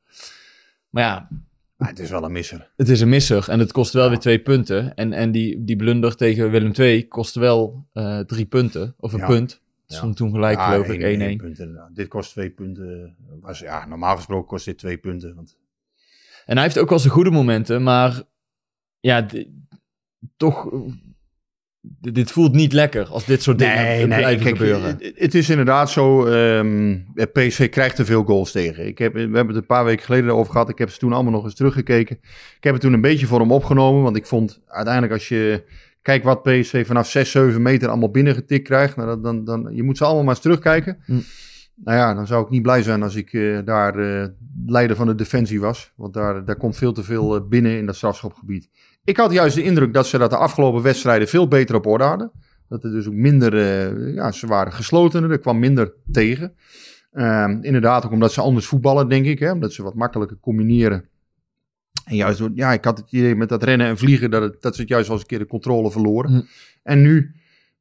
Maar 0.90 1.02
ja, 1.02 1.28
Het 1.86 1.98
is 1.98 2.10
wel 2.10 2.24
een 2.24 2.32
misser. 2.32 2.70
het 2.76 2.88
is 2.88 3.00
een 3.00 3.08
misser 3.08 3.48
en 3.48 3.58
het 3.58 3.72
kost 3.72 3.92
wel 3.92 4.08
weer 4.08 4.18
twee 4.18 4.38
punten. 4.42 4.94
En, 4.94 5.12
en 5.12 5.32
die, 5.32 5.64
die 5.64 5.76
blunder 5.76 6.16
tegen 6.16 6.50
Willem 6.50 6.72
II 6.72 7.08
kostte 7.08 7.40
wel 7.40 7.86
eh, 7.92 8.18
drie 8.20 8.46
punten, 8.46 8.94
of 8.98 9.12
een 9.12 9.18
Ja. 9.18 9.26
punt. 9.26 9.60
Stond 9.86 10.16
toen 10.16 10.30
gelijk, 10.30 10.60
geloof 10.60 10.88
ik, 10.88 11.00
1-1. 11.00 11.02
één- 11.04 11.20
één 11.20 11.36
punt 11.36 11.58
inderdaad. 11.58 11.94
Dit 11.94 12.08
kost 12.08 12.30
twee 12.30 12.50
punten. 12.50 13.16
Was, 13.40 13.58
ja, 13.58 13.86
normaal 13.86 14.16
gesproken 14.16 14.46
kost 14.48 14.64
dit 14.64 14.78
twee 14.78 14.98
punten. 14.98 15.34
Want 15.34 15.56
En 16.46 16.54
hij 16.54 16.62
heeft 16.64 16.78
ook 16.78 16.88
wel 16.88 16.98
zijn 16.98 17.12
goede 17.12 17.30
momenten, 17.30 17.82
maar 17.82 18.22
ja, 19.00 19.26
toch, 20.36 20.72
eh, 20.72 20.78
dit 22.00 22.30
voelt 22.30 22.52
niet 22.52 22.72
lekker 22.72 23.06
als 23.06 23.24
dit 23.24 23.42
soort 23.42 23.58
dingen 23.58 24.06
blijven 24.06 24.44
kijk, 24.44 24.56
gebeuren. 24.56 24.98
Het, 25.14 25.34
is 25.34 25.50
inderdaad 25.50 25.90
zo. 25.90 26.26
ehm 26.26 26.96
PSV 27.32 27.68
krijgt 27.68 27.96
te 27.96 28.04
veel 28.04 28.24
goals 28.24 28.52
tegen. 28.52 28.86
Ik 28.86 28.98
heb, 28.98 29.12
we 29.12 29.20
hebben 29.20 29.46
het 29.46 29.56
een 29.56 29.66
paar 29.66 29.84
weken 29.84 30.04
geleden 30.04 30.34
over 30.34 30.52
gehad. 30.52 30.68
Ik 30.68 30.78
heb 30.78 30.90
ze 30.90 30.98
toen 30.98 31.12
allemaal 31.12 31.32
nog 31.32 31.44
eens 31.44 31.54
teruggekeken. 31.54 32.16
Ik 32.56 32.64
heb 32.64 32.72
het 32.72 32.82
toen 32.82 32.92
een 32.92 33.00
beetje 33.00 33.26
voor 33.26 33.40
hem 33.40 33.52
opgenomen. 33.52 34.02
Want 34.02 34.16
ik 34.16 34.26
vond 34.26 34.60
uiteindelijk 34.66 35.12
als 35.12 35.28
je 35.28 35.64
kijkt 36.02 36.24
wat 36.24 36.42
PSV 36.42 36.86
vanaf 36.86 37.08
6, 37.08 37.30
7 37.30 37.62
meter 37.62 37.88
allemaal 37.88 38.10
binnengetikt 38.10 38.64
krijgt. 38.64 38.96
Nou, 38.96 39.08
dan, 39.08 39.22
dan, 39.22 39.44
dan, 39.44 39.74
je 39.74 39.82
moet 39.82 39.96
ze 39.96 40.04
allemaal 40.04 40.24
maar 40.24 40.34
eens 40.34 40.42
terugkijken. 40.42 40.98
Hm. 41.04 41.18
Nou 41.74 41.98
ja, 41.98 42.14
dan 42.14 42.26
zou 42.26 42.44
ik 42.44 42.50
niet 42.50 42.62
blij 42.62 42.82
zijn 42.82 43.02
als 43.02 43.14
ik 43.14 43.32
eh, 43.32 43.58
daar 43.64 43.98
eh, 43.98 44.28
leider 44.66 44.96
van 44.96 45.06
de 45.06 45.14
defensie 45.14 45.60
was. 45.60 45.92
Want 45.96 46.14
daar, 46.14 46.44
daar 46.44 46.56
komt 46.56 46.76
veel 46.76 46.92
te 46.92 47.02
veel 47.02 47.36
eh, 47.36 47.48
binnen 47.48 47.76
in 47.76 47.86
dat 47.86 47.96
strafschopgebied. 47.96 48.68
Ik 49.04 49.16
had 49.16 49.32
juist 49.32 49.54
de 49.54 49.62
indruk 49.62 49.94
dat 49.94 50.06
ze 50.06 50.18
dat 50.18 50.30
de 50.30 50.36
afgelopen 50.36 50.82
wedstrijden 50.82 51.28
veel 51.28 51.48
beter 51.48 51.74
op 51.74 51.86
orde 51.86 52.04
hadden. 52.04 52.30
Dat 52.68 52.84
er 52.84 52.90
dus 52.90 53.06
ook 53.06 53.14
minder, 53.14 53.54
eh, 53.56 54.14
ja, 54.14 54.32
ze 54.32 54.46
waren 54.46 54.72
gesloten, 54.72 55.30
er 55.30 55.38
kwam 55.38 55.58
minder 55.58 55.92
tegen. 56.12 56.54
Ehm, 57.12 57.58
inderdaad, 57.60 58.04
ook 58.06 58.12
omdat 58.12 58.32
ze 58.32 58.40
anders 58.40 58.66
voetballen, 58.66 59.08
denk 59.08 59.26
ik. 59.26 59.38
Hè, 59.38 59.52
omdat 59.52 59.72
ze 59.72 59.82
wat 59.82 59.94
makkelijker 59.94 60.36
combineren. 60.40 61.08
En 62.04 62.16
juist, 62.16 62.38
door- 62.38 62.50
ja, 62.54 62.72
ik 62.72 62.84
had 62.84 62.98
het 62.98 63.12
idee 63.12 63.36
met 63.36 63.48
dat 63.48 63.62
rennen 63.62 63.86
en 63.86 63.98
vliegen, 63.98 64.30
dat, 64.30 64.42
het, 64.42 64.62
dat 64.62 64.74
ze 64.74 64.80
het 64.80 64.90
juist 64.90 65.06
wel 65.06 65.16
eens 65.16 65.24
een 65.24 65.30
keer 65.30 65.44
de 65.44 65.50
controle 65.50 65.90
verloren. 65.90 66.30
Hm. 66.30 66.40
En 66.82 67.02
nu, 67.02 67.34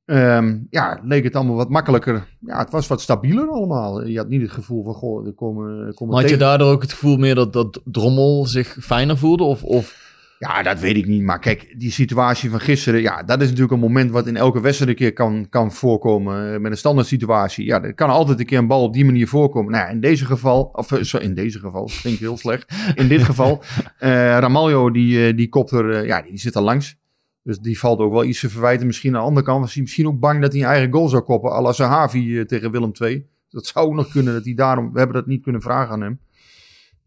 ehm, 0.06 0.58
ja, 0.70 1.00
leek 1.04 1.24
het 1.24 1.36
allemaal 1.36 1.56
wat 1.56 1.70
makkelijker. 1.70 2.28
Ja, 2.40 2.58
het 2.58 2.72
was 2.72 2.88
wat 2.88 3.02
stabieler 3.02 3.48
allemaal. 3.48 4.06
Je 4.06 4.18
had 4.18 4.30
niet 4.30 4.42
het 4.42 4.52
gevoel 4.52 4.84
van, 4.84 4.94
goh, 4.94 5.26
er 5.28 5.34
komen, 5.34 5.88
er 5.88 5.94
komen 5.94 6.14
Maar 6.14 6.22
had 6.22 6.32
je 6.32 6.38
tegen- 6.38 6.40
daardoor 6.50 6.72
ook 6.72 6.82
het 6.82 6.92
gevoel 6.94 7.18
meer 7.18 7.36
dat, 7.36 7.54
dat 7.54 7.82
Drommel 7.86 8.46
zich 8.46 8.78
fijner 8.80 9.18
voelde? 9.18 9.44
Of, 9.44 9.64
of 9.64 10.10
Ja, 10.48 10.62
dat 10.64 10.80
weet 10.80 10.98
ik 10.98 11.08
niet. 11.08 11.22
Maar 11.22 11.40
kijk, 11.40 11.74
die 11.78 11.92
situatie 11.92 12.50
van 12.50 12.60
gisteren, 12.60 13.02
ja, 13.02 13.24
dat 13.24 13.42
is 13.42 13.46
natuurlijk 13.48 13.74
een 13.74 13.80
moment 13.80 14.12
wat 14.12 14.28
in 14.28 14.36
elke 14.38 14.62
wedstrijd 14.62 14.92
een 14.92 14.98
keer 14.98 15.14
kan, 15.14 15.50
kan 15.50 15.72
voorkomen. 15.72 16.54
eh, 16.54 16.60
Met 16.60 16.72
een 16.72 16.78
standaard 16.78 17.08
situatie. 17.08 17.66
Ja, 17.66 17.84
er 17.84 17.94
kan 17.94 18.10
altijd 18.10 18.40
een 18.40 18.46
keer 18.46 18.58
een 18.58 18.68
bal 18.68 18.84
op 18.84 18.94
die 18.94 19.06
manier 19.06 19.28
voorkomen. 19.28 19.72
Nou, 19.72 19.84
ja, 19.86 19.90
in 19.92 20.00
deze 20.00 20.26
geval, 20.26 20.64
of 20.74 20.92
eh, 20.92 21.02
sorry, 21.04 21.26
in 21.26 21.34
deze 21.36 21.60
geval, 21.60 21.86
dat 21.88 22.00
klinkt 22.02 22.20
heel 22.20 22.38
slecht. 22.38 22.74
In 22.96 23.08
dit 23.08 23.24
geval, 23.24 23.64
Ramaljo, 24.44 24.92
die, 24.92 25.34
die 25.36 25.50
kopt 25.50 25.72
er, 25.72 25.92
eh, 25.92 26.06
ja, 26.06 26.22
die 26.22 26.38
zit 26.38 26.56
er 26.56 26.62
langs. 26.62 27.00
Dus 27.44 27.60
die 27.60 27.80
valt 27.80 28.00
ook 28.00 28.12
wel 28.12 28.24
iets 28.24 28.40
te 28.40 28.50
verwijten. 28.50 28.88
Misschien 28.88 29.14
aan 29.16 29.22
de 29.22 29.28
andere 29.28 29.46
kant 29.46 29.62
was 29.62 29.74
hij 29.74 29.82
misschien 29.82 30.08
ook 30.08 30.20
bang 30.20 30.42
dat 30.42 30.52
hij 30.52 30.62
een 30.62 30.68
eigen 30.68 30.92
goal 30.92 31.08
zou 31.10 31.24
koppen. 31.24 31.52
à 31.52 31.62
la 31.62 31.72
Sahavi 31.72 32.46
tegen 32.46 32.72
Willem 32.72 32.92
II. 33.02 33.26
Dat 33.50 33.66
zou 33.66 33.86
ook 33.88 33.94
nog 33.94 34.12
kunnen, 34.12 34.34
dat 34.34 34.46
hij 34.46 34.54
daarom, 34.54 34.92
we 34.92 34.98
hebben 34.98 35.16
dat 35.16 35.26
niet 35.28 35.44
kunnen 35.44 35.62
vragen 35.62 35.94
aan 35.94 36.02
hem. 36.02 36.20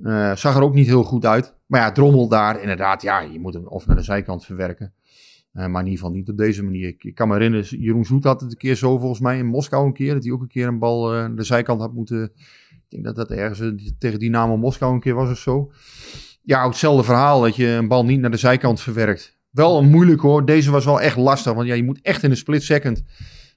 Eh, 0.04 0.36
zag 0.36 0.56
er 0.56 0.62
ook 0.62 0.74
niet 0.74 0.86
heel 0.86 1.02
goed 1.04 1.24
uit. 1.26 1.54
Maar 1.66 1.80
ja, 1.80 1.92
Drommel 1.92 2.28
daar, 2.28 2.60
inderdaad, 2.60 3.02
ja, 3.02 3.20
je 3.20 3.40
moet 3.40 3.54
hem 3.54 3.66
of 3.66 3.86
naar 3.86 3.96
de 3.96 4.02
zijkant 4.02 4.44
verwerken. 4.44 4.92
Eh, 5.52 5.66
maar 5.66 5.80
in 5.82 5.88
ieder 5.88 6.00
geval 6.04 6.14
niet 6.16 6.28
op 6.28 6.36
deze 6.36 6.62
manier. 6.62 6.88
Ik, 6.88 7.04
ik 7.04 7.14
kan 7.14 7.28
me 7.28 7.34
herinneren, 7.34 7.78
Jeroen 7.80 8.04
Zoet 8.04 8.24
had 8.24 8.40
het 8.40 8.50
een 8.50 8.56
keer 8.58 8.74
zo 8.74 8.98
volgens 8.98 9.20
mij 9.20 9.38
in 9.38 9.46
Moskou 9.46 9.86
een 9.86 9.92
keer. 9.92 10.14
Dat 10.14 10.24
hij 10.24 10.32
ook 10.32 10.40
een 10.40 10.48
keer 10.48 10.66
een 10.66 10.78
bal 10.78 11.12
eh, 11.12 11.18
naar 11.18 11.34
de 11.36 11.42
zijkant 11.44 11.80
had 11.80 11.94
moeten... 11.94 12.22
Ik 12.68 13.02
denk 13.02 13.04
dat 13.04 13.16
dat 13.28 13.30
ergens 13.38 13.72
tegen 13.98 14.18
Dynamo 14.18 14.56
Moskou 14.56 14.94
een 14.94 15.00
keer 15.00 15.14
was 15.14 15.30
of 15.30 15.38
zo. 15.38 15.70
Ja, 16.42 16.66
hetzelfde 16.66 17.02
verhaal, 17.04 17.40
dat 17.40 17.56
je 17.56 17.66
een 17.66 17.88
bal 17.88 18.04
niet 18.04 18.20
naar 18.20 18.30
de 18.30 18.36
zijkant 18.36 18.80
verwerkt. 18.80 19.38
Wel 19.50 19.78
een 19.78 19.90
moeilijk 19.90 20.20
hoor. 20.20 20.44
Deze 20.44 20.70
was 20.70 20.84
wel 20.84 21.00
echt 21.00 21.16
lastig, 21.16 21.52
want 21.52 21.66
ja, 21.68 21.74
je 21.74 21.84
moet 21.84 22.00
echt 22.02 22.22
in 22.22 22.30
een 22.30 22.36
split 22.36 22.62
second 22.62 23.02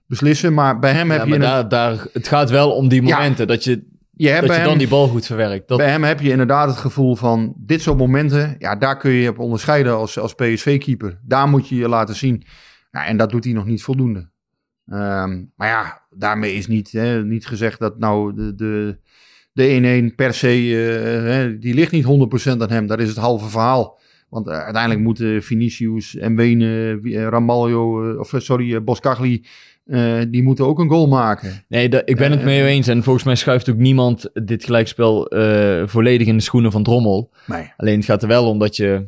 beslissen. 0.06 0.54
Maar 0.54 0.80
bij 0.80 0.92
hem 0.94 1.10
heb 1.12 1.20
Ja, 1.20 1.24
je... 1.26 1.30
maar 1.30 1.40
een- 1.40 1.70
daar, 1.70 1.70
daar, 1.70 2.08
het 2.14 2.28
gaat 2.28 2.50
wel 2.50 2.72
om 2.72 2.88
die 2.88 3.02
Ja. 3.04 3.16
momenten 3.18 3.48
dat 3.48 3.64
je, 3.64 3.88
je 4.18 4.28
hebt 4.28 4.40
dat 4.40 4.48
bij 4.48 4.56
je 4.56 4.62
hem- 4.62 4.70
dan 4.70 4.78
die 4.78 4.88
bal 4.88 5.08
goed 5.08 5.26
verwerkt. 5.26 5.68
Dat, 5.68 5.78
Bij 5.78 5.90
hem 5.90 6.04
heb 6.04 6.20
je 6.20 6.30
inderdaad 6.30 6.68
het 6.70 6.78
gevoel 6.78 7.16
van 7.16 7.54
dit 7.58 7.82
soort 7.82 7.98
momenten, 7.98 8.56
ja, 8.60 8.76
daar 8.76 8.98
kun 8.98 9.12
je 9.12 9.30
op 9.30 9.40
onderscheiden 9.40 9.96
als, 9.96 10.20
als 10.20 10.34
PSV-keeper. 10.34 11.20
Daar 11.24 11.48
moet 11.50 11.70
je 11.70 11.76
je 11.76 11.90
laten 11.90 12.16
zien. 12.16 12.44
Ja, 12.92 13.06
en 13.06 13.18
dat 13.18 13.30
doet 13.30 13.44
hij 13.44 13.54
nog 13.54 13.66
niet 13.66 13.84
voldoende. 13.84 14.30
Ehm, 14.86 15.44
maar 15.56 15.68
ja, 15.68 16.06
daarmee 16.10 16.54
is 16.54 16.68
niet, 16.68 16.92
hè, 16.92 17.24
niet 17.24 17.48
gezegd 17.48 17.80
dat 17.80 18.00
nou 18.00 18.34
de, 18.36 18.56
de, 18.56 19.00
de 19.54 20.10
1-1 20.12 20.16
per 20.16 20.34
se, 20.34 20.48
eh, 20.48 21.22
hè, 21.34 21.58
die 21.58 21.74
ligt 21.74 21.92
niet 21.92 22.06
100% 22.06 22.62
aan 22.62 22.70
hem. 22.70 22.88
Dat 22.88 23.00
is 23.00 23.10
het 23.10 23.18
halve 23.18 23.50
verhaal. 23.50 24.00
Want 24.30 24.48
eh, 24.48 24.54
uiteindelijk 24.64 25.02
moeten 25.04 25.44
Vinicius 25.44 26.16
en 26.16 26.36
Wenen, 26.36 27.00
uh, 27.08 27.24
Ramaljo, 27.28 28.12
eh, 28.12 28.20
of 28.20 28.34
eh, 28.34 28.40
sorry, 28.40 28.84
Boskagli, 28.84 29.46
uh, 29.88 30.22
die 30.30 30.44
moeten 30.44 30.66
ook 30.66 30.80
een 30.80 30.90
goal 30.90 31.08
maken. 31.08 31.66
Nee, 31.68 31.90
dat, 31.90 32.02
ik 32.06 32.16
ben 32.16 32.32
het 32.32 32.40
Eh, 32.40 32.46
mee 32.46 32.66
eens. 32.66 32.88
En 32.88 33.04
volgens 33.04 33.26
mij 33.26 33.36
schuift 33.36 33.70
ook 33.70 33.78
niemand 33.78 34.30
dit 34.34 34.64
gelijkspel 34.64 35.38
uh, 35.38 35.88
volledig 35.88 36.28
in 36.28 36.38
de 36.38 36.44
schoenen 36.44 36.72
van 36.72 36.84
Drommel. 36.84 37.34
Nee. 37.46 37.74
Alleen 37.78 37.96
het 37.96 38.06
gaat 38.06 38.22
er 38.22 38.28
wel 38.28 38.50
om 38.50 38.60
dat 38.60 38.76
je 38.76 39.08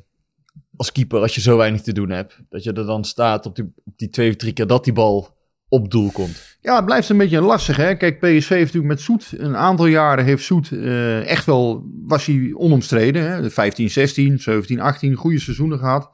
als 0.76 0.92
keeper, 0.92 1.20
als 1.20 1.36
je 1.36 1.42
zo 1.42 1.58
weinig 1.58 1.82
te 1.82 1.94
doen 1.94 2.10
hebt, 2.10 2.39
dat 2.50 2.63
je 2.63 2.74
er 2.74 2.86
dan 2.86 3.06
staat 3.06 3.46
op 3.46 3.56
die, 3.56 3.65
op 3.86 3.94
die 3.96 4.10
twee 4.10 4.30
of 4.30 4.36
drie 4.36 4.54
keer 4.54 4.68
dat 4.68 4.84
die 4.84 4.94
bal 4.94 5.38
op 5.70 5.92
doel 5.92 6.12
komt. 6.12 6.58
Ja, 6.62 6.76
het 6.76 6.86
blijft 6.86 7.10
een 7.10 7.18
beetje 7.18 7.42
lastig. 7.42 7.76
Hè? 7.78 7.96
Kijk, 7.96 8.20
PSV 8.20 8.50
heeft 8.50 8.74
natuurlijk 8.74 8.94
met 8.94 9.02
Soet 9.02 9.34
een 9.38 9.56
aantal 9.56 9.86
jaren 9.86 10.26
heeft 10.26 10.44
Soet 10.44 10.72
uh, 10.72 11.28
echt 11.30 11.46
wel, 11.46 11.84
was 12.06 12.26
hij 12.26 12.52
onomstreden. 12.54 13.32
Hè? 13.32 13.50
15, 13.50 13.89
16, 13.89 14.39
17, 14.39 14.80
18, 14.80 15.15
goede 15.15 15.39
seizoenen 15.39 15.80
gehad. 15.80 16.10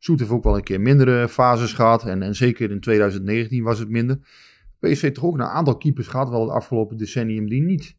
Soet 0.00 0.18
heeft 0.18 0.30
ook 0.30 0.44
wel 0.44 0.56
een 0.56 0.62
keer 0.62 0.80
mindere 0.80 1.28
fases 1.28 1.72
gehad. 1.72 2.04
En, 2.04 2.22
en 2.22 2.34
zeker 2.34 2.70
in 2.70 2.80
2019 2.80 3.62
was 3.62 3.78
het 3.78 3.88
minder. 3.88 4.18
PSV 4.78 5.00
heeft 5.00 5.14
toch 5.14 5.24
ook 5.24 5.34
een 5.34 5.42
aantal 5.42 5.76
keepers 5.76 6.06
gehad, 6.06 6.28
wel 6.28 6.40
het 6.40 6.50
afgelopen 6.50 6.96
decennium, 6.96 7.48
die 7.48 7.62
niet, 7.62 7.96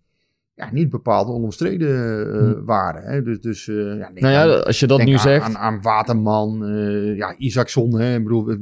ja, 0.53 0.69
niet 0.71 0.89
bepaald 0.89 1.27
onomstreden 1.27 2.27
uh, 2.27 2.51
hm. 2.51 2.63
waren. 2.65 3.03
Hè? 3.03 3.21
Dus, 3.21 3.41
dus 3.41 3.67
uh, 3.67 3.97
ja, 3.97 4.11
nou 4.13 4.33
ja, 4.33 4.41
aan, 4.41 4.65
als 4.65 4.79
je 4.79 4.87
dat 4.87 5.03
nu 5.03 5.13
aan, 5.13 5.19
zegt. 5.19 5.45
Aan, 5.45 5.57
aan 5.57 5.81
Waterman, 5.81 6.69
uh, 6.69 7.17
ja, 7.17 7.35
Isaacson, 7.37 7.99
hè? 7.99 8.15
Ik 8.15 8.23
bedoel, 8.23 8.55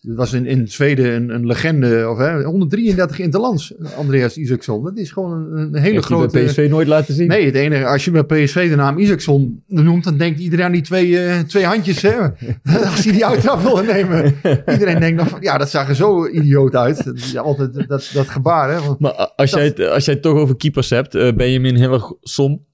het 0.00 0.16
was 0.16 0.32
in, 0.32 0.46
in 0.46 0.68
Zweden 0.68 1.14
een, 1.14 1.34
een 1.34 1.46
legende, 1.46 2.08
of 2.08 2.18
hè, 2.18 2.42
133 2.42 3.18
interlands, 3.18 3.74
Andreas 3.96 4.36
Isaacson. 4.36 4.84
Dat 4.84 4.98
is 4.98 5.10
gewoon 5.10 5.32
een, 5.32 5.56
een 5.56 5.74
hele 5.74 5.94
Heeft 5.94 6.04
grote... 6.04 6.32
Bij 6.32 6.44
PSV 6.44 6.66
nooit 6.70 6.88
laten 6.88 7.14
zien. 7.14 7.28
Nee, 7.28 7.44
het 7.44 7.54
enige, 7.54 7.86
als 7.86 8.04
je 8.04 8.10
bij 8.10 8.24
PSV 8.24 8.68
de 8.68 8.76
naam 8.76 8.98
Isaacson 8.98 9.62
noemt, 9.66 10.04
dan 10.04 10.16
denkt 10.16 10.40
iedereen 10.40 10.64
aan 10.64 10.72
die 10.72 10.82
twee, 10.82 11.08
uh, 11.08 11.38
twee 11.38 11.64
handjes, 11.64 12.02
hè. 12.02 12.16
als 12.90 13.04
hij 13.04 13.12
die 13.12 13.26
uittrap 13.26 13.60
wil 13.60 13.82
nemen. 13.82 14.34
iedereen 14.72 15.00
denkt 15.00 15.22
nog 15.22 15.42
ja, 15.42 15.58
dat 15.58 15.70
zag 15.70 15.88
er 15.88 15.94
zo 15.94 16.26
idioot 16.26 16.76
uit. 16.76 17.04
Dat 17.04 17.36
altijd 17.36 17.88
dat, 17.88 18.10
dat 18.12 18.28
gebaar, 18.28 18.70
hè. 18.70 18.80
Want 18.80 18.98
maar 18.98 19.12
als, 19.12 19.50
dat... 19.50 19.60
jij 19.60 19.64
het, 19.64 19.80
als 19.80 20.04
jij 20.04 20.14
het 20.14 20.22
toch 20.22 20.38
over 20.38 20.56
keepers 20.56 20.90
hebt, 20.90 21.14
uh, 21.14 21.32
Benjamin 21.32 22.00
som. 22.20 22.68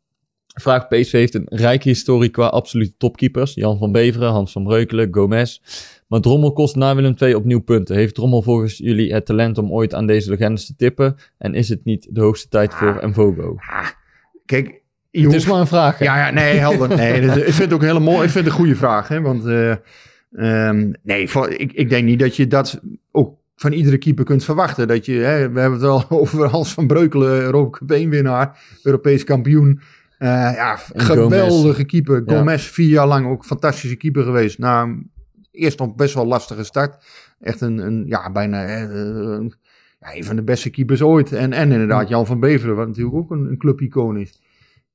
Vraag 0.61 0.89
PSV 0.89 1.13
heeft 1.13 1.35
een 1.35 1.47
rijke 1.49 1.89
historie 1.89 2.31
qua 2.31 2.47
absolute 2.47 2.95
topkeepers. 2.99 3.55
Jan 3.55 3.79
van 3.79 3.93
Beveren, 3.93 4.31
Hans 4.31 4.53
van 4.53 4.65
Breukelen, 4.65 5.09
Gomez. 5.11 5.61
Maar 6.07 6.21
Drommel 6.21 6.53
kost 6.53 6.77
na 6.77 6.95
Willem 6.95 7.15
II 7.19 7.35
opnieuw 7.35 7.61
punten. 7.61 7.97
Heeft 7.97 8.15
Drommel 8.15 8.43
volgens 8.43 8.79
jullie 8.79 9.13
het 9.15 9.27
talent 9.27 9.59
om 9.59 9.73
ooit 9.73 9.95
aan 9.95 10.07
deze 10.07 10.31
legendes 10.31 10.67
te 10.67 10.75
tippen? 10.77 11.17
En 11.39 11.55
is 11.55 11.69
het 11.69 11.85
niet 11.85 12.09
de 12.11 12.21
hoogste 12.21 12.49
tijd 12.49 12.73
Ah, 12.73 12.79
voor 12.79 13.09
Mvogo? 13.09 13.55
Ah, 13.57 13.87
kijk, 14.45 14.83
het 15.11 15.25
hoeft... 15.25 15.37
is 15.37 15.47
maar 15.47 15.61
een 15.61 15.67
vraag. 15.67 15.99
Hè? 15.99 16.05
Ja, 16.05 16.27
ja, 16.27 16.31
nee, 16.33 16.57
helder. 16.57 16.97
Nee, 16.97 17.21
ik 17.47 17.53
vind 17.53 17.59
het 17.59 17.73
ook 17.73 17.81
een 17.81 17.87
hele 17.87 18.01
mooie, 18.01 18.25
ik 18.25 18.31
vind 18.31 18.45
het 18.45 18.47
een 18.47 18.61
goede 18.61 18.77
vraag. 18.77 19.09
Hè, 19.09 19.21
want 19.21 19.47
uh, 19.47 19.75
um, 20.33 20.93
nee, 21.03 21.29
voor, 21.31 21.49
ik, 21.51 21.73
ik 21.73 21.89
denk 21.89 22.05
niet 22.05 22.19
dat 22.19 22.37
je 22.37 22.47
dat 22.47 22.81
ook 23.11 23.35
van 23.57 23.73
iedere 23.73 23.99
keeper 23.99 24.25
kunt 24.25 24.45
verwachten. 24.45 24.89
Dat 24.89 25.07
je, 25.07 25.13
hè, 25.13 25.51
we 25.51 25.61
hebben 25.61 25.79
het 25.79 25.89
al 25.89 26.05
over 26.21 26.49
Hans 26.49 26.73
van 26.73 26.87
Breukelen, 26.87 27.41
Europa 27.41 27.95
1 27.95 28.11
winnaar, 28.11 28.59
Europees 28.83 29.25
kampioen. 29.25 29.81
Uh, 30.19 30.29
ja, 30.29 30.79
En 30.93 31.01
geweldige 31.01 31.61
Gomez. 31.61 31.85
keeper. 31.85 32.23
Gomez, 32.27 32.65
ja. 32.67 32.73
vier 32.73 32.89
jaar 32.89 33.07
lang 33.07 33.27
ook 33.27 33.45
fantastische 33.45 33.97
keeper 33.97 34.23
geweest. 34.23 34.59
Na 34.59 34.89
eerst 35.57 35.79
nog 35.79 35.95
best 35.95 36.15
wel 36.15 36.27
lastige 36.27 36.65
start. 36.65 37.05
Echt 37.41 37.61
een, 37.61 37.79
een 37.79 38.05
ja, 38.07 38.33
bijna 38.33 38.87
uh, 38.89 39.47
ja, 40.01 40.15
een 40.15 40.25
van 40.25 40.37
de 40.37 40.43
beste 40.43 40.71
keepers 40.71 41.03
ooit. 41.03 41.33
En, 41.33 41.53
en 41.53 41.73
inderdaad 41.73 42.09
Jan 42.09 42.27
van 42.27 42.41
Beveren, 42.41 42.77
wat 42.77 42.87
natuurlijk 42.87 43.17
ook 43.17 43.31
een, 43.31 43.47
een 43.47 43.59
clubicoon 43.59 44.19
is. 44.19 44.41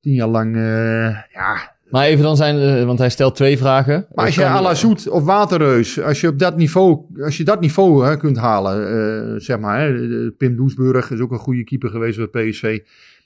Tien 0.00 0.14
jaar 0.14 0.28
lang, 0.28 0.56
uh, 0.56 1.16
ja... 1.32 1.70
Maar 1.90 2.06
even 2.06 2.22
dan 2.22 2.36
zijn, 2.36 2.86
want 2.86 2.98
hij 2.98 3.10
stelt 3.10 3.34
twee 3.34 3.58
vragen. 3.58 4.06
Maar 4.14 4.24
als 4.24 4.34
je 4.34 4.44
à 4.44 4.62
la 4.62 4.74
Zoet 4.74 5.08
of 5.08 5.24
Waterreus, 5.24 6.00
als 6.00 6.20
je 6.20 6.28
op 6.28 6.38
dat 6.38 6.56
niveau, 6.56 7.06
als 7.22 7.36
je 7.36 7.44
dat 7.44 7.60
niveau 7.60 8.06
hè, 8.06 8.16
kunt 8.16 8.36
halen, 8.36 8.94
uh, 9.34 9.40
zeg 9.40 9.58
maar, 9.58 9.80
hè, 9.80 10.30
Pim 10.30 10.56
Doesburg 10.56 11.10
is 11.10 11.20
ook 11.20 11.32
een 11.32 11.38
goede 11.38 11.64
keeper 11.64 11.90
geweest 11.90 12.30
bij 12.30 12.48
PSV. 12.48 12.80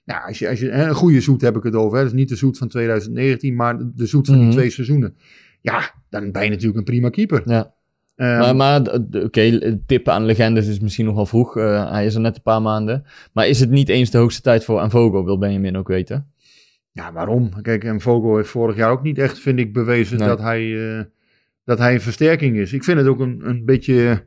Nou, 0.04 0.26
als 0.26 0.38
je, 0.38 0.48
als 0.48 0.60
je 0.60 0.70
een 0.70 0.94
goede 0.94 1.20
zoet 1.20 1.40
heb 1.40 1.56
ik 1.56 1.62
het 1.62 1.74
over. 1.74 1.98
Hè. 1.98 2.04
Is 2.04 2.12
niet 2.12 2.28
de 2.28 2.36
zoet 2.36 2.58
van 2.58 2.68
2019, 2.68 3.54
maar 3.54 3.76
de 3.94 4.06
zoet 4.06 4.26
van 4.26 4.36
Mhm. 4.36 4.44
die 4.44 4.54
twee 4.54 4.70
seizoenen. 4.70 5.16
Ja, 5.66 5.90
dan 6.10 6.32
ben 6.32 6.44
je 6.44 6.50
natuurlijk 6.50 6.78
een 6.78 6.84
prima 6.84 7.08
keeper. 7.08 7.42
Ja. 7.44 7.74
Ehm, 8.16 8.38
maar 8.38 8.56
maar 8.56 8.80
oké, 8.80 9.18
okay, 9.24 9.80
tippen 9.86 10.12
aan 10.12 10.24
legendes 10.24 10.66
is 10.66 10.80
misschien 10.80 11.04
nog 11.04 11.14
wel 11.14 11.26
vroeg. 11.26 11.56
Uh, 11.56 11.90
hij 11.90 12.06
is 12.06 12.14
er 12.14 12.20
net 12.20 12.36
een 12.36 12.42
paar 12.42 12.62
maanden. 12.62 13.04
Maar 13.32 13.48
is 13.48 13.60
het 13.60 13.70
niet 13.70 13.88
eens 13.88 14.10
de 14.10 14.18
hoogste 14.18 14.40
tijd 14.40 14.64
voor 14.64 14.78
Anvogo, 14.78 15.24
wil 15.24 15.38
Benjamin 15.38 15.76
ook 15.76 15.88
weten? 15.88 16.30
Ja, 16.92 17.12
waarom? 17.12 17.62
Kijk, 17.62 17.84
en 17.84 18.00
Vogel 18.00 18.36
heeft 18.36 18.48
vorig 18.48 18.76
jaar 18.76 18.90
ook 18.90 19.02
niet 19.02 19.18
echt, 19.18 19.38
vind 19.38 19.58
ik, 19.58 19.72
bewezen 19.72 20.18
Nee. 20.18 20.28
dat, 20.28 20.40
hij, 20.40 20.62
uh, 20.62 21.00
dat 21.64 21.78
hij 21.78 21.94
een 21.94 22.00
versterking 22.00 22.56
is. 22.56 22.72
Ik 22.72 22.84
vind 22.84 22.98
het 22.98 23.06
ook 23.06 23.20
een, 23.20 23.40
een 23.44 23.64
beetje... 23.64 24.24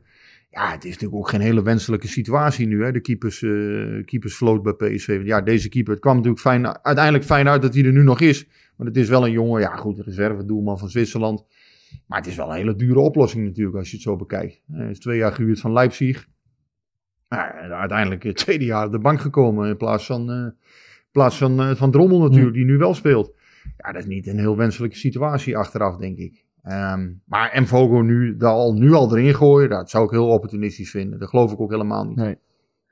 Ja, 0.50 0.70
het 0.70 0.84
is 0.84 0.90
natuurlijk 0.90 1.20
ook 1.20 1.28
geen 1.28 1.40
hele 1.40 1.62
wenselijke 1.62 2.08
situatie 2.08 2.66
nu, 2.66 2.84
hè, 2.84 2.92
de 2.92 3.00
keepers, 3.00 3.42
uh, 3.42 4.04
keepersvloot 4.04 4.62
bij 4.62 4.72
PSV. 4.72 5.20
Ja, 5.24 5.40
deze 5.40 5.68
keeper, 5.68 5.92
het 5.92 6.02
kwam 6.02 6.14
natuurlijk 6.14 6.42
fijn, 6.42 6.84
uiteindelijk 6.84 7.24
fijn 7.24 7.48
uit 7.48 7.62
dat 7.62 7.74
hij 7.74 7.84
er 7.84 7.92
nu 7.92 8.02
nog 8.02 8.20
is. 8.20 8.46
Maar 8.80 8.88
het 8.88 8.98
is 8.98 9.08
wel 9.08 9.24
een 9.26 9.32
jongen, 9.32 9.60
ja 9.60 9.76
goed, 9.76 9.98
reserve 9.98 10.44
doelman 10.44 10.78
van 10.78 10.88
Zwitserland. 10.88 11.44
Maar 12.06 12.18
het 12.18 12.26
is 12.26 12.36
wel 12.36 12.48
een 12.50 12.56
hele 12.56 12.76
dure 12.76 13.00
oplossing 13.00 13.44
natuurlijk, 13.44 13.76
als 13.76 13.88
je 13.88 13.94
het 13.94 14.04
zo 14.04 14.16
bekijkt. 14.16 14.62
Hij 14.72 14.90
is 14.90 14.98
twee 14.98 15.18
jaar 15.18 15.32
gehuurd 15.32 15.60
van 15.60 15.72
Leipzig. 15.72 16.28
Ja, 17.28 17.52
uiteindelijk 17.52 18.22
het 18.22 18.36
tweede 18.36 18.64
jaar 18.64 18.86
op 18.86 18.92
de 18.92 18.98
bank 18.98 19.20
gekomen 19.20 19.68
in 19.68 19.76
plaats 19.76 20.06
van, 20.06 20.30
uh, 20.30 20.36
in 20.36 21.10
plaats 21.10 21.36
van, 21.36 21.60
uh, 21.60 21.74
van 21.74 21.90
Drommel 21.90 22.20
natuurlijk, 22.20 22.54
die 22.54 22.64
nu 22.64 22.76
wel 22.76 22.94
speelt. 22.94 23.32
Ja, 23.76 23.92
dat 23.92 24.02
is 24.02 24.08
niet 24.08 24.26
een 24.26 24.38
heel 24.38 24.56
wenselijke 24.56 24.96
situatie 24.96 25.56
achteraf, 25.56 25.96
denk 25.96 26.18
ik. 26.18 26.44
Um, 26.64 27.22
maar 27.24 27.60
Mvogo 27.62 28.00
nu, 28.00 28.38
al, 28.38 28.74
nu 28.74 28.92
al 28.92 29.16
erin 29.16 29.34
gooien, 29.34 29.68
dat 29.68 29.90
zou 29.90 30.04
ik 30.04 30.10
heel 30.10 30.28
opportunistisch 30.28 30.90
vinden. 30.90 31.18
Dat 31.18 31.28
geloof 31.28 31.52
ik 31.52 31.60
ook 31.60 31.70
helemaal 31.70 32.04
niet. 32.04 32.16
Nee, 32.16 32.36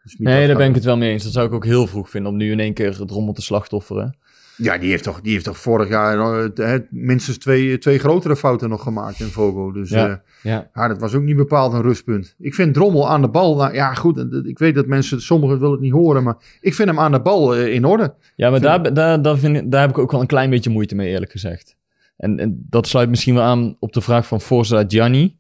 dus 0.03 0.17
nee 0.19 0.47
daar 0.47 0.57
ben 0.57 0.69
ik 0.69 0.75
het 0.75 0.85
wel 0.85 0.97
mee 0.97 1.13
eens. 1.13 1.25
Dat 1.25 1.33
zou 1.33 1.47
ik 1.47 1.53
ook 1.53 1.65
heel 1.65 1.87
vroeg 1.87 2.11
vinden 2.11 2.33
om 2.33 2.37
nu 2.37 2.51
in 2.51 2.61
één 2.61 2.75
keer 2.75 2.99
het 2.99 3.11
rommel 3.11 3.33
te 3.33 3.43
slachtofferen. 3.43 4.19
Ja, 4.63 4.79
die 4.79 4.91
heeft 4.91 5.03
toch, 5.03 5.21
die 5.21 5.33
heeft 5.33 5.45
toch 5.45 5.59
vorig 5.59 5.89
jaar 5.89 6.51
uh, 6.55 6.75
minstens 6.91 7.39
twee, 7.39 7.79
twee 7.79 7.99
grotere 7.99 8.37
fouten 8.37 8.69
nog 8.69 8.83
gemaakt 8.83 9.21
in 9.21 9.27
Vogo. 9.27 9.73
Dus 9.73 9.91
ja, 9.91 10.09
uh, 10.09 10.15
ja. 10.43 10.71
ja, 10.75 10.89
dat 10.89 11.01
was 11.01 11.15
ook 11.15 11.23
niet 11.23 11.37
bepaald 11.37 11.73
een 11.73 11.83
rustpunt. 11.83 12.35
Ik 12.39 12.55
vind 12.55 12.75
Drommel 12.75 13.09
aan 13.09 13.21
de 13.21 13.29
bal, 13.29 13.57
nou, 13.57 13.75
ja 13.75 13.95
goed, 13.95 14.27
ik 14.45 14.59
weet 14.59 14.75
dat 14.75 14.87
mensen, 14.87 15.23
sommigen 15.23 15.59
willen 15.59 15.73
het 15.73 15.83
niet 15.83 15.93
horen, 15.93 16.23
maar 16.23 16.37
ik 16.61 16.75
vind 16.75 16.89
hem 16.89 16.99
aan 16.99 17.13
de 17.13 17.21
bal 17.21 17.57
uh, 17.57 17.75
in 17.75 17.85
orde. 17.85 18.15
Ja, 18.37 18.51
maar 18.51 18.61
daar, 18.61 18.95
daar, 18.95 19.23
daar, 19.23 19.39
vind 19.39 19.57
ik, 19.57 19.71
daar 19.71 19.81
heb 19.81 19.91
ik 19.91 19.99
ook 19.99 20.11
wel 20.11 20.21
een 20.21 20.27
klein 20.27 20.51
beetje 20.51 20.71
moeite 20.71 20.95
mee, 20.95 21.09
eerlijk 21.09 21.31
gezegd. 21.31 21.77
En, 22.17 22.39
en, 22.39 22.67
dat 22.71 22.87
sluit 22.87 23.09
misschien 23.09 23.35
wel 23.35 23.43
aan 23.43 23.77
op 23.79 23.93
de 23.93 24.01
vraag 24.01 24.27
van 24.27 24.41
Forza 24.41 24.85
Gianni. 24.89 25.37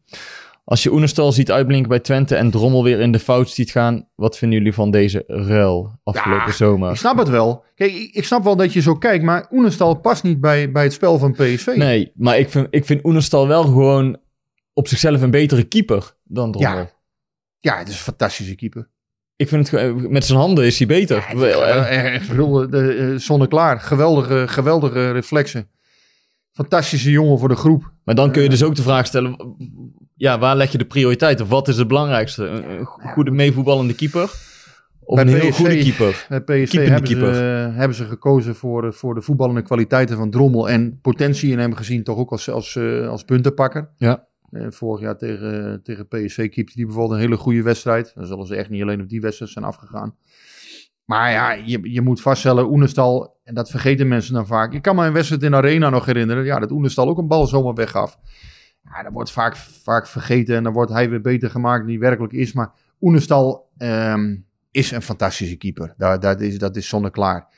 Als 0.68 0.82
je 0.82 0.92
Oenestal 0.92 1.32
ziet 1.32 1.50
uitblinken 1.50 1.88
bij 1.88 1.98
Twente 1.98 2.34
en 2.34 2.50
Drommel 2.50 2.84
weer 2.84 3.00
in 3.00 3.12
de 3.12 3.18
fout 3.18 3.50
ziet 3.50 3.70
gaan, 3.70 4.08
wat 4.14 4.38
vinden 4.38 4.58
jullie 4.58 4.72
van 4.74 4.90
deze 4.90 5.24
ruil 5.26 5.98
afgelopen 6.02 6.46
Ja, 6.46 6.52
zomer? 6.52 6.90
Ik 6.90 6.96
snap 6.96 7.18
het 7.18 7.28
wel. 7.28 7.64
Kijk, 7.74 7.92
ik, 7.92 8.24
snap 8.24 8.44
wel 8.44 8.56
dat 8.56 8.72
je 8.72 8.80
zo 8.80 8.94
kijkt, 8.94 9.24
maar 9.24 9.48
Oenestal 9.50 9.94
past 9.94 10.22
niet 10.22 10.40
bij, 10.40 10.72
bij 10.72 10.82
het 10.82 10.92
spel 10.92 11.18
van 11.18 11.32
PSV. 11.32 11.72
Nee, 11.76 12.12
maar 12.14 12.38
ik 12.38 12.50
vind, 12.50 12.66
ik 12.70 12.84
vind 12.84 13.04
Oenestal 13.04 13.48
wel 13.48 13.62
gewoon 13.62 14.16
op 14.72 14.88
zichzelf 14.88 15.22
een 15.22 15.30
betere 15.30 15.62
keeper 15.62 16.14
dan 16.24 16.52
Drommel. 16.52 16.78
Ja. 16.78 16.90
Ja, 17.58 17.78
het 17.78 17.88
is 17.88 17.94
een 17.94 18.00
fantastische 18.00 18.54
keeper. 18.54 18.88
Ik 19.36 19.48
vind 19.48 19.70
het 19.70 20.08
met 20.10 20.24
zijn 20.24 20.38
handen 20.38 20.64
is 20.64 20.78
hij 20.78 20.86
beter. 20.86 21.28
Wel, 21.34 21.64
eh, 21.64 22.14
Eh, 22.14 23.12
eh, 23.12 23.18
zonneklaar. 23.18 23.80
Geweldige, 23.80 24.44
geweldige 24.48 25.10
reflexen. 25.10 25.68
Fantastische 26.52 27.10
jongen 27.10 27.38
voor 27.38 27.48
de 27.48 27.56
groep. 27.56 27.92
Maar 28.04 28.14
dan 28.14 28.30
kun 28.30 28.42
je 28.42 28.48
dus 28.48 28.62
ook 28.62 28.74
de 28.74 28.82
vraag 28.82 29.06
stellen: 29.06 29.56
ja, 30.18 30.38
waar 30.38 30.56
leg 30.56 30.72
je 30.72 30.78
de 30.78 30.84
prioriteit? 30.84 31.40
Of 31.40 31.48
wat 31.48 31.68
is 31.68 31.76
het 31.76 31.88
belangrijkste? 31.88 32.44
Een, 32.44 32.70
een 32.70 32.86
goede 32.86 33.30
meevoetballende 33.30 33.94
keeper? 33.94 34.30
Of 35.00 35.14
Bij 35.16 35.24
een 35.24 35.40
heel 35.40 35.50
PSV 35.50 35.56
goede 35.56 35.78
keeper? 35.78 36.26
Bij 36.28 36.40
PSV 36.40 36.70
Keepende 36.70 36.90
hebben 36.90 37.08
ze, 37.08 37.14
keeper. 37.14 37.74
hebben 37.74 37.96
ze 37.96 38.04
gekozen 38.04 38.54
voor, 38.54 38.86
eh, 38.86 38.92
voor 38.92 39.14
de 39.14 39.22
voetballende 39.22 39.62
kwaliteiten 39.62 40.16
van 40.16 40.30
Drommel. 40.30 40.68
En 40.68 41.00
potentie 41.00 41.50
in 41.50 41.58
hem 41.58 41.74
gezien 41.74 42.02
toch 42.02 42.18
ook 42.18 42.30
als, 42.30 42.50
als, 42.50 42.76
eh, 42.76 43.08
als 43.08 43.24
puntenpakker. 43.24 43.90
Ja. 43.96 44.26
Eh, 44.50 44.66
vorig 44.68 45.00
jaar 45.00 45.16
tegen, 45.16 45.80
tegen 45.82 46.08
PSV 46.08 46.48
keepte 46.48 46.72
hij 46.74 46.84
bijvoorbeeld 46.84 47.12
een 47.12 47.24
hele 47.24 47.36
goede 47.36 47.62
wedstrijd. 47.62 48.12
Dan 48.14 48.26
zullen 48.26 48.46
ze 48.46 48.56
echt 48.56 48.70
niet 48.70 48.82
alleen 48.82 49.00
op 49.00 49.08
die 49.08 49.20
wedstrijd 49.20 49.50
zijn 49.50 49.64
afgegaan. 49.64 50.16
Maar 51.04 51.30
ja, 51.30 51.52
je, 51.52 51.92
je 51.92 52.00
moet 52.00 52.20
vaststellen, 52.20 52.70
Oenestal, 52.70 53.38
en 53.44 53.54
dat 53.54 53.70
vergeten 53.70 54.08
mensen 54.08 54.34
dan 54.34 54.46
vaak. 54.46 54.72
Ik 54.72 54.82
kan 54.82 54.96
me 54.96 55.06
een 55.06 55.12
wedstrijd 55.12 55.42
in 55.42 55.54
Arena 55.54 55.90
nog 55.90 56.06
herinneren. 56.06 56.44
Ja, 56.44 56.58
dat 56.58 56.70
Oenestal 56.70 57.08
ook 57.08 57.18
een 57.18 57.28
bal 57.28 57.46
zomaar 57.46 57.74
weggaf. 57.74 58.18
Ja, 58.92 59.02
dat 59.02 59.12
wordt 59.12 59.32
vaak, 59.32 59.56
vaak 59.56 60.06
vergeten 60.06 60.56
en 60.56 60.62
dan 60.62 60.72
wordt 60.72 60.92
hij 60.92 61.10
weer 61.10 61.20
beter 61.20 61.50
gemaakt 61.50 61.80
dan 61.80 61.90
hij 61.90 61.98
werkelijk 61.98 62.32
is. 62.32 62.52
Maar 62.52 62.72
Oenestal 63.00 63.70
ehm, 63.76 64.36
is 64.70 64.90
een 64.90 65.02
fantastische 65.02 65.56
keeper. 65.56 65.94
Dat, 65.96 66.22
dat, 66.22 66.40
is, 66.40 66.58
dat 66.58 66.76
is 66.76 66.88
zonneklaar. 66.88 67.48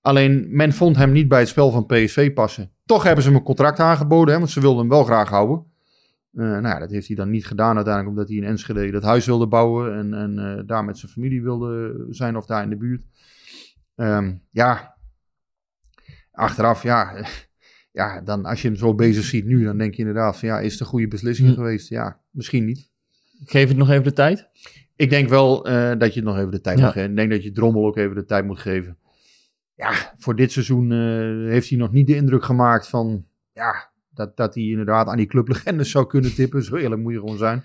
Alleen, 0.00 0.46
men 0.50 0.72
vond 0.72 0.96
hem 0.96 1.12
niet 1.12 1.28
bij 1.28 1.38
het 1.38 1.48
spel 1.48 1.70
van 1.70 1.86
PSV 1.86 2.32
passen. 2.32 2.70
Toch 2.86 3.02
hebben 3.02 3.22
ze 3.22 3.28
hem 3.28 3.38
een 3.38 3.44
contract 3.44 3.80
aangeboden, 3.80 4.32
hè, 4.32 4.38
want 4.38 4.50
ze 4.50 4.60
wilden 4.60 4.80
hem 4.80 4.88
wel 4.88 5.04
graag 5.04 5.28
houden. 5.28 5.64
Eh, 6.34 6.44
nou 6.44 6.66
ja, 6.66 6.78
dat 6.78 6.90
heeft 6.90 7.06
hij 7.06 7.16
dan 7.16 7.30
niet 7.30 7.46
gedaan 7.46 7.74
uiteindelijk, 7.76 8.14
omdat 8.14 8.28
hij 8.28 8.36
in 8.36 8.44
Enschede 8.44 8.90
dat 8.90 9.02
huis 9.02 9.26
wilde 9.26 9.46
bouwen 9.46 9.94
en, 9.94 10.14
en 10.14 10.38
eh, 10.38 10.62
daar 10.66 10.84
met 10.84 10.98
zijn 10.98 11.12
familie 11.12 11.42
wilde 11.42 12.06
zijn 12.10 12.36
of 12.36 12.46
daar 12.46 12.62
in 12.62 12.70
de 12.70 12.76
buurt. 12.76 13.04
Ehm, 13.96 14.34
ja, 14.50 14.96
achteraf, 16.32 16.82
ja, 16.82 17.12
ja, 17.94 18.20
dan 18.20 18.44
als 18.44 18.62
je 18.62 18.68
hem 18.68 18.76
zo 18.76 18.94
bezig 18.94 19.24
ziet 19.24 19.44
nu, 19.44 19.64
dan 19.64 19.78
denk 19.78 19.94
je 19.94 19.98
inderdaad 19.98 20.38
van 20.38 20.48
ja, 20.48 20.60
is 20.60 20.72
het 20.72 20.80
een 20.80 20.86
goede 20.86 21.08
beslissing 21.08 21.48
Hm. 21.48 21.54
geweest? 21.54 21.88
Ja, 21.88 22.20
misschien 22.30 22.64
niet. 22.64 22.90
Geef 23.44 23.68
het 23.68 23.76
nog 23.76 23.90
even 23.90 24.04
de 24.04 24.12
tijd. 24.12 24.48
Ik 24.96 25.10
denk 25.10 25.28
wel 25.28 25.66
eh, 25.66 25.98
dat 25.98 26.14
je 26.14 26.20
het 26.20 26.28
nog 26.28 26.38
even 26.38 26.50
de 26.50 26.60
tijd 26.60 26.78
Ja. 26.78 26.84
moet 26.84 26.92
geven. 26.92 27.10
Ik 27.10 27.16
denk 27.16 27.30
dat 27.30 27.42
je 27.42 27.52
Drommel 27.52 27.86
ook 27.86 27.96
even 27.96 28.14
de 28.14 28.24
tijd 28.24 28.44
moet 28.44 28.58
geven. 28.58 28.96
Ja, 29.74 30.14
voor 30.18 30.36
dit 30.36 30.52
seizoen 30.52 30.92
eh, 30.92 31.50
heeft 31.50 31.68
hij 31.68 31.78
nog 31.78 31.92
niet 31.92 32.06
de 32.06 32.14
indruk 32.16 32.44
gemaakt 32.44 32.88
van... 32.88 33.24
Ja, 33.52 33.90
dat, 34.10 34.36
dat 34.36 34.54
hij 34.54 34.64
inderdaad 34.64 35.06
aan 35.06 35.16
die 35.16 35.26
clublegendes 35.26 35.90
zou 35.90 36.06
kunnen 36.06 36.34
tippen. 36.34 36.62
Zo 36.62 36.76
eerlijk 36.76 37.00
moet 37.02 37.12
je 37.12 37.18
gewoon 37.18 37.38
zijn. 37.38 37.62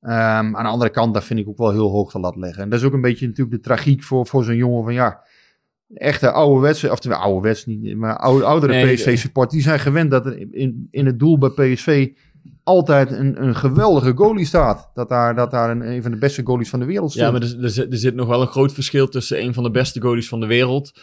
Ehm, 0.00 0.56
aan 0.56 0.64
de 0.64 0.70
andere 0.70 0.90
kant, 0.90 1.12
daar 1.14 1.22
vind 1.22 1.40
ik 1.40 1.48
ook 1.48 1.58
wel 1.58 1.70
heel 1.72 1.90
hoog 1.90 2.12
de 2.12 2.18
lat 2.20 2.36
leggen. 2.36 2.62
En 2.62 2.68
dat 2.70 2.78
is 2.80 2.84
ook 2.86 2.92
een 2.92 3.00
beetje 3.00 3.26
natuurlijk 3.26 3.56
de 3.56 3.62
tragiek 3.62 4.02
voor, 4.02 4.26
voor 4.26 4.44
zo'n 4.44 4.56
jongen 4.56 4.84
van 4.84 4.94
ja... 4.94 5.24
Echte 5.94 6.30
ouderwetse, 6.30 6.90
of 6.90 7.06
ouderwets 7.06 7.66
niet, 7.66 7.96
maar 7.96 8.16
oude, 8.16 8.44
oudere 8.44 8.72
Nee, 8.72 8.94
PSV-support, 8.94 9.50
die 9.50 9.62
zijn 9.62 9.78
gewend 9.80 10.10
dat 10.10 10.26
er 10.26 10.54
in, 10.54 10.88
in 10.90 11.06
het 11.06 11.18
doel 11.18 11.38
bij 11.38 11.50
PSV 11.50 12.08
altijd 12.62 13.10
een, 13.12 13.42
een 13.42 13.54
geweldige 13.54 14.12
goalie 14.16 14.44
staat. 14.44 14.90
Dat 14.94 15.08
daar, 15.08 15.34
dat 15.34 15.50
daar 15.50 15.70
een, 15.70 15.80
een 15.90 16.02
van 16.02 16.10
de 16.10 16.18
beste 16.18 16.42
goalies 16.44 16.68
van 16.70 16.78
de 16.80 16.84
wereld 16.86 17.10
staat. 17.12 17.24
Ja, 17.24 17.30
maar 17.32 17.42
er, 17.42 17.62
er, 17.64 17.70
zit- 17.70 17.92
er 17.92 17.98
zit 17.98 18.14
nog 18.14 18.28
wel 18.28 18.40
een 18.40 18.46
groot 18.46 18.72
verschil 18.72 19.08
tussen 19.08 19.42
een 19.42 19.54
van 19.54 19.62
de 19.62 19.70
beste 19.70 20.00
goalies 20.00 20.28
van 20.28 20.40
de 20.40 20.46
wereld. 20.46 21.00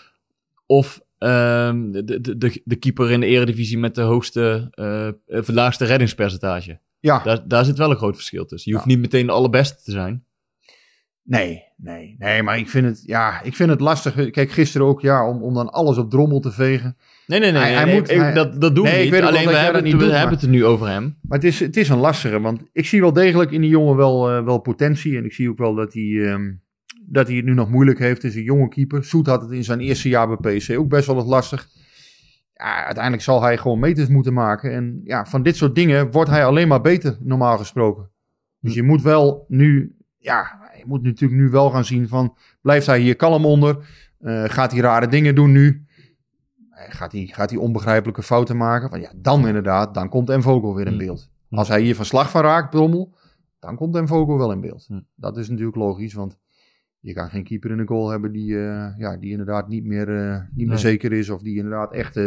Of 0.66 1.02
ehm, 1.18 1.92
de, 1.92 2.04
de, 2.22 2.38
de, 2.38 2.62
de 2.66 2.76
keeper 2.76 3.12
in 3.12 3.20
de 3.20 3.26
eredivisie 3.26 3.78
met 3.78 3.96
de 3.96 4.02
hoogste, 4.02 4.68
eh, 4.72 5.10
het 5.38 5.48
laagste 5.48 5.86
reddingspercentage. 5.86 6.80
Ja, 7.00 7.24
Daar, 7.24 7.48
daar 7.48 7.66
zit 7.66 7.78
wel 7.78 7.90
een 7.90 7.98
groot 7.98 8.16
verschil 8.16 8.46
tussen. 8.46 8.72
Je 8.72 8.78
hoeft 8.78 8.90
Ja. 8.90 8.96
niet 8.96 9.04
meteen 9.04 9.26
de 9.26 9.32
allerbeste 9.32 9.84
te 9.84 9.92
zijn. 9.92 10.24
Nee, 11.24 11.64
nee, 11.78 12.16
nee, 12.20 12.44
maar 12.44 12.58
ik 12.58 12.70
vind 12.70 12.86
het, 12.86 13.04
ja, 13.06 13.42
ik 13.42 13.56
vind 13.56 13.70
het 13.70 13.80
lastig. 13.80 14.30
Kijk, 14.32 14.52
gisteren 14.52 14.88
ook, 14.88 15.02
ja, 15.02 15.28
om, 15.30 15.42
om 15.44 15.54
dan 15.54 15.70
alles 15.70 15.98
op 15.98 16.10
drommel 16.10 16.40
te 16.40 16.52
vegen. 16.52 16.98
Nee, 17.28 17.40
nee, 17.40 17.52
nee. 17.52 17.62
Hij- 17.62 17.70
nee, 17.70 17.78
hij 17.78 17.86
nee, 17.86 17.96
moet- 18.00 18.10
ik- 18.10 18.18
hij- 18.18 18.34
dat, 18.34 18.62
dat 18.62 18.76
doen 18.76 18.84
Nee, 18.84 19.10
we 19.10 19.16
niet. 19.16 19.26
Alleen 19.26 19.48
we, 19.48 19.54
hebben, 19.56 19.86
het, 19.86 19.96
we 19.96 20.04
hebben 20.12 20.34
het 20.36 20.42
er 20.44 20.50
nu 20.50 20.66
over 20.66 20.88
hem. 20.88 21.18
Maar 21.22 21.38
het 21.38 21.48
is, 21.48 21.60
het 21.60 21.78
is 21.78 21.90
een 21.90 21.98
lastige, 21.98 22.40
want 22.40 22.62
ik 22.72 22.86
zie 22.86 23.02
wel 23.02 23.14
degelijk 23.14 23.52
in 23.52 23.62
die 23.62 23.70
jongen 23.70 23.96
wel, 23.96 24.30
eh, 24.32 24.44
wel 24.44 24.58
potentie. 24.60 25.18
En 25.18 25.26
ik 25.26 25.34
zie 25.34 25.50
ook 25.50 25.58
wel 25.58 25.76
dat 25.76 25.94
hij, 25.94 26.26
ehm, 26.30 26.52
dat 27.06 27.28
hij 27.28 27.36
het 27.36 27.46
nu 27.46 27.54
nog 27.54 27.70
moeilijk 27.70 28.00
heeft. 28.00 28.22
Het 28.22 28.32
is 28.32 28.38
een 28.38 28.44
jonge 28.44 28.68
keeper. 28.68 29.04
Soet 29.04 29.28
had 29.28 29.42
het 29.42 29.52
in 29.52 29.64
zijn 29.64 29.80
eerste 29.80 30.10
jaar 30.10 30.38
bij 30.38 30.58
PSV 30.58 30.76
ook 30.78 30.90
best 30.90 31.06
wel 31.08 31.16
wat 31.16 31.26
lastig. 31.26 31.68
Ja, 32.54 32.84
uiteindelijk 32.86 33.24
zal 33.24 33.42
hij 33.42 33.58
gewoon 33.58 33.80
meters 33.80 34.08
moeten 34.08 34.34
maken. 34.34 34.74
En 34.74 35.02
ja, 35.04 35.26
van 35.26 35.44
dit 35.44 35.56
soort 35.56 35.76
dingen 35.76 36.12
wordt 36.12 36.30
hij 36.30 36.46
alleen 36.46 36.68
maar 36.68 36.82
beter, 36.82 37.18
normaal 37.20 37.58
gesproken. 37.58 38.10
Dus 38.60 38.74
je 38.74 38.84
moet 38.84 39.02
wel 39.02 39.46
nu, 39.48 39.96
ja, 40.18 40.60
je 40.84 40.90
moet 40.90 41.04
natuurlijk 41.04 41.42
nu 41.42 41.50
wel 41.50 41.70
gaan 41.70 41.86
zien 41.86 42.08
van, 42.08 42.36
blijft 42.62 42.86
hij 42.86 43.00
hier 43.00 43.16
kalm 43.16 43.46
onder? 43.46 43.78
Eh, 44.20 44.44
gaat 44.44 44.72
hij 44.72 44.82
rare 44.82 45.08
dingen 45.08 45.36
doen 45.36 45.52
nu? 45.52 45.86
Gaat 46.70 47.12
hij, 47.12 47.26
gaat 47.26 47.50
hij 47.50 47.60
onbegrijpelijke 47.60 48.24
fouten 48.24 48.58
maken? 48.58 48.90
Want 48.90 49.02
ja, 49.04 49.12
dan 49.16 49.48
inderdaad, 49.48 49.94
dan 49.94 50.10
komt 50.10 50.32
Vogel 50.38 50.76
weer 50.76 50.86
in 50.86 50.92
Hm. 50.92 50.98
beeld. 50.98 51.30
Als 51.50 51.68
hij 51.68 51.82
hier 51.82 51.96
van 51.96 52.06
slag 52.06 52.30
van 52.30 52.42
raakt, 52.42 52.70
Brommel, 52.70 53.16
dan 53.60 53.76
komt 53.76 54.02
Vogel 54.10 54.38
wel 54.38 54.52
in 54.52 54.62
beeld. 54.62 54.86
Hm. 54.88 55.00
Dat 55.16 55.38
is 55.38 55.50
natuurlijk 55.50 55.78
logisch, 55.78 56.14
want 56.14 56.38
je 57.00 57.14
kan 57.14 57.30
geen 57.30 57.44
keeper 57.44 57.72
in 57.72 57.78
de 57.78 57.88
goal 57.88 58.10
hebben 58.10 58.32
die, 58.32 58.60
eh, 58.60 58.98
ja, 58.98 59.18
die 59.18 59.32
inderdaad 59.32 59.68
niet 59.68 59.86
meer, 59.86 60.18
eh, 60.18 60.34
niet 60.40 60.56
meer 60.56 60.68
Nee. 60.68 60.78
zeker 60.78 61.12
is. 61.12 61.30
Of 61.30 61.42
die 61.42 61.56
inderdaad 61.56 61.94
echt 61.94 62.20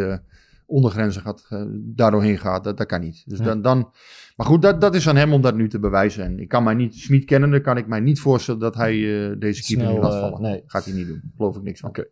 ondergrenzen 0.65 1.21
gaat, 1.21 1.45
eh, 1.49 1.63
daardoorheen 1.71 2.37
gaat. 2.37 2.63
Dat, 2.63 2.77
dat 2.77 2.87
kan 2.87 3.01
niet. 3.01 3.23
Dus 3.25 3.39
Ja. 3.39 3.45
dan, 3.45 3.61
dan, 3.61 3.91
maar 4.37 4.47
goed, 4.47 4.61
dat, 4.61 4.81
dat 4.81 4.95
is 4.95 5.07
aan 5.07 5.15
hem 5.15 5.33
om 5.33 5.41
dat 5.41 5.55
nu 5.55 5.69
te 5.69 5.79
bewijzen. 5.79 6.23
En 6.23 6.39
ik 6.39 6.47
kan 6.47 6.63
mij 6.63 6.73
niet, 6.73 6.95
Smit 6.95 7.25
kennende, 7.25 7.61
kan 7.61 7.77
ik 7.77 7.87
mij 7.87 7.99
niet 7.99 8.19
voorstellen 8.19 8.59
dat 8.59 8.75
hij 8.75 8.93
eh, 8.93 9.35
deze 9.39 9.63
keeper 9.63 9.85
Snel, 9.85 9.93
nu 9.93 9.99
laat 10.01 10.13
eh, 10.13 10.19
vallen. 10.19 10.41
nee. 10.41 10.63
Gaat 10.65 10.85
hij 10.85 10.93
niet 10.93 11.07
doen. 11.07 11.21
Geloof 11.37 11.55
ik 11.55 11.61
niks 11.63 11.79
van. 11.79 11.89
Oké. 11.89 12.05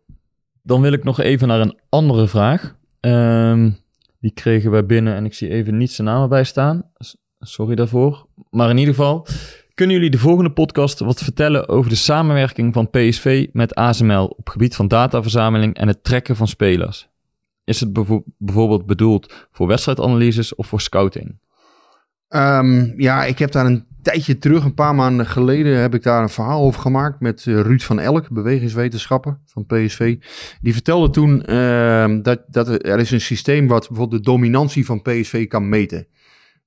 Dan 0.62 0.80
wil 0.80 0.92
ik 0.92 1.04
nog 1.04 1.20
even 1.20 1.48
naar 1.48 1.60
een 1.60 1.78
andere 1.88 2.28
vraag. 2.28 2.76
Ehm, 3.00 3.70
die 4.20 4.30
kregen 4.30 4.70
wij 4.70 4.86
binnen 4.86 5.14
en 5.14 5.24
ik 5.24 5.34
zie 5.34 5.48
even 5.48 5.76
niet 5.76 5.92
zijn 5.92 6.06
naam 6.06 6.22
erbij 6.22 6.44
staan. 6.44 6.90
Sorry 7.38 7.74
daarvoor. 7.74 8.26
Maar 8.50 8.70
in 8.70 8.78
ieder 8.78 8.94
geval, 8.94 9.26
kunnen 9.74 9.96
jullie 9.96 10.10
de 10.10 10.18
volgende 10.18 10.52
podcast 10.52 10.98
wat 10.98 11.22
vertellen 11.22 11.68
over 11.68 11.90
de 11.90 11.96
samenwerking 11.96 12.72
van 12.72 12.90
PSV 12.90 13.46
met 13.52 13.74
ASML 13.74 14.26
op 14.26 14.48
gebied 14.48 14.76
van 14.76 14.88
dataverzameling 14.88 15.74
en 15.74 15.88
het 15.88 16.04
trekken 16.04 16.36
van 16.36 16.48
spelers? 16.48 17.08
Is 17.64 17.80
het 17.80 17.92
bijvoorbeeld 18.38 18.86
bedoeld 18.86 19.48
voor 19.52 19.66
wedstrijdanalyses 19.66 20.54
of 20.54 20.66
voor 20.66 20.80
scouting? 20.80 21.38
Ehm, 22.28 23.00
ja, 23.00 23.24
ik 23.24 23.38
heb 23.38 23.52
daar 23.52 23.66
een 23.66 23.86
tijdje 24.02 24.38
terug, 24.38 24.64
een 24.64 24.74
paar 24.74 24.94
maanden 24.94 25.26
geleden, 25.26 25.80
heb 25.80 25.94
ik 25.94 26.02
daar 26.02 26.22
een 26.22 26.28
verhaal 26.28 26.62
over 26.62 26.80
gemaakt 26.80 27.20
met 27.20 27.46
eh, 27.46 27.60
Ruud 27.60 27.82
van 27.82 28.00
Elk, 28.00 28.30
bewegingswetenschapper 28.30 29.38
van 29.44 29.66
PSV. 29.66 30.16
Die 30.60 30.72
vertelde 30.72 31.10
toen 31.10 31.44
ehm, 31.44 32.22
dat, 32.22 32.42
dat 32.48 32.68
er, 32.68 32.98
is 32.98 33.10
een 33.10 33.20
systeem 33.20 33.66
wat 33.66 33.88
bijvoorbeeld 33.88 34.24
de 34.24 34.30
dominantie 34.30 34.86
van 34.86 35.02
PSV 35.02 35.46
kan 35.46 35.68
meten. 35.68 36.06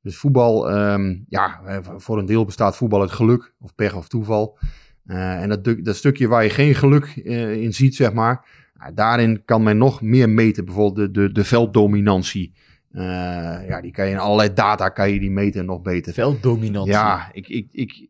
Dus 0.02 0.18
voetbal, 0.18 0.70
ehm, 0.70 1.16
ja, 1.28 1.62
voor 1.98 2.18
een 2.18 2.26
deel 2.26 2.46
bestaat 2.46 2.76
voetbal 2.76 3.02
uit 3.02 3.12
geluk 3.12 3.54
of 3.60 3.76
pech 3.76 3.96
of 3.96 4.08
toeval. 4.08 4.58
Eh, 5.06 5.42
en 5.42 5.50
dat, 5.50 5.76
dat 5.84 5.96
stukje 5.96 6.28
waar 6.28 6.44
je 6.44 6.50
geen 6.50 6.76
geluk 6.76 7.22
eh, 7.26 7.62
in 7.62 7.74
ziet, 7.74 7.96
zeg 7.96 8.14
maar, 8.14 8.46
daarin 8.94 9.42
kan 9.46 9.64
men 9.64 9.78
nog 9.78 10.02
meer 10.02 10.30
meten. 10.30 10.66
Bijvoorbeeld 10.66 11.14
de, 11.14 11.22
de, 11.22 11.32
de 11.32 11.44
velddominantie. 11.44 12.54
Eh, 12.92 13.68
ja, 13.68 13.82
die 13.82 13.92
kan 13.92 14.06
je 14.06 14.12
in 14.12 14.18
allerlei 14.18 14.54
data 14.54 14.90
kan 14.90 15.12
je 15.12 15.20
die 15.20 15.32
meten 15.32 15.66
nog 15.66 15.82
beter. 15.82 16.14
Velddominantie. 16.14 16.94
Ja, 16.94 17.30
ik, 17.32 17.48
ik, 17.48 17.68
ik, 17.72 18.08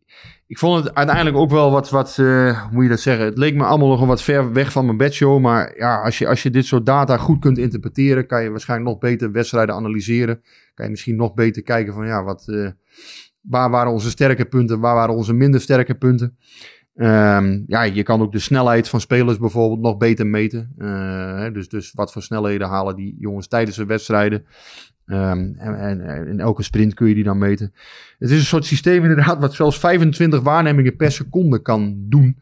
ik 0.47 0.57
vond 0.57 0.83
het 0.83 0.95
uiteindelijk 0.95 1.37
ook 1.37 1.49
wel 1.49 1.71
wat, 1.71 1.89
wat 1.89 2.17
eh, 2.19 2.61
hoe 2.61 2.71
moet 2.71 2.83
je 2.83 2.89
dat 2.89 2.99
zeggen? 2.99 3.25
Het 3.25 3.37
leek 3.37 3.55
me 3.55 3.63
allemaal 3.63 3.87
nog 3.87 4.05
wat 4.05 4.21
ver 4.21 4.53
weg 4.53 4.71
van 4.71 4.85
mijn 4.85 4.97
bedshow. 4.97 5.39
Maar 5.39 5.77
ja, 5.77 6.01
als 6.01 6.17
je, 6.17 6.27
als 6.27 6.43
je 6.43 6.49
dit 6.49 6.65
soort 6.65 6.85
data 6.85 7.17
goed 7.17 7.39
kunt 7.39 7.57
interpreteren, 7.57 8.27
kan 8.27 8.43
je 8.43 8.49
waarschijnlijk 8.49 8.89
nog 8.89 8.99
beter 8.99 9.31
wedstrijden 9.31 9.75
analyseren. 9.75 10.41
Kan 10.73 10.85
je 10.85 10.91
misschien 10.91 11.15
nog 11.15 11.33
beter 11.33 11.63
kijken 11.63 11.93
van 11.93 12.05
ja, 12.05 12.23
wat, 12.23 12.47
eh, 12.47 12.69
waar 13.41 13.69
waren 13.69 13.91
onze 13.91 14.09
sterke 14.09 14.45
punten, 14.45 14.79
waar 14.79 14.95
waren 14.95 15.15
onze 15.15 15.33
minder 15.33 15.61
sterke 15.61 15.95
punten. 15.95 16.37
Ehm, 16.99 17.61
ja, 17.67 17.83
je 17.83 18.03
kan 18.03 18.21
ook 18.21 18.31
de 18.31 18.39
snelheid 18.39 18.89
van 18.89 19.01
spelers 19.01 19.37
bijvoorbeeld 19.37 19.79
nog 19.79 19.97
beter 19.97 20.27
meten. 20.27 20.73
Hè, 20.77 21.51
dus, 21.51 21.69
dus 21.69 21.91
wat 21.93 22.11
voor 22.11 22.21
snelheden 22.21 22.67
halen 22.67 22.95
die 22.95 23.15
jongens 23.19 23.47
tijdens 23.47 23.77
de 23.77 23.85
wedstrijden. 23.85 24.45
Ehm, 25.05 25.53
en, 25.57 25.79
en, 25.79 26.27
in 26.27 26.39
elke 26.39 26.63
sprint 26.63 26.93
kun 26.93 27.07
je 27.07 27.13
die 27.13 27.23
dan 27.23 27.37
meten. 27.37 27.73
Het 28.17 28.29
is 28.29 28.37
een 28.37 28.45
soort 28.45 28.65
systeem 28.65 29.03
inderdaad 29.03 29.39
wat 29.39 29.53
zelfs 29.53 29.79
25 29.79 30.41
waarnemingen 30.41 30.95
per 30.95 31.11
seconde 31.11 31.61
kan 31.61 31.95
doen. 31.97 32.39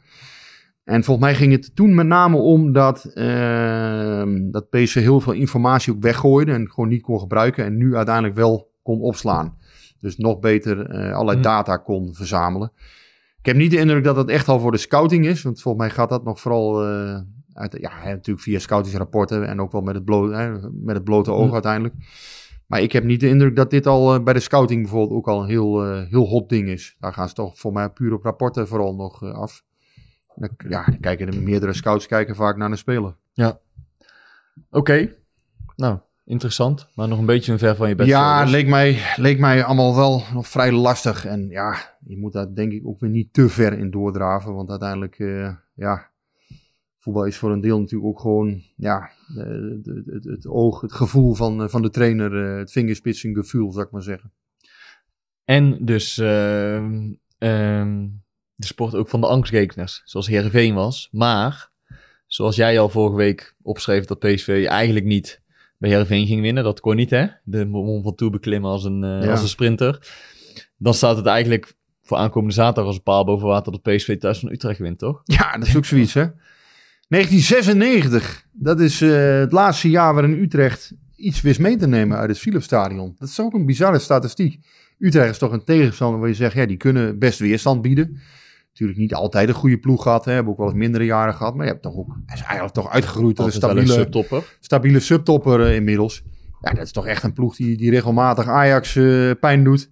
En 0.84 1.04
volgens 1.04 1.26
mij 1.28 1.36
ging 1.36 1.52
het 1.52 1.76
toen 1.76 1.96
met 1.96 2.08
name 2.08 2.38
om 2.38 2.72
dat, 2.74 3.12
ehm, 3.14 4.52
dat 4.52 4.70
PSV 4.70 4.94
heel 5.02 5.20
veel 5.20 5.34
informatie 5.34 5.94
ook 5.94 6.02
weggooide 6.02 6.52
en 6.52 6.70
gewoon 6.70 6.90
niet 6.90 7.02
kon 7.02 7.20
gebruiken 7.20 7.66
en 7.66 7.78
nu 7.78 7.96
uiteindelijk 7.96 8.36
wel 8.36 8.72
kon 8.84 9.02
opslaan. 9.02 9.58
Dus 10.00 10.18
nog 10.18 10.40
beter 10.40 10.90
eh, 10.90 11.14
allerlei 11.14 11.38
Hm. 11.38 11.44
data 11.44 11.78
kon 11.78 12.14
verzamelen. 12.14 12.72
Ik 13.48 13.54
heb 13.54 13.62
niet 13.62 13.72
de 13.72 13.80
indruk 13.80 14.04
dat 14.04 14.16
het 14.16 14.30
echt 14.30 14.48
al 14.48 14.60
voor 14.60 14.72
de 14.72 14.78
scouting 14.78 15.26
is. 15.26 15.42
Want 15.42 15.62
volgens 15.62 15.84
mij 15.84 15.94
gaat 15.94 16.10
dat 16.10 16.24
nog 16.24 16.40
vooral 16.40 16.84
eh, 16.84 17.20
uit, 17.54 17.78
ja, 17.80 18.04
natuurlijk 18.04 18.40
via 18.40 18.60
scoutingsrapporten. 18.60 19.48
En 19.48 19.62
ook 19.62 19.72
wel 19.72 19.82
met 19.82 19.96
het, 19.96 20.06
blo 20.06 20.32
hè, 20.32 20.52
met 20.72 20.96
het 20.96 21.04
blote 21.04 21.32
oog 21.32 21.48
Hm. 21.48 21.54
uiteindelijk. 21.54 21.96
Maar 22.66 22.82
ik 22.82 22.92
heb 22.92 23.04
niet 23.04 23.20
de 23.20 23.28
indruk 23.28 23.56
dat 23.56 23.70
dit 23.70 23.88
al 23.88 24.16
eh, 24.16 24.24
bij 24.24 24.34
de 24.34 24.40
scouting 24.40 24.82
bijvoorbeeld 24.82 25.18
ook 25.18 25.28
al 25.28 25.42
een 25.42 25.48
heel, 25.48 25.86
eh, 25.86 26.10
heel 26.10 26.28
hot 26.28 26.50
ding 26.50 26.68
is. 26.68 26.96
Daar 27.00 27.14
gaan 27.14 27.28
ze 27.28 27.34
toch 27.34 27.60
voor 27.60 27.74
mij 27.74 27.90
puur 27.90 28.14
op 28.14 28.24
rapporten 28.24 28.68
vooral 28.68 28.96
nog 28.96 29.24
af. 29.24 29.64
Dan, 30.36 30.50
ja, 30.70 30.86
dan 30.86 31.00
kijken 31.00 31.32
de 31.32 31.42
meerdere 31.42 31.74
scouts 31.74 32.08
kijken 32.08 32.36
vaak 32.36 32.58
naar 32.58 32.72
een 32.72 32.78
speler. 32.78 33.16
Oké. 34.70 35.16
Nou, 35.76 36.00
interessant. 36.28 36.88
Maar 36.96 37.08
nog 37.08 37.20
een 37.20 37.26
beetje 37.26 37.52
een 37.52 37.60
ver 37.60 37.76
van 37.76 37.90
je 37.90 37.96
bed. 37.96 38.08
Ja, 38.08 38.42
dus. 38.42 38.52
leek 38.52 38.68
mij, 38.68 39.02
leek 39.16 39.40
mij 39.40 39.64
allemaal 39.64 39.96
wel 39.96 40.24
nog 40.34 40.48
vrij 40.48 40.72
lastig. 40.72 41.26
En 41.26 41.48
ja, 41.50 41.98
je 42.06 42.18
moet 42.18 42.34
daar 42.34 42.54
denk 42.54 42.72
ik 42.72 42.88
ook 42.88 43.00
weer 43.00 43.10
niet 43.10 43.34
te 43.34 43.50
ver 43.50 43.74
in 43.80 43.90
doordraven. 43.92 44.54
Want 44.54 44.70
uiteindelijk, 44.70 45.20
eh, 45.20 45.54
ja, 45.74 46.12
voetbal 46.98 47.26
is 47.26 47.38
voor 47.38 47.52
een 47.52 47.62
deel 47.62 47.80
natuurlijk 47.80 48.10
ook 48.10 48.20
gewoon, 48.20 48.62
ja, 48.76 49.10
de- 49.28 50.02
het, 50.06 50.24
het 50.24 50.48
oog, 50.48 50.82
het 50.82 50.94
gevoel 50.94 51.34
van, 51.34 51.64
eh, 51.64 51.68
van 51.70 51.82
de 51.82 51.90
trainer. 51.90 52.52
eh, 52.52 52.58
het 52.58 52.72
vingerspitsengevoel, 52.72 53.72
zou 53.72 53.86
ik 53.86 53.92
maar 53.92 54.04
zeggen. 54.04 54.32
En 55.46 55.86
dus 55.86 56.18
ehm, 56.18 57.10
de 58.56 58.66
sport 58.66 58.96
ook 58.96 59.10
van 59.10 59.22
de 59.22 59.28
angstgekeners, 59.28 60.02
zoals 60.06 60.28
Heerenveen 60.28 60.74
was. 60.74 61.10
Maar, 61.12 61.72
zoals 62.26 62.56
jij 62.56 62.80
al 62.80 62.90
vorige 62.90 63.16
week 63.16 63.56
opschreef 63.62 64.06
dat 64.06 64.20
PSV 64.20 64.66
eigenlijk 64.70 65.06
niet 65.06 65.42
bij 65.78 65.90
Heerenveen 65.90 66.28
ging 66.28 66.42
winnen. 66.42 66.64
Dat 66.64 66.80
kon 66.80 66.96
niet, 66.96 67.10
hè? 67.10 67.26
De 67.44 67.66
Mont 67.66 68.04
Ventoux 68.04 68.32
beklimmen 68.32 68.70
als 68.72 68.84
een, 68.84 69.04
eh, 69.04 69.24
Ja. 69.24 69.32
als 69.32 69.42
een 69.42 69.48
sprinter. 69.48 70.08
Dan 70.78 70.94
staat 70.94 71.18
het 71.18 71.26
eigenlijk 71.26 71.74
voor 72.04 72.18
aankomende 72.18 72.54
zaterdag 72.54 72.86
als 72.86 72.96
een 72.96 73.04
paal 73.04 73.26
boven 73.26 73.48
water 73.48 73.72
dat 73.72 73.82
PSV 73.82 74.18
thuis 74.18 74.40
van 74.40 74.52
Utrecht 74.52 74.80
wint, 74.80 75.00
toch? 75.00 75.22
Ja, 75.24 75.58
dat 75.58 75.68
is 75.68 75.76
ook 75.78 75.86
zoiets, 75.86 76.14
hè. 76.14 76.26
1996, 77.08 78.46
dat 78.52 78.80
is 78.80 79.02
eh, 79.02 79.40
het 79.40 79.52
laatste 79.52 79.90
jaar 79.90 80.14
waarin 80.14 80.42
Utrecht 80.42 80.94
iets 81.16 81.42
wist 81.42 81.60
mee 81.60 81.76
te 81.78 81.88
nemen 81.88 82.18
uit 82.18 82.30
het 82.30 82.40
Philipsstadion. 82.40 83.16
Dat 83.20 83.30
is 83.30 83.40
ook 83.40 83.54
een 83.54 83.66
bizarre 83.66 84.00
statistiek. 84.00 84.66
Utrecht 85.00 85.30
is 85.30 85.38
toch 85.38 85.52
een 85.52 85.64
tegenstander 85.64 86.20
waar 86.20 86.30
je 86.30 86.36
zegt, 86.36 86.56
ja, 86.56 86.66
die 86.66 86.78
kunnen 86.78 87.20
best 87.20 87.40
weerstand 87.40 87.82
bieden. 87.82 88.20
Natuurlijk 88.80 89.00
niet 89.00 89.14
altijd 89.14 89.50
een 89.50 89.56
goede 89.56 89.78
ploeg 89.78 90.04
gehad, 90.04 90.26
hè. 90.26 90.32
hebben 90.32 90.52
ook 90.52 90.58
wel 90.58 90.68
eens 90.68 90.78
mindere 90.78 91.06
jaren 91.06 91.34
gehad. 91.34 91.56
Maar 91.56 91.66
je 91.66 91.72
hebt 91.72 91.84
toch 91.84 91.96
ook, 91.96 92.08
is 92.34 92.42
eigenlijk 92.42 92.74
toch 92.74 92.90
uitgegroeid 92.90 93.36
tot 93.36 93.46
een 93.46 93.52
stabiele, 93.52 93.94
subtopper. 93.94 94.58
stabiele 94.60 95.00
subtopper 95.00 95.62
eh, 95.62 95.76
inmiddels. 95.76 96.24
Ja, 96.62 96.72
dat 96.74 96.86
is 96.86 96.92
toch 96.92 97.08
echt 97.08 97.24
een 97.24 97.34
ploeg 97.34 97.56
die, 97.56 97.78
die 97.78 97.90
regelmatig 97.90 98.48
Ajax 98.48 98.96
eh, 98.96 99.32
pijn 99.40 99.64
doet. 99.64 99.90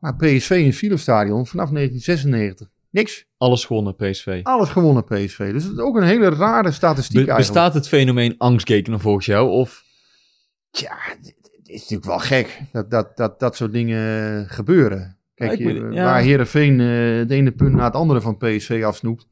Maar 0.00 0.16
PSV 0.16 0.50
in 0.50 0.66
het 0.66 0.74
Philipsstadion 0.74 1.46
vanaf 1.46 1.70
1996, 1.70 2.68
niks. 2.90 3.26
Alles 3.38 3.64
gewonnen, 3.64 3.96
PSV. 3.96 4.40
Alles 4.42 4.68
gewonnen 4.68 5.04
PSV. 5.04 5.52
Dus 5.52 5.64
dat 5.64 5.72
is 5.72 5.78
ook 5.78 5.96
een 5.96 6.02
hele 6.02 6.28
rare 6.28 6.72
statistiek 6.72 7.12
Be- 7.24 7.30
eigenlijk. 7.30 7.52
bestaat 7.52 7.74
het 7.74 7.88
fenomeen 7.88 8.34
angstgekener 8.38 9.00
volgens 9.00 9.26
jou? 9.26 9.50
Of 9.50 9.84
Tja, 10.70 10.96
dit 11.22 11.34
is 11.64 11.80
natuurlijk 11.80 12.04
wel 12.06 12.18
gek 12.18 12.60
dat 12.72 12.90
dat, 12.90 13.16
dat, 13.16 13.40
dat 13.40 13.56
soort 13.56 13.72
dingen 13.72 14.48
gebeuren. 14.48 15.15
Kijk, 15.36 15.58
je- 15.58 15.88
ja. 15.90 16.04
waar 16.04 16.20
Heerenveen 16.20 16.80
eh 16.80 17.18
het 17.18 17.30
ene 17.30 17.50
punt 17.50 17.74
na 17.74 17.84
het 17.84 17.94
andere 17.94 18.20
van 18.20 18.36
PSV 18.36 18.82
afsnoept. 18.86 19.26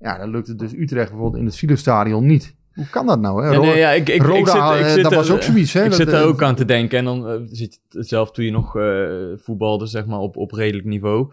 Ja, 0.00 0.18
dan 0.18 0.30
lukt 0.30 0.46
het 0.48 0.58
dus 0.58 0.72
Utrecht 0.72 1.08
bijvoorbeeld 1.10 1.40
in 1.40 1.46
het 1.46 1.56
Philipsstadion 1.56 2.26
niet. 2.26 2.54
Hoe 2.74 2.88
kan 2.90 3.06
dat 3.06 3.20
nou? 3.20 3.44
Hè? 3.44 3.50
Ja, 3.52 3.60
nee, 3.60 3.76
ja, 3.78 3.90
ik, 3.90 4.08
ik, 4.08 4.22
zit, 4.22 4.36
ik 4.38 4.46
eh, 4.46 4.92
zit 4.92 5.02
dat 5.02 5.14
was 5.14 5.30
ook 5.30 5.42
zoiets. 5.42 5.72
Hè? 5.72 5.82
Ik 5.82 5.88
Dat, 5.88 5.98
zit 5.98 6.10
daar 6.10 6.22
eh, 6.22 6.28
ook 6.28 6.42
aan 6.42 6.54
te 6.54 6.64
denken. 6.64 6.98
En 6.98 7.04
dan 7.04 7.28
eh, 7.28 7.34
zit 7.46 7.80
je 7.88 8.02
zelf 8.02 8.30
toen 8.30 8.44
je 8.44 8.50
nog 8.50 8.76
eh, 8.76 9.08
voetbalde, 9.36 9.86
zeg 9.86 10.06
maar, 10.06 10.18
op, 10.18 10.36
op 10.36 10.52
redelijk 10.52 10.86
niveau. 10.86 11.32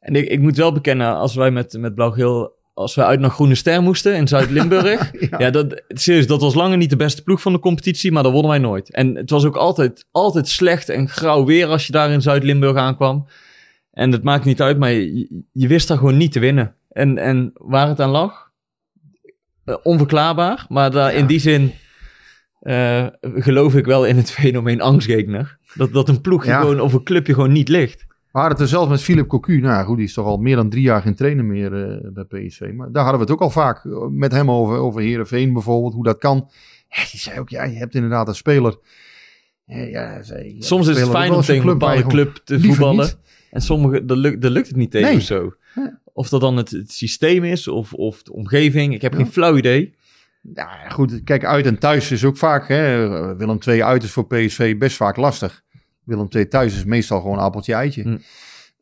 En 0.00 0.14
ik, 0.14 0.28
ik 0.28 0.40
moet 0.40 0.56
wel 0.56 0.72
bekennen, 0.72 1.14
als 1.16 1.34
wij 1.34 1.50
met, 1.50 1.76
met 1.78 1.94
Blauw-Geel... 1.94 2.56
Als 2.74 2.94
we 2.94 3.04
uit 3.04 3.20
naar 3.20 3.30
Groene 3.30 3.54
Ster 3.54 3.82
moesten 3.82 4.16
in 4.16 4.28
Zuid-Limburg. 4.28 5.10
Ja. 5.30 5.38
ja, 5.38 5.50
dat, 5.50 5.82
serieus, 5.88 6.26
dat 6.26 6.40
was 6.40 6.54
langer 6.54 6.76
niet 6.76 6.90
de 6.90 6.96
beste 6.96 7.22
ploeg 7.22 7.40
van 7.42 7.52
de 7.52 7.58
competitie, 7.58 8.12
maar 8.12 8.22
dat 8.22 8.32
wonnen 8.32 8.50
wij 8.50 8.60
nooit. 8.60 8.90
En 8.92 9.14
het 9.14 9.30
was 9.30 9.44
ook 9.44 9.56
altijd, 9.56 10.06
altijd 10.10 10.48
slecht 10.48 10.88
en 10.88 11.08
grauw 11.08 11.44
weer 11.44 11.66
als 11.66 11.86
je 11.86 11.92
daar 11.92 12.10
in 12.10 12.22
Zuid-Limburg 12.22 12.76
aankwam. 12.76 13.26
En 13.98 14.10
dat 14.10 14.22
maakt 14.22 14.44
niet 14.44 14.62
uit, 14.62 14.78
maar 14.78 14.90
je, 14.92 15.42
je 15.52 15.68
wist 15.68 15.88
daar 15.88 15.98
gewoon 15.98 16.16
niet 16.16 16.32
te 16.32 16.40
winnen. 16.40 16.74
En, 16.88 17.18
en 17.18 17.50
waar 17.54 17.88
het 17.88 18.00
aan 18.00 18.10
lag, 18.10 18.50
eh, 19.64 19.74
onverklaarbaar. 19.82 20.66
Maar 20.68 20.90
daar, 20.90 21.14
in 21.14 21.26
die 21.26 21.38
zin 21.38 21.72
eh, 22.60 23.06
geloof 23.22 23.74
ik 23.74 23.84
wel 23.86 24.06
in 24.06 24.16
het 24.16 24.30
fenomeen 24.40 24.80
angstgekner. 24.80 25.58
Dat, 25.74 25.92
dat 25.92 26.08
een 26.08 26.20
ploegje 26.20 26.50
Ja. 26.50 26.60
gewoon 26.60 26.80
of 26.80 26.92
een 26.92 27.02
clubje 27.02 27.34
gewoon 27.34 27.52
niet 27.52 27.68
ligt. 27.68 28.04
We 28.08 28.38
hadden 28.38 28.52
het 28.52 28.60
er 28.60 28.68
zelfs 28.68 28.90
met 28.90 29.02
Philip 29.02 29.28
Cocu. 29.28 29.60
Nou 29.60 29.84
goed, 29.86 29.96
die 29.96 30.06
is 30.06 30.12
toch 30.12 30.26
al 30.26 30.36
meer 30.36 30.56
dan 30.56 30.70
drie 30.70 30.82
jaar 30.82 31.02
geen 31.02 31.14
trainer 31.14 31.44
meer 31.44 31.90
eh, 31.90 32.10
bij 32.12 32.24
PSV. 32.24 32.70
Maar 32.74 32.92
daar 32.92 33.02
hadden 33.02 33.20
we 33.20 33.26
het 33.26 33.34
ook 33.34 33.42
al 33.42 33.50
vaak 33.50 33.84
met 34.10 34.32
hem 34.32 34.50
over. 34.50 34.76
Over 34.76 35.00
Heerenveen 35.00 35.52
bijvoorbeeld, 35.52 35.94
hoe 35.94 36.04
dat 36.04 36.18
kan. 36.18 36.50
Ja, 36.88 37.02
die 37.10 37.20
zei 37.20 37.38
ook, 37.40 37.48
ja, 37.48 37.64
je 37.64 37.76
hebt 37.76 37.94
inderdaad 37.94 38.28
een 38.28 38.34
speler. 38.34 38.78
Ja, 39.64 40.22
zei, 40.22 40.56
Soms 40.62 40.86
is 40.86 41.00
het 41.00 41.08
fijn 41.08 41.32
om 41.32 41.40
tegen 41.40 41.68
een 41.68 41.78
bepaalde 41.78 42.06
club 42.06 42.40
te 42.44 42.60
voetballen. 42.60 43.04
niet. 43.04 43.18
En 43.50 43.60
sommige, 43.60 44.04
dat 44.04 44.16
lukt, 44.16 44.42
dat 44.42 44.50
lukt 44.50 44.66
het 44.66 44.76
niet 44.76 44.90
tegen 44.90 45.08
Nee. 45.08 45.16
of 45.16 45.22
zo. 45.22 45.54
Of 46.12 46.28
dat 46.28 46.40
dan 46.40 46.56
het, 46.56 46.70
het 46.70 46.92
systeem 46.92 47.44
is 47.44 47.68
of, 47.68 47.92
of 47.92 48.22
de 48.22 48.32
omgeving. 48.32 48.94
Ik 48.94 49.02
heb 49.02 49.12
Ja. 49.12 49.18
geen 49.18 49.32
flauw 49.32 49.56
idee. 49.56 49.94
Ja, 50.54 50.88
goed, 50.88 51.22
kijk, 51.24 51.44
uit 51.44 51.66
en 51.66 51.78
thuis 51.78 52.10
is 52.10 52.24
ook 52.24 52.36
vaak, 52.36 52.68
hè, 52.68 53.08
Willem 53.36 53.58
II 53.66 53.82
uit 53.82 54.02
is 54.02 54.10
voor 54.10 54.26
PSV 54.26 54.78
best 54.78 54.96
vaak 54.96 55.16
lastig. 55.16 55.62
Willem 56.04 56.26
II 56.30 56.48
thuis 56.48 56.76
is 56.76 56.84
meestal 56.84 57.20
gewoon 57.20 57.38
appeltje 57.38 57.74
eitje. 57.74 58.02
Hm. 58.02 58.16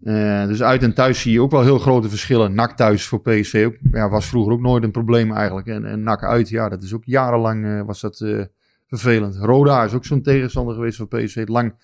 Eh, 0.08 0.46
dus 0.46 0.62
uit 0.62 0.82
en 0.82 0.94
thuis 0.94 1.20
zie 1.20 1.32
je 1.32 1.40
ook 1.40 1.50
wel 1.50 1.62
heel 1.62 1.78
grote 1.78 2.08
verschillen. 2.08 2.54
NAC 2.54 2.76
thuis 2.76 3.06
voor 3.06 3.20
PSV 3.20 3.64
ook, 3.66 3.76
ja, 3.92 4.08
was 4.08 4.26
vroeger 4.26 4.52
ook 4.52 4.60
nooit 4.60 4.82
een 4.84 4.90
probleem 4.90 5.32
eigenlijk. 5.32 5.66
En, 5.66 5.84
en 5.84 6.02
NAC 6.02 6.22
uit, 6.24 6.48
ja, 6.48 6.68
dat 6.68 6.82
is 6.82 6.94
ook 6.94 7.04
jarenlang 7.04 7.64
eh, 7.66 7.82
was 7.86 8.00
dat 8.00 8.20
eh, 8.20 8.40
vervelend. 8.86 9.36
Roda 9.36 9.84
is 9.84 9.92
ook 9.92 10.04
zo'n 10.04 10.22
tegenstander 10.22 10.74
geweest 10.74 10.96
voor 10.96 11.08
PSV, 11.08 11.44
lang 11.46 11.74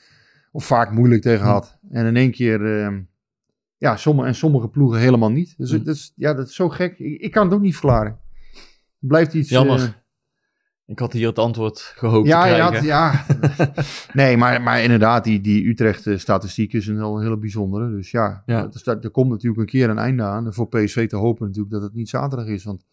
of 0.53 0.65
vaak 0.65 0.91
moeilijk 0.91 1.23
tegen 1.23 1.47
had. 1.47 1.79
En 1.91 2.07
in 2.07 2.17
één 2.17 2.31
keer, 2.31 2.81
eh, 2.85 2.97
ja, 3.77 3.97
sommige, 3.97 4.29
en 4.29 4.35
sommige 4.35 4.69
ploegen 4.69 5.01
helemaal 5.01 5.31
niet. 5.31 5.55
Dus 5.57 5.71
Hm. 5.71 5.77
dat, 5.85 5.95
is, 5.95 6.13
ja, 6.17 6.35
dat 6.35 6.49
is 6.49 6.55
zo 6.55 6.69
gek. 6.69 6.99
Ik, 6.99 7.21
ik 7.21 7.31
kan 7.31 7.45
het 7.45 7.55
ook 7.55 7.61
niet 7.61 7.77
verklaren. 7.77 8.19
Het 9.01 9.09
blijft 9.11 9.35
iets... 9.35 9.49
Jammer. 9.49 9.81
eh, 9.81 9.89
Ik 10.87 10.99
had 10.99 11.13
hier 11.13 11.27
het 11.27 11.39
antwoord 11.39 11.81
gehoopt 11.97 12.27
ja, 12.29 12.43
te 12.43 12.49
krijgen. 12.49 12.75
had, 12.75 12.85
ja. 12.85 13.25
nee, 14.23 14.37
maar, 14.37 14.63
maar 14.63 14.83
inderdaad, 14.83 15.25
die, 15.25 15.41
die 15.41 15.67
Utrecht-statistiek 15.69 16.73
is 16.73 16.87
een 16.87 16.97
heel, 16.97 17.21
hele 17.21 17.39
bijzondere. 17.39 17.91
Dus 17.91 18.11
ja, 18.11 18.43
Ja. 18.47 18.67
Dus 18.67 18.83
dat, 18.83 19.05
er 19.05 19.11
komt 19.11 19.31
natuurlijk 19.31 19.61
een 19.61 19.67
keer 19.67 19.91
een 19.91 19.99
einde 19.99 20.23
aan. 20.23 20.53
Voor 20.55 20.69
PSV 20.69 21.09
te 21.09 21.17
hopen 21.17 21.47
natuurlijk 21.47 21.73
dat 21.75 21.83
het 21.83 21.95
niet 21.95 22.09
zaterdag 22.09 22.47
is. 22.47 22.65
Want 22.65 22.85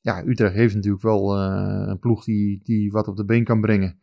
ja, 0.00 0.22
Utrecht 0.26 0.54
heeft 0.54 0.74
natuurlijk 0.74 1.02
wel 1.02 1.36
eh, 1.36 1.84
een 1.86 1.98
ploeg 1.98 2.24
die, 2.24 2.60
die 2.62 2.90
wat 2.90 3.08
op 3.08 3.16
de 3.16 3.24
been 3.24 3.44
kan 3.44 3.60
brengen. 3.60 3.98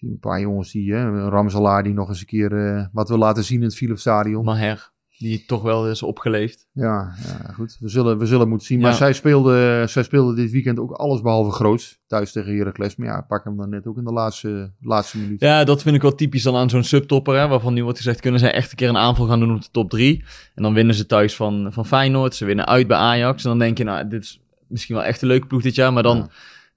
Zie 0.00 0.10
Een 0.10 0.18
paar 0.18 0.40
jongens 0.40 0.72
die, 0.72 0.92
hè, 0.92 0.98
een 0.98 1.28
Ramselaar 1.28 1.82
die 1.82 1.92
nog 1.92 2.08
eens 2.08 2.20
een 2.20 2.26
keer 2.26 2.74
eh, 2.76 2.86
wat 2.92 3.08
wil 3.08 3.18
laten 3.18 3.44
zien 3.44 3.58
in 3.58 3.64
het 3.64 3.76
Philipsstadion. 3.76 4.44
Maher, 4.44 4.92
die 5.18 5.44
toch 5.46 5.62
wel 5.62 5.88
is 5.88 6.02
opgeleefd. 6.02 6.68
Ja, 6.72 7.14
ja, 7.24 7.52
goed. 7.52 7.76
We 7.80 7.88
zullen, 7.88 8.18
we 8.18 8.26
zullen 8.26 8.48
moeten 8.48 8.66
zien. 8.66 8.80
Maar 8.80 8.94
zij, 8.94 9.12
speelde, 9.12 9.84
zij 9.88 10.02
speelde 10.02 10.34
dit 10.34 10.50
weekend 10.50 10.78
ook 10.78 10.90
alles 10.90 11.20
behalve 11.20 11.50
groot. 11.50 11.98
Thuis 12.06 12.32
tegen 12.32 12.56
Heracles. 12.56 12.96
Maar 12.96 13.08
ja, 13.08 13.20
pak 13.20 13.44
hem 13.44 13.56
dan 13.56 13.68
net 13.68 13.86
ook 13.86 13.96
in 13.96 14.04
de 14.04 14.12
laatste, 14.12 14.72
laatste 14.80 15.18
minuut. 15.18 15.40
Ja, 15.40 15.64
dat 15.64 15.82
vind 15.82 15.94
ik 15.96 16.02
wel 16.02 16.14
typisch 16.14 16.42
dan 16.42 16.56
aan 16.56 16.70
zo'n 16.70 16.82
subtopper. 16.82 17.38
Hè, 17.38 17.48
waarvan 17.48 17.74
nu 17.74 17.82
wordt 17.82 17.98
gezegd, 17.98 18.20
kunnen 18.20 18.40
zij 18.40 18.52
echt 18.52 18.70
een 18.70 18.76
keer 18.76 18.88
een 18.88 18.96
aanval 18.96 19.26
gaan 19.26 19.40
doen 19.40 19.54
op 19.54 19.62
de 19.62 19.70
top 19.70 19.90
3. 19.90 20.24
En 20.54 20.62
dan 20.62 20.74
winnen 20.74 20.94
ze 20.94 21.06
thuis 21.06 21.36
van, 21.36 21.72
van 21.72 21.86
Feyenoord. 21.86 22.34
Ze 22.34 22.44
winnen 22.44 22.66
uit 22.66 22.86
bij 22.86 22.96
Ajax. 22.96 23.42
En 23.44 23.48
dan 23.48 23.58
denk 23.58 23.78
je, 23.78 23.84
nou, 23.84 24.08
dit 24.08 24.22
is 24.22 24.40
misschien 24.68 24.94
wel 24.94 25.04
echt 25.04 25.22
een 25.22 25.28
leuke 25.28 25.46
ploeg 25.46 25.62
dit 25.62 25.74
jaar. 25.74 25.92
Maar 25.92 26.02
dan 26.02 26.16
Ja. 26.16 26.28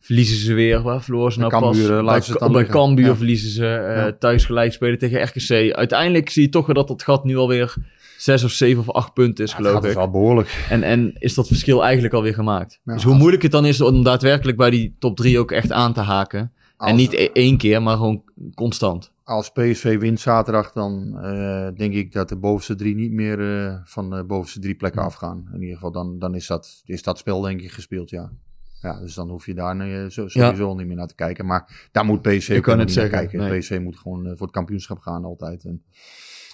Verliezen 0.04 0.38
ze 0.38 0.54
weer. 0.54 0.82
Waar 0.82 1.02
verloren 1.04 1.32
ze 1.32 1.40
nou 1.40 1.60
pas? 1.60 1.80
Eh, 1.80 2.06
bij 2.40 2.50
bij. 2.52 2.66
Cambuur 2.66 3.06
Ja. 3.06 3.16
verliezen 3.16 3.50
ze 3.50 3.68
eh, 3.68 4.06
thuis 4.20 4.46
gelijk 4.46 4.74
spelen 4.74 4.98
tegen 4.98 5.24
RKC. 5.24 5.74
Uiteindelijk 5.76 6.30
zie 6.30 6.44
je 6.44 6.50
toch 6.50 6.74
dat 6.74 6.88
dat 6.88 7.04
gat 7.04 7.24
nu 7.24 7.38
alweer 7.38 7.76
zes 8.18 8.44
of 8.44 8.52
zeven 8.52 8.80
of 8.80 8.90
acht 8.90 9.14
punten 9.14 9.44
is, 9.44 9.52
Ja, 9.52 9.58
geloof 9.58 9.82
dus 9.82 9.92
ik. 9.92 9.98
al 9.98 10.10
behoorlijk. 10.10 10.66
En, 10.70 10.84
en 10.84 11.14
is 11.20 11.34
dat 11.34 11.48
verschil 11.48 11.84
eigenlijk 11.84 12.14
alweer 12.14 12.34
gemaakt. 12.34 12.80
Ja, 12.84 12.94
dus 12.94 13.04
hoe 13.04 13.16
moeilijk 13.16 13.42
het 13.44 13.52
dan 13.52 13.66
is 13.66 13.82
om 13.82 14.04
daadwerkelijk 14.04 14.58
bij 14.58 14.70
die 14.70 14.96
top 15.00 15.16
3 15.18 15.40
ook 15.40 15.52
echt 15.52 15.72
aan 15.72 15.94
te 15.94 16.00
haken. 16.02 16.52
Als, 16.78 16.90
en 16.90 16.96
niet 16.96 17.14
e- 17.14 17.30
één 17.34 17.58
keer, 17.58 17.82
maar 17.82 17.96
gewoon 17.96 18.24
constant. 18.56 19.12
als 19.24 19.50
PSV 19.50 20.00
wint 20.00 20.20
zaterdag, 20.20 20.72
dan 20.72 21.18
eh, 21.22 21.68
denk 21.78 21.94
ik 21.94 22.12
dat 22.12 22.30
de 22.30 22.38
bovenste 22.38 22.76
drie 22.76 22.96
niet 22.96 23.12
meer 23.12 23.82
van 23.86 24.10
de 24.10 24.24
bovenste 24.24 24.60
drie 24.60 24.76
plekken 24.76 25.02
afgaan. 25.02 25.50
In 25.54 25.60
ieder 25.62 25.76
geval, 25.76 25.92
dan, 25.92 26.20
dan 26.20 26.36
is, 26.36 26.48
dat, 26.48 26.82
is 26.86 27.04
dat 27.04 27.18
spel 27.18 27.42
denk 27.42 27.62
ik 27.62 27.72
gespeeld, 27.72 28.10
ja. 28.10 28.32
Ja, 28.84 29.00
dus 29.00 29.14
dan 29.14 29.30
hoef 29.30 29.46
je 29.46 29.54
daar 29.54 29.80
eh, 29.80 30.04
sowieso 30.08 30.74
niet 30.76 30.88
meer 30.88 30.96
naar 30.96 31.08
te 31.08 31.16
kijken. 31.16 31.46
Maar 31.46 31.90
daar 31.92 32.06
moet 32.06 32.26
Ik 32.26 32.56
ook 32.56 32.64
kan 32.64 32.80
het 32.80 32.88
niet 32.88 32.96
naar 32.98 33.06
zeggen, 33.10 33.30
kijken. 33.30 33.40
nee. 33.50 33.60
PSV 33.60 33.80
moet 33.82 33.98
gewoon 33.98 34.26
eh, 34.26 34.32
voor 34.32 34.46
het 34.48 34.56
kampioenschap 34.56 35.00
gaan 35.00 35.24
altijd. 35.24 35.64
En, 35.66 35.84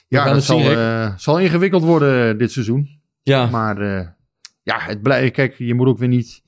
ja, 0.07 0.25
dat 0.25 0.35
het 0.35 0.43
zal, 0.43 0.59
zien, 0.59 0.71
eh, 0.71 1.17
zal 1.17 1.39
ingewikkeld 1.39 1.83
worden 1.83 2.37
dit 2.37 2.51
seizoen. 2.51 2.89
Ja, 3.23 3.45
Maar 3.45 3.83
ja, 4.63 4.79
het 4.79 5.01
blij, 5.01 5.31
kijk, 5.31 5.55
je 5.57 5.73
moet 5.73 5.87
ook 5.87 5.97
weer 5.97 6.07
niet 6.07 6.41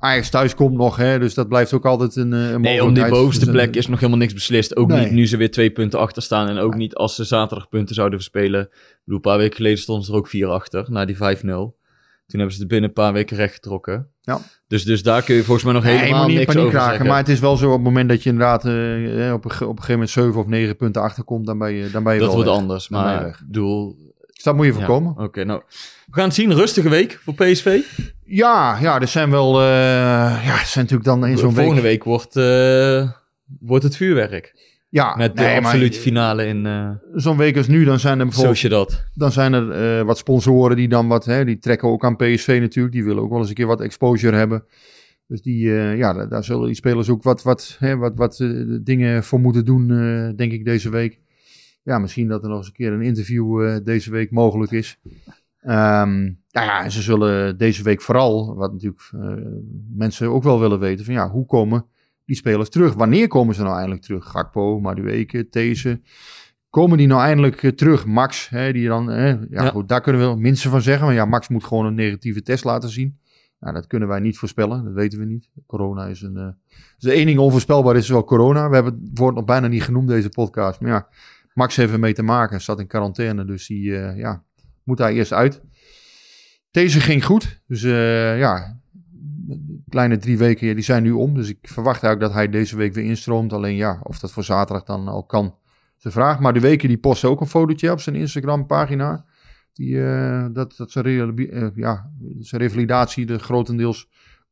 Ajax 0.00 0.30
thuis 0.30 0.54
komt 0.54 0.76
nog, 0.76 0.96
hè, 0.96 1.18
dus 1.18 1.34
dat 1.34 1.48
blijft 1.48 1.72
ook 1.72 1.86
altijd 1.86 2.16
een, 2.16 2.32
een 2.32 2.60
Nee, 2.60 2.84
om 2.84 2.94
die 2.94 3.08
bovenste 3.08 3.44
Dus, 3.44 3.54
plek 3.54 3.76
is 3.76 3.86
nog 3.86 3.98
helemaal 3.98 4.20
niks 4.20 4.34
beslist. 4.34 4.76
Ook 4.76 4.88
Nee. 4.88 5.04
niet 5.04 5.12
nu 5.12 5.26
ze 5.26 5.36
weer 5.36 5.50
twee 5.50 5.70
punten 5.70 5.98
achter 5.98 6.22
staan. 6.22 6.48
En 6.48 6.58
ook 6.58 6.74
niet 6.74 6.94
als 6.94 7.14
ze 7.14 7.24
zaterdag 7.24 7.68
punten 7.68 7.94
zouden 7.94 8.18
verspelen. 8.18 8.60
Ik 8.60 9.00
bedoel, 9.04 9.16
een 9.16 9.20
paar 9.20 9.38
weken 9.38 9.56
geleden 9.56 9.78
stonden 9.78 10.04
ze 10.04 10.12
er 10.12 10.18
ook 10.18 10.28
vier 10.28 10.48
achter, 10.48 10.86
na 10.90 11.04
die 11.04 11.16
5-0. 11.16 11.76
Toen 12.28 12.38
hebben 12.38 12.56
ze 12.56 12.60
het 12.60 12.70
binnen 12.70 12.88
een 12.88 12.94
paar 12.94 13.12
weken 13.12 13.36
rechtgetrokken. 13.36 14.08
Ja. 14.20 14.40
Dus, 14.66 14.84
dus 14.84 15.02
daar 15.02 15.22
kun 15.22 15.34
je 15.34 15.42
volgens 15.44 15.64
mij 15.64 15.74
nog 15.74 15.82
Nee, 15.82 15.96
helemaal 15.96 16.28
niks 16.28 16.44
paniek 16.44 16.62
over 16.62 16.78
raken. 16.78 17.06
Maar 17.06 17.16
het 17.16 17.28
is 17.28 17.40
wel 17.40 17.56
zo 17.56 17.66
op 17.66 17.72
het 17.72 17.82
moment 17.82 18.08
dat 18.08 18.22
je 18.22 18.30
inderdaad 18.30 18.64
eh, 18.64 19.26
eh, 19.26 19.34
op, 19.34 19.44
een, 19.44 19.50
op 19.50 19.60
een 19.60 19.68
gegeven 19.68 19.92
moment 19.92 20.10
7 20.10 20.34
of 20.40 20.46
9 20.46 20.76
punten 20.76 21.02
achterkomt, 21.02 21.46
dan 21.46 21.58
ben 21.58 21.72
je, 21.72 21.90
dan 21.90 22.02
ben 22.02 22.14
je 22.14 22.18
dat 22.18 22.28
wel 22.28 22.36
wordt 22.36 22.50
weg. 22.50 22.60
anders. 22.60 22.88
Dan 22.88 23.02
Maar 23.02 23.42
bedoel... 23.46 23.96
Dus 24.32 24.42
dat 24.42 24.56
moet 24.56 24.66
je 24.66 24.72
ja. 24.72 24.78
voorkomen. 24.78 25.18
Oké, 25.18 25.44
nou. 25.44 25.62
We 26.06 26.14
gaan 26.14 26.24
het 26.24 26.34
zien. 26.34 26.54
Rustige 26.54 26.88
week 26.88 27.20
voor 27.24 27.34
PSV. 27.34 27.80
Ja, 28.24 28.78
ja, 28.80 29.00
er 29.00 29.08
zijn 29.08 29.30
wel, 29.30 29.60
eh, 29.60 29.66
ja, 30.44 30.58
er 30.60 30.66
zijn 30.66 30.84
natuurlijk 30.84 31.04
dan 31.04 31.26
in 31.26 31.38
zo'n 31.38 31.54
Volgende 31.54 31.80
week. 31.80 32.04
week 32.04 32.04
wordt, 32.04 32.34
wordt 33.60 33.84
het 33.84 33.96
vuurwerk. 33.96 34.54
Ja, 34.90 35.16
Met 35.16 35.36
de 35.36 35.42
nee, 35.42 35.56
absolute 35.56 35.98
finale 35.98 36.46
in 36.46 36.64
uh, 36.64 36.90
Zo'n 37.14 37.36
week 37.36 37.56
als 37.56 37.68
nu, 37.68 37.84
dan 37.84 37.98
zijn 37.98 38.18
er 38.18 38.24
bijvoorbeeld 38.24 38.56
Sociedad. 38.56 39.04
Dan 39.14 39.32
zijn 39.32 39.52
er 39.52 39.70
eh, 39.98 40.04
wat 40.04 40.18
sponsoren 40.18 40.76
die 40.76 40.88
dan 40.88 41.08
wat, 41.08 41.24
hè, 41.24 41.44
die 41.44 41.58
trekken 41.58 41.88
ook 41.88 42.04
aan 42.04 42.16
PSV 42.16 42.58
natuurlijk. 42.60 42.94
Die 42.94 43.04
willen 43.04 43.22
ook 43.22 43.30
wel 43.30 43.38
eens 43.38 43.48
een 43.48 43.54
keer 43.54 43.66
wat 43.66 43.80
exposure 43.80 44.36
hebben. 44.36 44.64
Dus 45.26 45.42
die, 45.42 45.78
eh, 45.78 45.96
ja, 45.96 46.12
daar, 46.12 46.28
daar 46.28 46.44
zullen 46.44 46.66
die 46.66 46.74
spelers 46.74 47.08
ook 47.08 47.22
wat, 47.22 47.42
wat, 47.42 47.76
hè, 47.78 47.96
wat, 47.96 48.16
wat 48.16 48.40
eh, 48.40 48.48
dingen 48.82 49.24
voor 49.24 49.40
moeten 49.40 49.64
doen, 49.64 49.90
eh, 49.90 50.36
denk 50.36 50.52
ik, 50.52 50.64
deze 50.64 50.90
week. 50.90 51.20
Ja, 51.82 51.98
misschien 51.98 52.28
dat 52.28 52.42
er 52.42 52.48
nog 52.48 52.58
eens 52.58 52.66
een 52.66 52.72
keer 52.72 52.92
een 52.92 53.02
interview 53.02 53.64
eh, 53.64 53.76
deze 53.84 54.10
week 54.10 54.30
mogelijk 54.30 54.72
is. 54.72 54.98
Ehm, 55.60 56.22
nou 56.50 56.66
ja, 56.66 56.88
ze 56.88 57.02
zullen 57.02 57.58
deze 57.58 57.82
week 57.82 58.02
vooral, 58.02 58.54
wat 58.54 58.72
natuurlijk 58.72 59.10
eh, 59.12 59.34
mensen 59.94 60.28
ook 60.28 60.42
wel 60.42 60.60
willen 60.60 60.78
weten, 60.78 61.04
van 61.04 61.14
ja, 61.14 61.30
hoe 61.30 61.46
komen 61.46 61.86
die 62.28 62.36
spelers 62.36 62.68
terug? 62.68 62.94
Wanneer 62.94 63.28
komen 63.28 63.54
ze 63.54 63.62
nou 63.62 63.74
eindelijk 63.74 64.02
terug? 64.02 64.24
Gakpo, 64.24 64.80
Madueke, 64.80 65.48
These. 65.48 66.00
Komen 66.70 66.98
die 66.98 67.06
nou 67.06 67.20
eindelijk 67.22 67.62
eh, 67.62 67.70
terug? 67.70 68.06
Max, 68.06 68.48
hè, 68.48 68.72
die 68.72 68.88
dan, 68.88 69.08
hè, 69.08 69.28
ja, 69.28 69.38
Ja. 69.50 69.68
Goed, 69.70 69.88
daar 69.88 70.00
kunnen 70.00 70.20
we 70.20 70.26
wel 70.26 70.36
minste 70.36 70.68
van 70.68 70.82
zeggen. 70.82 71.06
Maar 71.06 71.14
ja, 71.14 71.24
Max 71.24 71.48
moet 71.48 71.64
gewoon 71.64 71.86
een 71.86 71.94
negatieve 71.94 72.42
test 72.42 72.64
laten 72.64 72.88
zien. 72.88 73.18
Nou, 73.60 73.74
dat 73.74 73.86
kunnen 73.86 74.08
wij 74.08 74.20
niet 74.20 74.38
voorspellen, 74.38 74.84
dat 74.84 74.92
weten 74.92 75.18
we 75.18 75.24
niet. 75.24 75.48
Corona 75.66 76.06
is 76.06 76.22
een. 76.22 76.36
eh 76.36 76.48
dus 76.98 77.12
één 77.12 77.26
ding 77.26 77.38
onvoorspelbaar 77.38 77.96
is 77.96 78.08
wel 78.08 78.24
corona. 78.24 78.68
We 78.68 78.74
hebben 78.74 79.00
het 79.04 79.18
woord 79.18 79.34
nog 79.34 79.44
bijna 79.44 79.66
niet 79.66 79.82
genoemd, 79.82 80.08
deze 80.08 80.28
podcast. 80.28 80.80
Maar 80.80 80.90
ja, 80.90 81.08
Max 81.54 81.76
heeft 81.76 81.92
ermee 81.92 82.14
te 82.14 82.22
maken. 82.22 82.60
Zat 82.60 82.80
in 82.80 82.86
quarantaine, 82.86 83.44
dus 83.44 83.66
die 83.66 83.96
eh, 83.98 84.18
ja, 84.18 84.44
moet 84.84 84.96
daar 84.96 85.10
eerst 85.10 85.32
uit. 85.32 85.62
Deze 86.70 87.00
ging 87.00 87.24
goed. 87.24 87.60
Dus 87.66 87.82
ja, 87.82 88.80
de 88.87 88.87
kleine 89.88 90.16
drie 90.16 90.38
weken 90.38 90.66
ja, 90.66 90.74
die 90.74 90.82
zijn 90.82 91.02
nu 91.02 91.10
om. 91.10 91.34
Dus 91.34 91.48
ik 91.48 91.58
verwacht 91.62 92.02
eigenlijk 92.02 92.32
dat 92.32 92.42
hij 92.42 92.48
deze 92.48 92.76
week 92.76 92.94
weer 92.94 93.04
instroomt. 93.04 93.52
Alleen 93.52 93.76
ja, 93.76 94.00
of 94.02 94.18
dat 94.18 94.32
voor 94.32 94.44
zaterdag 94.44 94.84
dan 94.84 95.08
al 95.08 95.24
kan, 95.24 95.54
is 95.96 96.02
de 96.02 96.10
vraag. 96.10 96.40
Maar 96.40 96.52
de 96.52 96.60
weken 96.60 96.88
die 96.88 96.98
post 96.98 97.24
ook 97.24 97.40
een 97.40 97.46
fotootje 97.46 97.92
op 97.92 98.00
zijn 98.00 98.16
Instagram 98.16 98.66
pagina. 98.66 99.24
Die, 99.72 100.04
eh, 100.04 100.46
dat, 100.52 100.74
dat 100.76 100.90
zijn, 100.90 101.36
eh, 101.36 101.68
ja, 101.74 102.10
zijn 102.38 102.60
revalidatie 102.60 103.28
er 103.32 103.40
grotendeels 103.40 104.08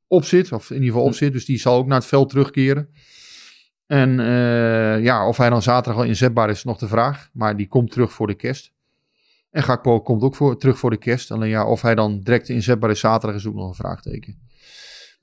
op 0.07 0.25
zit. 0.25 0.53
Of 0.53 0.71
in 0.71 0.77
ieder 0.77 0.91
geval 0.91 1.07
op 1.07 1.15
zit. 1.15 1.33
Dus 1.33 1.45
die 1.45 1.59
zal 1.59 1.77
ook 1.77 1.87
naar 1.87 1.99
het 1.99 2.07
veld 2.07 2.29
terugkeren. 2.29 2.89
En 3.87 4.21
eh, 4.21 5.03
ja, 5.03 5.29
of 5.29 5.37
hij 5.37 5.51
dan 5.51 5.63
zaterdag 5.63 6.03
al 6.03 6.09
inzetbaar 6.09 6.51
is, 6.51 6.57
is 6.57 6.65
nog 6.65 6.79
de 6.79 6.89
vraag. 6.89 7.31
Maar 7.33 7.57
die 7.57 7.69
komt 7.69 7.91
terug 7.91 8.13
voor 8.13 8.27
de 8.27 8.35
kerst. 8.35 8.75
En 9.51 9.63
Gakpo 9.63 10.01
komt 10.01 10.23
ook 10.23 10.35
voor, 10.35 10.59
terug 10.59 10.79
voor 10.79 10.91
de 10.91 10.97
kerst. 10.97 11.31
Alleen 11.31 11.49
ja, 11.49 11.67
of 11.67 11.83
hij 11.83 11.95
dan 11.95 12.21
direct 12.21 12.49
inzetbaar 12.49 12.91
is 12.91 13.01
zaterdag 13.01 13.39
is 13.39 13.47
ook 13.47 13.55
nog 13.55 13.69
een 13.69 13.75
vraagteken. 13.75 14.46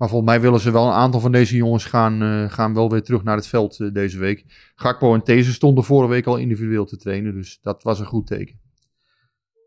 Maar 0.04 0.12
volgens 0.12 0.32
mij 0.32 0.42
willen 0.42 0.60
ze 0.60 0.72
wel 0.72 0.88
een 0.88 0.94
aantal 0.94 1.20
van 1.20 1.32
deze 1.32 1.56
jongens 1.56 1.86
gaan, 1.86 2.22
eh, 2.22 2.52
gaan 2.52 2.74
wel 2.74 2.90
weer 2.90 3.04
terug 3.04 3.24
naar 3.24 3.36
het 3.36 3.48
veld 3.48 3.80
eh, 3.80 3.88
deze 3.94 4.18
week. 4.18 4.46
Gakpo 4.76 5.14
en 5.14 5.24
These 5.24 5.54
stonden 5.54 5.84
vorige 5.84 6.10
week 6.10 6.26
al 6.26 6.38
individueel 6.38 6.86
te 6.86 6.98
trainen. 6.98 7.34
Dus 7.34 7.60
dat 7.62 7.84
was 7.84 8.00
een 8.00 8.06
goed 8.06 8.28
teken. 8.28 8.60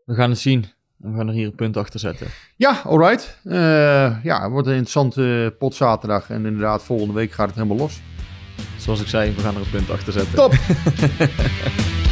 We 0.05 0.13
gaan 0.13 0.29
het 0.29 0.39
zien. 0.39 0.65
We 0.97 1.15
gaan 1.15 1.27
er 1.27 1.33
hier 1.33 1.45
een 1.45 1.55
punt 1.55 1.77
achter 1.77 1.99
zetten. 1.99 2.27
Ja, 2.55 2.81
alright. 2.83 3.39
Eh, 3.43 4.23
ja, 4.23 4.41
het 4.41 4.51
wordt 4.51 4.67
een 4.67 4.73
interessante 4.73 5.55
pot 5.57 5.75
zaterdag. 5.75 6.29
En 6.29 6.45
inderdaad, 6.45 6.83
volgende 6.83 7.13
week 7.13 7.31
gaat 7.31 7.47
het 7.47 7.55
helemaal 7.55 7.77
los. 7.77 8.01
Zoals 8.77 9.01
ik 9.01 9.07
zei, 9.07 9.35
we 9.35 9.41
gaan 9.41 9.55
er 9.55 9.61
een 9.61 9.69
punt 9.69 9.89
achter 9.89 10.13
zetten. 10.13 10.35
Top! 10.35 10.53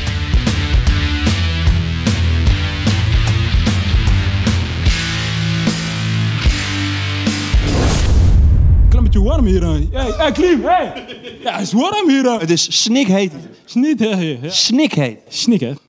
beetje 9.16 9.30
warm 9.30 9.46
hier. 9.46 9.64
hè. 9.64 10.14
Hey, 10.18 10.32
Klim, 10.32 10.64
hey! 10.64 11.06
Ja, 11.44 11.52
het 11.52 11.62
is 11.62 11.74
warm 11.74 12.10
hier. 12.10 12.40
Het 12.40 12.50
is 12.50 12.82
snikheet. 12.84 13.32
Snit, 13.66 14.00
hè? 14.00 14.08
Ja. 14.08 14.50
Snikheet. 14.50 15.18
Snik, 15.28 15.60
hè? 15.60 15.74